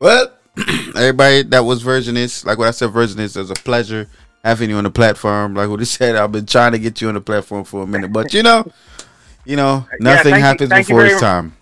Well, 0.00 0.32
everybody 0.96 1.42
that 1.44 1.64
was 1.64 1.82
versionist, 1.82 2.44
like 2.44 2.58
what 2.58 2.68
I 2.68 2.72
said, 2.72 2.90
versionist, 2.90 3.36
it 3.36 3.40
was 3.40 3.50
a 3.50 3.54
pleasure 3.54 4.08
having 4.44 4.70
you 4.70 4.76
on 4.76 4.84
the 4.84 4.90
platform. 4.90 5.54
Like 5.54 5.68
what 5.68 5.80
he 5.80 5.86
said, 5.86 6.16
I've 6.16 6.32
been 6.32 6.46
trying 6.46 6.72
to 6.72 6.78
get 6.78 7.00
you 7.00 7.08
on 7.08 7.14
the 7.14 7.20
platform 7.20 7.64
for 7.64 7.82
a 7.82 7.86
minute, 7.86 8.12
but 8.12 8.34
you 8.34 8.42
know, 8.42 8.70
you 9.44 9.56
know, 9.56 9.86
nothing 10.00 10.34
you- 10.34 10.40
happens 10.40 10.70
you 10.70 10.76
before 10.76 11.06
its 11.06 11.20
time. 11.20 11.56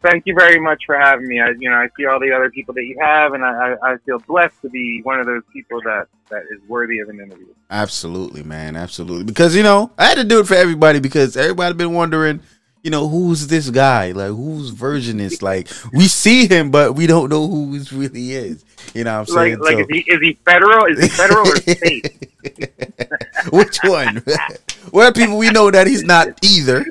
Thank 0.00 0.24
you 0.26 0.34
very 0.38 0.60
much 0.60 0.82
for 0.86 0.96
having 0.96 1.26
me. 1.26 1.40
I, 1.40 1.50
you 1.58 1.68
know, 1.68 1.76
I 1.76 1.88
see 1.96 2.06
all 2.06 2.18
the 2.20 2.32
other 2.32 2.50
people 2.50 2.72
that 2.74 2.82
you 2.84 2.96
have, 3.00 3.34
and 3.34 3.44
I, 3.44 3.74
I, 3.82 3.92
I 3.92 3.96
feel 4.06 4.18
blessed 4.20 4.54
to 4.62 4.68
be 4.68 5.00
one 5.02 5.18
of 5.20 5.26
those 5.26 5.42
people 5.52 5.80
that, 5.82 6.06
that 6.30 6.42
is 6.52 6.60
worthy 6.68 7.00
of 7.00 7.08
an 7.08 7.20
interview. 7.20 7.46
Absolutely, 7.70 8.42
man, 8.42 8.74
absolutely. 8.76 9.24
Because 9.24 9.54
you 9.56 9.62
know, 9.62 9.90
I 9.98 10.06
had 10.06 10.18
to 10.18 10.24
do 10.24 10.40
it 10.40 10.46
for 10.46 10.54
everybody 10.54 10.98
because 11.00 11.36
everybody 11.36 11.74
been 11.74 11.94
wondering, 11.94 12.40
you 12.82 12.90
know, 12.90 13.08
who's 13.08 13.46
this 13.46 13.70
guy? 13.70 14.10
Like, 14.12 14.28
whose 14.30 14.72
Versionist 14.72 15.40
like 15.42 15.68
we 15.92 16.08
see 16.08 16.46
him, 16.48 16.70
but 16.70 16.94
we 16.94 17.06
don't 17.06 17.28
know 17.28 17.46
who 17.46 17.74
he 17.74 17.96
really 17.96 18.32
is. 18.32 18.64
You 18.94 19.04
know 19.04 19.20
what 19.20 19.28
I'm 19.30 19.34
saying? 19.34 19.58
like 19.60 19.74
So- 19.74 19.78
is 19.80 19.86
he 19.88 19.98
is 20.00 20.20
he 20.20 20.38
federal? 20.44 20.84
Is 20.86 21.00
he 21.00 21.08
federal 21.08 21.48
or 21.48 21.56
state? 21.56 22.28
Which 23.52 23.78
one? 23.84 24.22
well, 24.92 25.12
people, 25.12 25.38
we 25.38 25.50
know 25.50 25.70
that 25.70 25.86
he's 25.86 26.02
not 26.02 26.28
either. 26.44 26.84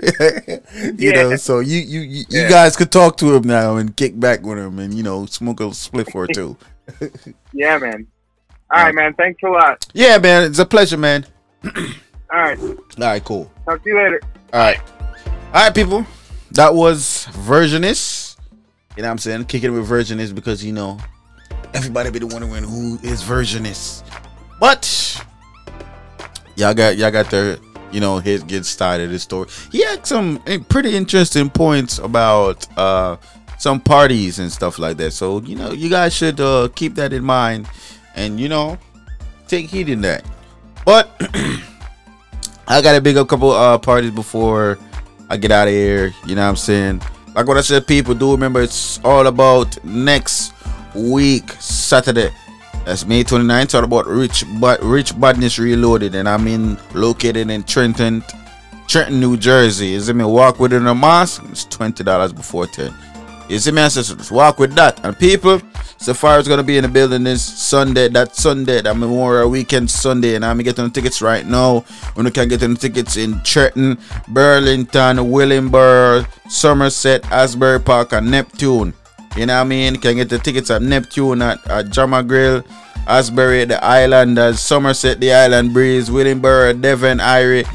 you 0.98 1.12
know, 1.14 1.36
so 1.36 1.60
you 1.60 1.80
you 1.80 2.00
you, 2.02 2.24
you 2.30 2.48
guys 2.50 2.76
could 2.78 2.92
talk 2.92 3.18
to 3.18 3.36
him 3.36 3.44
now 3.44 3.76
and 3.76 3.96
kick 3.96 4.18
back 4.20 4.44
with 4.44 4.58
him 4.58 4.80
and 4.80 4.94
you 4.94 5.04
know 5.04 5.26
smoke 5.26 5.60
a 5.60 5.74
split 5.74 6.14
or 6.16 6.28
two. 6.28 6.56
Yeah, 7.54 7.78
man. 7.78 8.08
All 8.74 8.84
right, 8.84 8.96
man. 8.96 9.14
Thanks 9.16 9.44
a 9.44 9.48
lot. 9.50 9.86
yeah, 9.94 10.18
man, 10.18 10.44
it's 10.44 10.60
a 10.60 10.66
pleasure, 10.66 10.98
man. 10.98 11.26
All 11.66 11.72
right. 12.32 12.58
All 12.60 12.78
right, 13.00 13.24
cool. 13.26 13.52
Talk 13.66 13.84
to 13.84 13.90
you 13.90 13.98
later. 13.98 14.22
All 14.54 14.60
right, 14.62 14.80
all 15.54 15.66
right, 15.66 15.76
people. 15.76 16.06
That 16.52 16.74
was 16.74 17.28
Versionist. 17.32 18.38
You 18.96 19.04
know 19.04 19.10
what 19.10 19.12
I'm 19.12 19.18
saying? 19.18 19.46
Kicking 19.46 19.74
it 19.74 19.78
with 19.78 19.90
Versionist 19.90 20.34
because 20.34 20.64
you 20.64 20.72
know 20.72 20.98
everybody 21.74 22.10
be 22.10 22.24
wondering 22.24 22.64
who 22.64 22.98
is 23.04 23.30
is. 23.30 24.04
But 24.62 25.22
y'all 26.56 26.74
got 26.74 26.96
y'all 26.96 27.12
got 27.12 27.30
their 27.30 27.58
you 27.92 28.00
know 28.00 28.20
his 28.20 28.44
get 28.44 28.66
started 28.66 29.10
his 29.10 29.24
story. 29.24 29.50
He 29.74 29.84
had 29.84 30.08
some 30.08 30.40
pretty 30.70 30.96
interesting 30.96 31.50
points 31.50 31.98
about 32.00 32.66
uh 32.78 33.18
some 33.58 33.82
parties 33.82 34.40
and 34.40 34.50
stuff 34.50 34.80
like 34.80 34.96
that. 34.98 35.12
So 35.12 35.42
you 35.42 35.58
know 35.58 35.74
you 35.74 35.90
guys 35.90 36.16
should 36.16 36.40
uh 36.40 36.70
keep 36.76 36.96
that 36.96 37.12
in 37.12 37.26
mind 37.26 37.68
and 38.16 38.40
you 38.40 38.48
know 38.48 38.78
take 39.50 39.70
heed 39.70 39.90
in 39.90 40.00
that. 40.02 40.24
But 40.86 41.10
I 42.70 42.82
got 42.82 42.94
to 42.94 43.02
big 43.02 43.18
up 43.18 43.28
couple 43.28 43.52
uh 43.52 43.78
parties 43.78 44.12
before 44.12 44.80
I 45.32 45.38
get 45.38 45.50
out 45.50 45.70
of 45.70 45.74
here. 45.74 46.14
You 46.26 46.36
know 46.36 46.42
what 46.42 46.50
I'm 46.50 46.56
saying? 46.58 47.02
Like 47.34 47.48
what 47.48 47.56
I 47.56 47.62
said, 47.62 47.88
people 47.88 48.14
do 48.14 48.34
remember 48.34 48.62
it's 48.62 49.00
all 49.06 49.28
about 49.28 49.82
next 49.86 50.54
week, 50.94 51.52
Saturday. 51.54 52.32
That's 52.84 53.06
May 53.06 53.24
29th. 53.24 53.64
It's 53.64 53.74
all 53.74 53.86
about 53.86 54.08
Rich 54.08 54.44
but 54.60 54.84
Rich 54.84 55.18
Badness 55.18 55.58
Reloaded, 55.58 56.16
and 56.16 56.28
I'm 56.28 56.48
in 56.50 56.78
located 56.94 57.50
in 57.50 57.64
Trenton, 57.64 58.26
Trenton, 58.90 59.22
New 59.22 59.38
Jersey. 59.38 59.94
Is 59.94 60.10
it 60.10 60.16
me 60.18 60.26
walk 60.26 60.60
within 60.60 60.86
a 60.86 60.94
mosque? 60.94 61.42
It's 61.46 61.64
twenty 61.64 62.04
dollars 62.04 62.34
before 62.34 62.68
ten. 62.68 62.94
You 63.48 63.58
see 63.60 63.72
me, 63.72 63.84
ancestors, 63.84 64.32
walk 64.32 64.60
with 64.60 64.74
that. 64.74 65.00
And 65.06 65.18
people, 65.18 65.62
Safari's 66.02 66.48
gonna 66.48 66.64
be 66.64 66.78
in 66.78 66.82
the 66.82 66.90
building 66.90 67.24
this 67.24 67.44
Sunday. 67.44 68.08
That 68.10 68.36
Sunday, 68.36 68.82
that 68.82 68.98
Memorial 68.98 69.52
Weekend 69.52 69.88
Sunday, 69.92 70.34
and 70.34 70.44
I'm 70.44 70.58
getting 70.58 70.86
the 70.86 70.90
tickets 70.90 71.22
right 71.22 71.46
now. 71.46 71.82
When 72.16 72.26
you 72.26 72.32
can 72.32 72.48
get 72.48 72.60
the 72.60 72.74
tickets 72.74 73.18
in 73.18 73.40
Trenton, 73.44 74.00
Burlington, 74.28 75.18
Willingboro, 75.18 76.26
Somerset, 76.50 77.32
Asbury 77.32 77.80
Park, 77.80 78.14
and 78.14 78.32
Neptune. 78.32 78.96
You 79.38 79.46
know 79.46 79.58
what 79.58 79.62
I 79.62 79.64
mean? 79.64 79.94
You 79.94 80.00
can 80.00 80.16
get 80.16 80.30
the 80.30 80.40
tickets 80.40 80.72
at 80.72 80.82
Neptune 80.82 81.44
at, 81.44 81.66
at 81.70 81.92
Jama 81.92 82.24
Grill, 82.24 82.64
Asbury, 83.06 83.66
the 83.66 83.78
Islanders, 83.84 84.60
Somerset, 84.60 85.20
the 85.20 85.32
Island 85.32 85.72
Breeze, 85.72 86.10
Willingboro, 86.10 86.82
Devon, 86.82 87.20
Irie. 87.20 87.68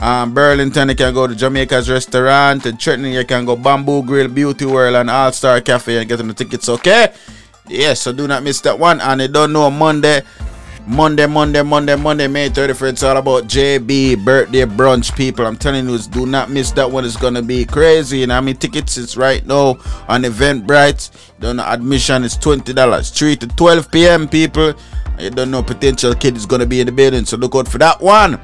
Um, 0.00 0.32
Burlington, 0.32 0.88
you 0.88 0.94
can 0.94 1.12
go 1.12 1.26
to 1.26 1.34
Jamaica's 1.34 1.90
Restaurant. 1.90 2.64
In 2.64 2.78
Trenton, 2.78 3.12
you 3.12 3.26
can 3.26 3.44
go 3.44 3.56
Bamboo 3.56 4.04
Grill, 4.04 4.28
Beauty 4.28 4.64
World, 4.64 4.96
and 4.96 5.10
All 5.10 5.32
Star 5.32 5.60
Cafe 5.60 5.98
and 5.98 6.08
get 6.08 6.16
the 6.16 6.32
tickets, 6.32 6.70
okay? 6.70 7.12
Yes, 7.66 8.02
so 8.02 8.12
do 8.12 8.28
not 8.28 8.42
miss 8.42 8.60
that 8.62 8.78
one. 8.78 9.00
And 9.00 9.22
you 9.22 9.28
don't 9.28 9.52
know 9.52 9.70
Monday, 9.70 10.22
Monday, 10.86 11.26
Monday, 11.26 11.62
Monday, 11.62 11.96
Monday, 11.96 12.28
May 12.28 12.50
31st. 12.50 12.90
It's 12.90 13.02
all 13.02 13.16
about 13.16 13.44
JB 13.44 14.22
birthday 14.22 14.66
brunch, 14.66 15.16
people. 15.16 15.46
I'm 15.46 15.56
telling 15.56 15.88
you, 15.88 15.98
do 15.98 16.26
not 16.26 16.50
miss 16.50 16.72
that 16.72 16.90
one. 16.90 17.06
It's 17.06 17.16
gonna 17.16 17.40
be 17.40 17.64
crazy. 17.64 18.22
And 18.22 18.30
I 18.30 18.40
mean, 18.42 18.56
tickets 18.56 18.98
is 18.98 19.16
right 19.16 19.44
now 19.46 19.78
on 20.08 20.24
Eventbrite. 20.24 21.10
Don't 21.40 21.56
know 21.56 21.64
admission 21.64 22.22
is 22.24 22.36
twenty 22.36 22.74
dollars, 22.74 23.08
three 23.10 23.34
to 23.36 23.46
12 23.46 23.90
p.m. 23.90 24.28
People, 24.28 24.74
you 25.18 25.30
don't 25.30 25.50
know 25.50 25.62
Potential 25.62 26.14
Kidd 26.14 26.36
is 26.36 26.44
gonna 26.44 26.66
be 26.66 26.80
in 26.80 26.86
the 26.86 26.92
building, 26.92 27.24
so 27.24 27.38
look 27.38 27.54
out 27.54 27.66
for 27.66 27.78
that 27.78 27.98
one. 27.98 28.38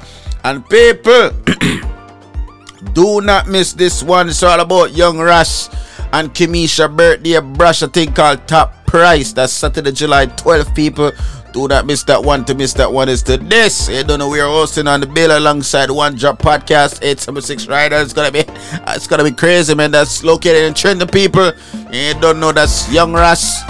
And 0.45 0.67
people, 0.71 1.31
do 2.95 3.21
not 3.21 3.49
miss 3.49 3.75
this 3.75 4.03
one. 4.03 4.31
It's 4.31 4.43
all 4.43 4.61
about 4.61 4.93
Young 4.93 5.19
Rush 5.19 5.69
and 6.15 6.33
Kimisha 6.33 6.95
birthday 6.95 7.39
brush. 7.39 7.83
A 7.83 7.89
thing 7.89 8.15
called 8.15 8.49
Top 8.49 8.80
Price. 8.91 9.33
That's 9.33 9.53
Saturday, 9.53 9.93
July 9.93 10.27
12th, 10.27 10.75
people. 10.75 11.13
Do 11.53 11.69
not 11.69 11.87
miss 11.87 12.03
that 12.05 12.21
one. 12.21 12.45
To 12.47 12.57
miss 12.57 12.73
that 12.73 12.93
one 12.93 13.09
is 13.09 13.23
to 13.23 13.37
this. 13.37 13.89
You 13.89 14.03
don't 14.03 14.19
know 14.19 14.29
we 14.29 14.41
are 14.41 14.49
hosting 14.49 14.89
on 14.89 15.01
the 15.01 15.07
bill 15.07 15.39
alongside 15.39 15.93
One 15.93 16.17
Drop 16.17 16.41
Podcast, 16.41 16.99
876 17.01 17.69
Rider. 17.69 17.99
It's 17.99 18.13
gonna 18.13 18.33
be 18.33 18.43
it's 18.89 19.07
gonna 19.07 19.23
be 19.23 19.31
crazy, 19.31 19.77
man. 19.77 19.93
That's 19.93 20.25
located 20.25 20.65
in 20.65 20.75
Trenton, 20.75 21.07
people. 21.07 21.53
You 21.93 22.15
don't 22.15 22.41
know 22.41 22.51
that's 22.51 22.93
Young 22.93 23.13
Rush 23.13 23.61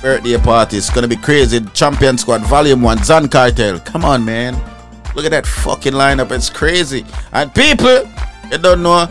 birthday 0.00 0.38
party. 0.38 0.76
It's 0.76 0.90
gonna 0.90 1.08
be 1.08 1.16
crazy. 1.16 1.58
Champion 1.74 2.16
Squad 2.16 2.42
Volume 2.42 2.80
1, 2.80 3.02
Zan 3.02 3.28
Cartel. 3.28 3.80
Come 3.80 4.04
on, 4.04 4.24
man. 4.24 4.54
Look 5.16 5.24
at 5.24 5.32
that 5.32 5.46
fucking 5.46 5.94
lineup. 5.94 6.30
It's 6.30 6.48
crazy. 6.48 7.04
And 7.32 7.52
people, 7.52 8.08
you 8.52 8.58
don't 8.58 8.84
know, 8.84 9.08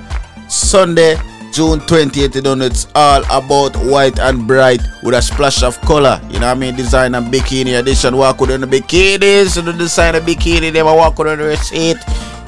Sunday, 0.48 1.18
June 1.54 1.80
20th, 1.82 2.34
you 2.34 2.42
know, 2.42 2.66
it's 2.66 2.88
all 2.96 3.22
about 3.26 3.76
white 3.86 4.18
and 4.18 4.48
bright 4.48 4.82
with 5.04 5.14
a 5.14 5.22
splash 5.22 5.62
of 5.62 5.80
color. 5.82 6.20
You 6.30 6.40
know 6.40 6.48
what 6.48 6.58
I 6.58 6.60
mean? 6.60 6.76
Design 6.76 7.14
and 7.14 7.32
bikini 7.32 7.78
edition. 7.80 8.18
Walk 8.18 8.42
with 8.42 8.60
the 8.60 8.66
bikinis. 8.66 9.56
You 9.56 9.62
know, 9.62 9.78
design 9.78 10.16
a 10.16 10.20
bikini. 10.20 10.74
They 10.74 10.82
walk 10.82 11.20
with 11.20 11.38
the 11.38 11.46
receipt. 11.46 11.98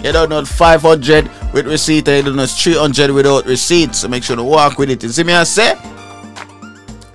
You 0.03 0.11
don't 0.11 0.29
know, 0.29 0.43
500 0.43 1.29
with 1.53 1.67
receipt. 1.67 2.07
And 2.07 2.17
you 2.17 2.23
don't 2.23 2.35
know, 2.35 2.43
it's 2.43 2.59
300 2.59 3.11
without 3.11 3.45
receipt. 3.45 3.93
So 3.93 4.07
make 4.07 4.23
sure 4.23 4.37
to 4.37 4.43
walk 4.43 4.79
with 4.79 4.89
it. 4.89 5.03
You 5.03 5.09
see 5.09 5.23
me, 5.23 5.33
I 5.33 5.43
say? 5.43 5.75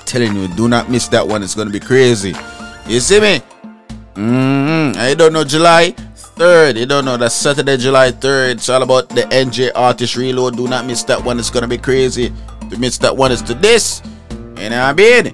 Telling 0.06 0.36
you, 0.36 0.46
do 0.46 0.68
not 0.68 0.88
miss 0.88 1.08
that 1.08 1.26
one. 1.26 1.42
It's 1.42 1.56
going 1.56 1.66
to 1.66 1.72
be 1.72 1.84
crazy. 1.84 2.36
You 2.86 3.00
see 3.00 3.18
me? 3.18 3.42
Mm-hmm. 4.14 4.96
I 4.96 5.14
don't 5.14 5.32
know, 5.32 5.42
July 5.42 5.96
3rd. 6.40 6.78
You 6.78 6.86
don't 6.86 7.04
know 7.04 7.18
that's 7.18 7.34
Saturday, 7.34 7.76
July 7.76 8.12
3rd. 8.12 8.52
It's 8.52 8.68
all 8.70 8.82
about 8.82 9.10
the 9.10 9.28
NJ 9.28 9.72
Artist 9.74 10.16
Reload. 10.16 10.56
Do 10.56 10.66
not 10.68 10.86
miss 10.86 11.04
that 11.04 11.22
one. 11.22 11.38
It's 11.38 11.50
gonna 11.50 11.68
be 11.68 11.76
crazy. 11.76 12.32
To 12.70 12.78
miss 12.78 12.96
that 12.98 13.14
one 13.14 13.30
it's 13.30 13.42
to 13.42 13.52
this. 13.52 14.00
You 14.56 14.70
know 14.70 14.80
what 14.80 14.88
I 14.88 14.92
mean? 14.94 15.32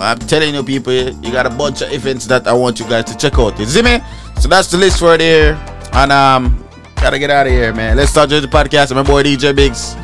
I'm 0.00 0.18
telling 0.20 0.54
you, 0.54 0.62
people, 0.62 0.92
you 0.92 1.32
got 1.32 1.46
a 1.46 1.50
bunch 1.50 1.82
of 1.82 1.92
events 1.92 2.26
that 2.26 2.46
I 2.46 2.52
want 2.52 2.78
you 2.78 2.86
guys 2.88 3.04
to 3.06 3.16
check 3.16 3.36
out. 3.36 3.58
You 3.58 3.66
see 3.66 3.82
me? 3.82 3.98
So 4.38 4.46
that's 4.46 4.70
the 4.70 4.78
list 4.78 5.00
for 5.00 5.18
there. 5.18 5.54
And 5.92 6.12
um, 6.12 6.64
gotta 6.94 7.18
get 7.18 7.30
out 7.30 7.48
of 7.48 7.52
here, 7.52 7.74
man. 7.74 7.96
Let's 7.96 8.12
start 8.12 8.30
the 8.30 8.42
podcast. 8.42 8.92
I'm 8.92 8.98
my 8.98 9.02
boy 9.02 9.24
DJ 9.24 9.54
Biggs. 9.56 9.94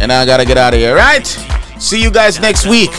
And 0.00 0.10
I 0.10 0.26
gotta 0.26 0.44
get 0.44 0.58
out 0.58 0.74
of 0.74 0.80
here, 0.80 0.96
right? 0.96 1.26
See 1.78 2.02
you 2.02 2.10
guys 2.10 2.40
next 2.40 2.66
week. 2.66 2.90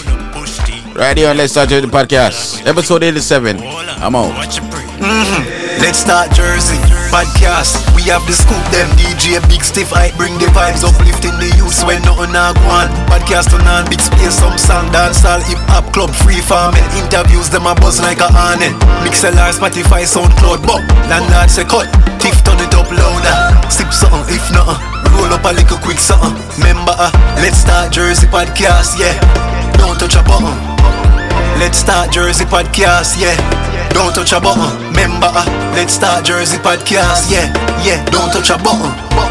Right 0.96 1.18
here 1.18 1.30
on 1.30 1.36
Let's 1.36 1.52
Start 1.52 1.68
the 1.68 1.82
Podcast. 1.82 2.66
Episode 2.66 3.04
87. 3.04 3.58
I'm 3.60 4.16
out. 4.16 4.85
Mm-hmm. 4.96 5.84
Let's 5.84 6.08
Talk 6.08 6.32
Jersey 6.32 6.80
podcast. 7.12 7.84
We 8.00 8.08
have 8.08 8.24
the 8.24 8.32
scoop, 8.32 8.60
them 8.72 8.88
DJ 8.96 9.44
Big 9.52 9.60
Stiff. 9.60 9.92
I 9.92 10.16
bring 10.16 10.32
the 10.40 10.48
vibes, 10.56 10.88
uplifting 10.88 11.36
the 11.36 11.52
youths 11.60 11.84
when 11.84 12.00
nothing 12.08 12.32
I 12.32 12.56
go 12.56 12.64
on. 12.72 12.88
Podcast 13.12 13.52
on 13.52 13.68
on 13.68 13.84
big 13.92 14.00
space, 14.00 14.40
some 14.40 14.56
song, 14.56 14.88
dancehall, 14.96 15.44
hip 15.44 15.60
hop 15.68 15.92
club, 15.92 16.16
free 16.16 16.40
farming. 16.40 16.84
Interviews 16.96 17.52
them 17.52 17.68
a 17.68 17.76
buzz 17.76 18.00
like 18.00 18.24
a 18.24 18.30
awning. 18.32 18.76
Mixlr, 19.04 19.36
Spotify, 19.52 20.08
SoundCloud, 20.08 20.64
but 20.64 20.80
landlord 21.12 21.52
say 21.52 21.68
cut. 21.68 21.92
Tiff 22.24 22.40
turn 22.48 22.60
it 22.64 22.72
up 22.72 22.88
louder. 22.88 23.36
Sip 23.68 23.92
something, 23.92 24.24
if 24.32 24.48
not, 24.56 24.80
roll 25.12 25.32
up 25.32 25.44
a 25.44 25.52
little 25.52 25.80
quick 25.84 26.00
something. 26.00 26.32
Remember, 26.56 26.96
uh, 26.96 27.12
let's 27.44 27.68
Talk 27.68 27.92
Jersey 27.92 28.28
podcast, 28.32 28.96
yeah. 28.96 29.20
Don't 29.76 30.00
touch 30.00 30.16
a 30.16 30.24
button. 30.24 31.15
Let's 31.58 31.84
Talk 31.84 32.12
Jersey 32.12 32.46
podcast, 32.46 33.20
yeah. 33.20 33.36
Don't 33.90 34.14
touch 34.14 34.34
a 34.34 34.40
button. 34.40 34.78
Remember, 34.88 35.28
uh, 35.32 35.46
let's 35.76 35.98
Talk 35.98 36.24
Jersey 36.24 36.58
podcast, 36.58 37.32
yeah, 37.32 37.48
yeah. 37.84 38.04
Don't 38.06 38.32
touch 38.32 38.50
a 38.50 38.58
button. 38.62 39.25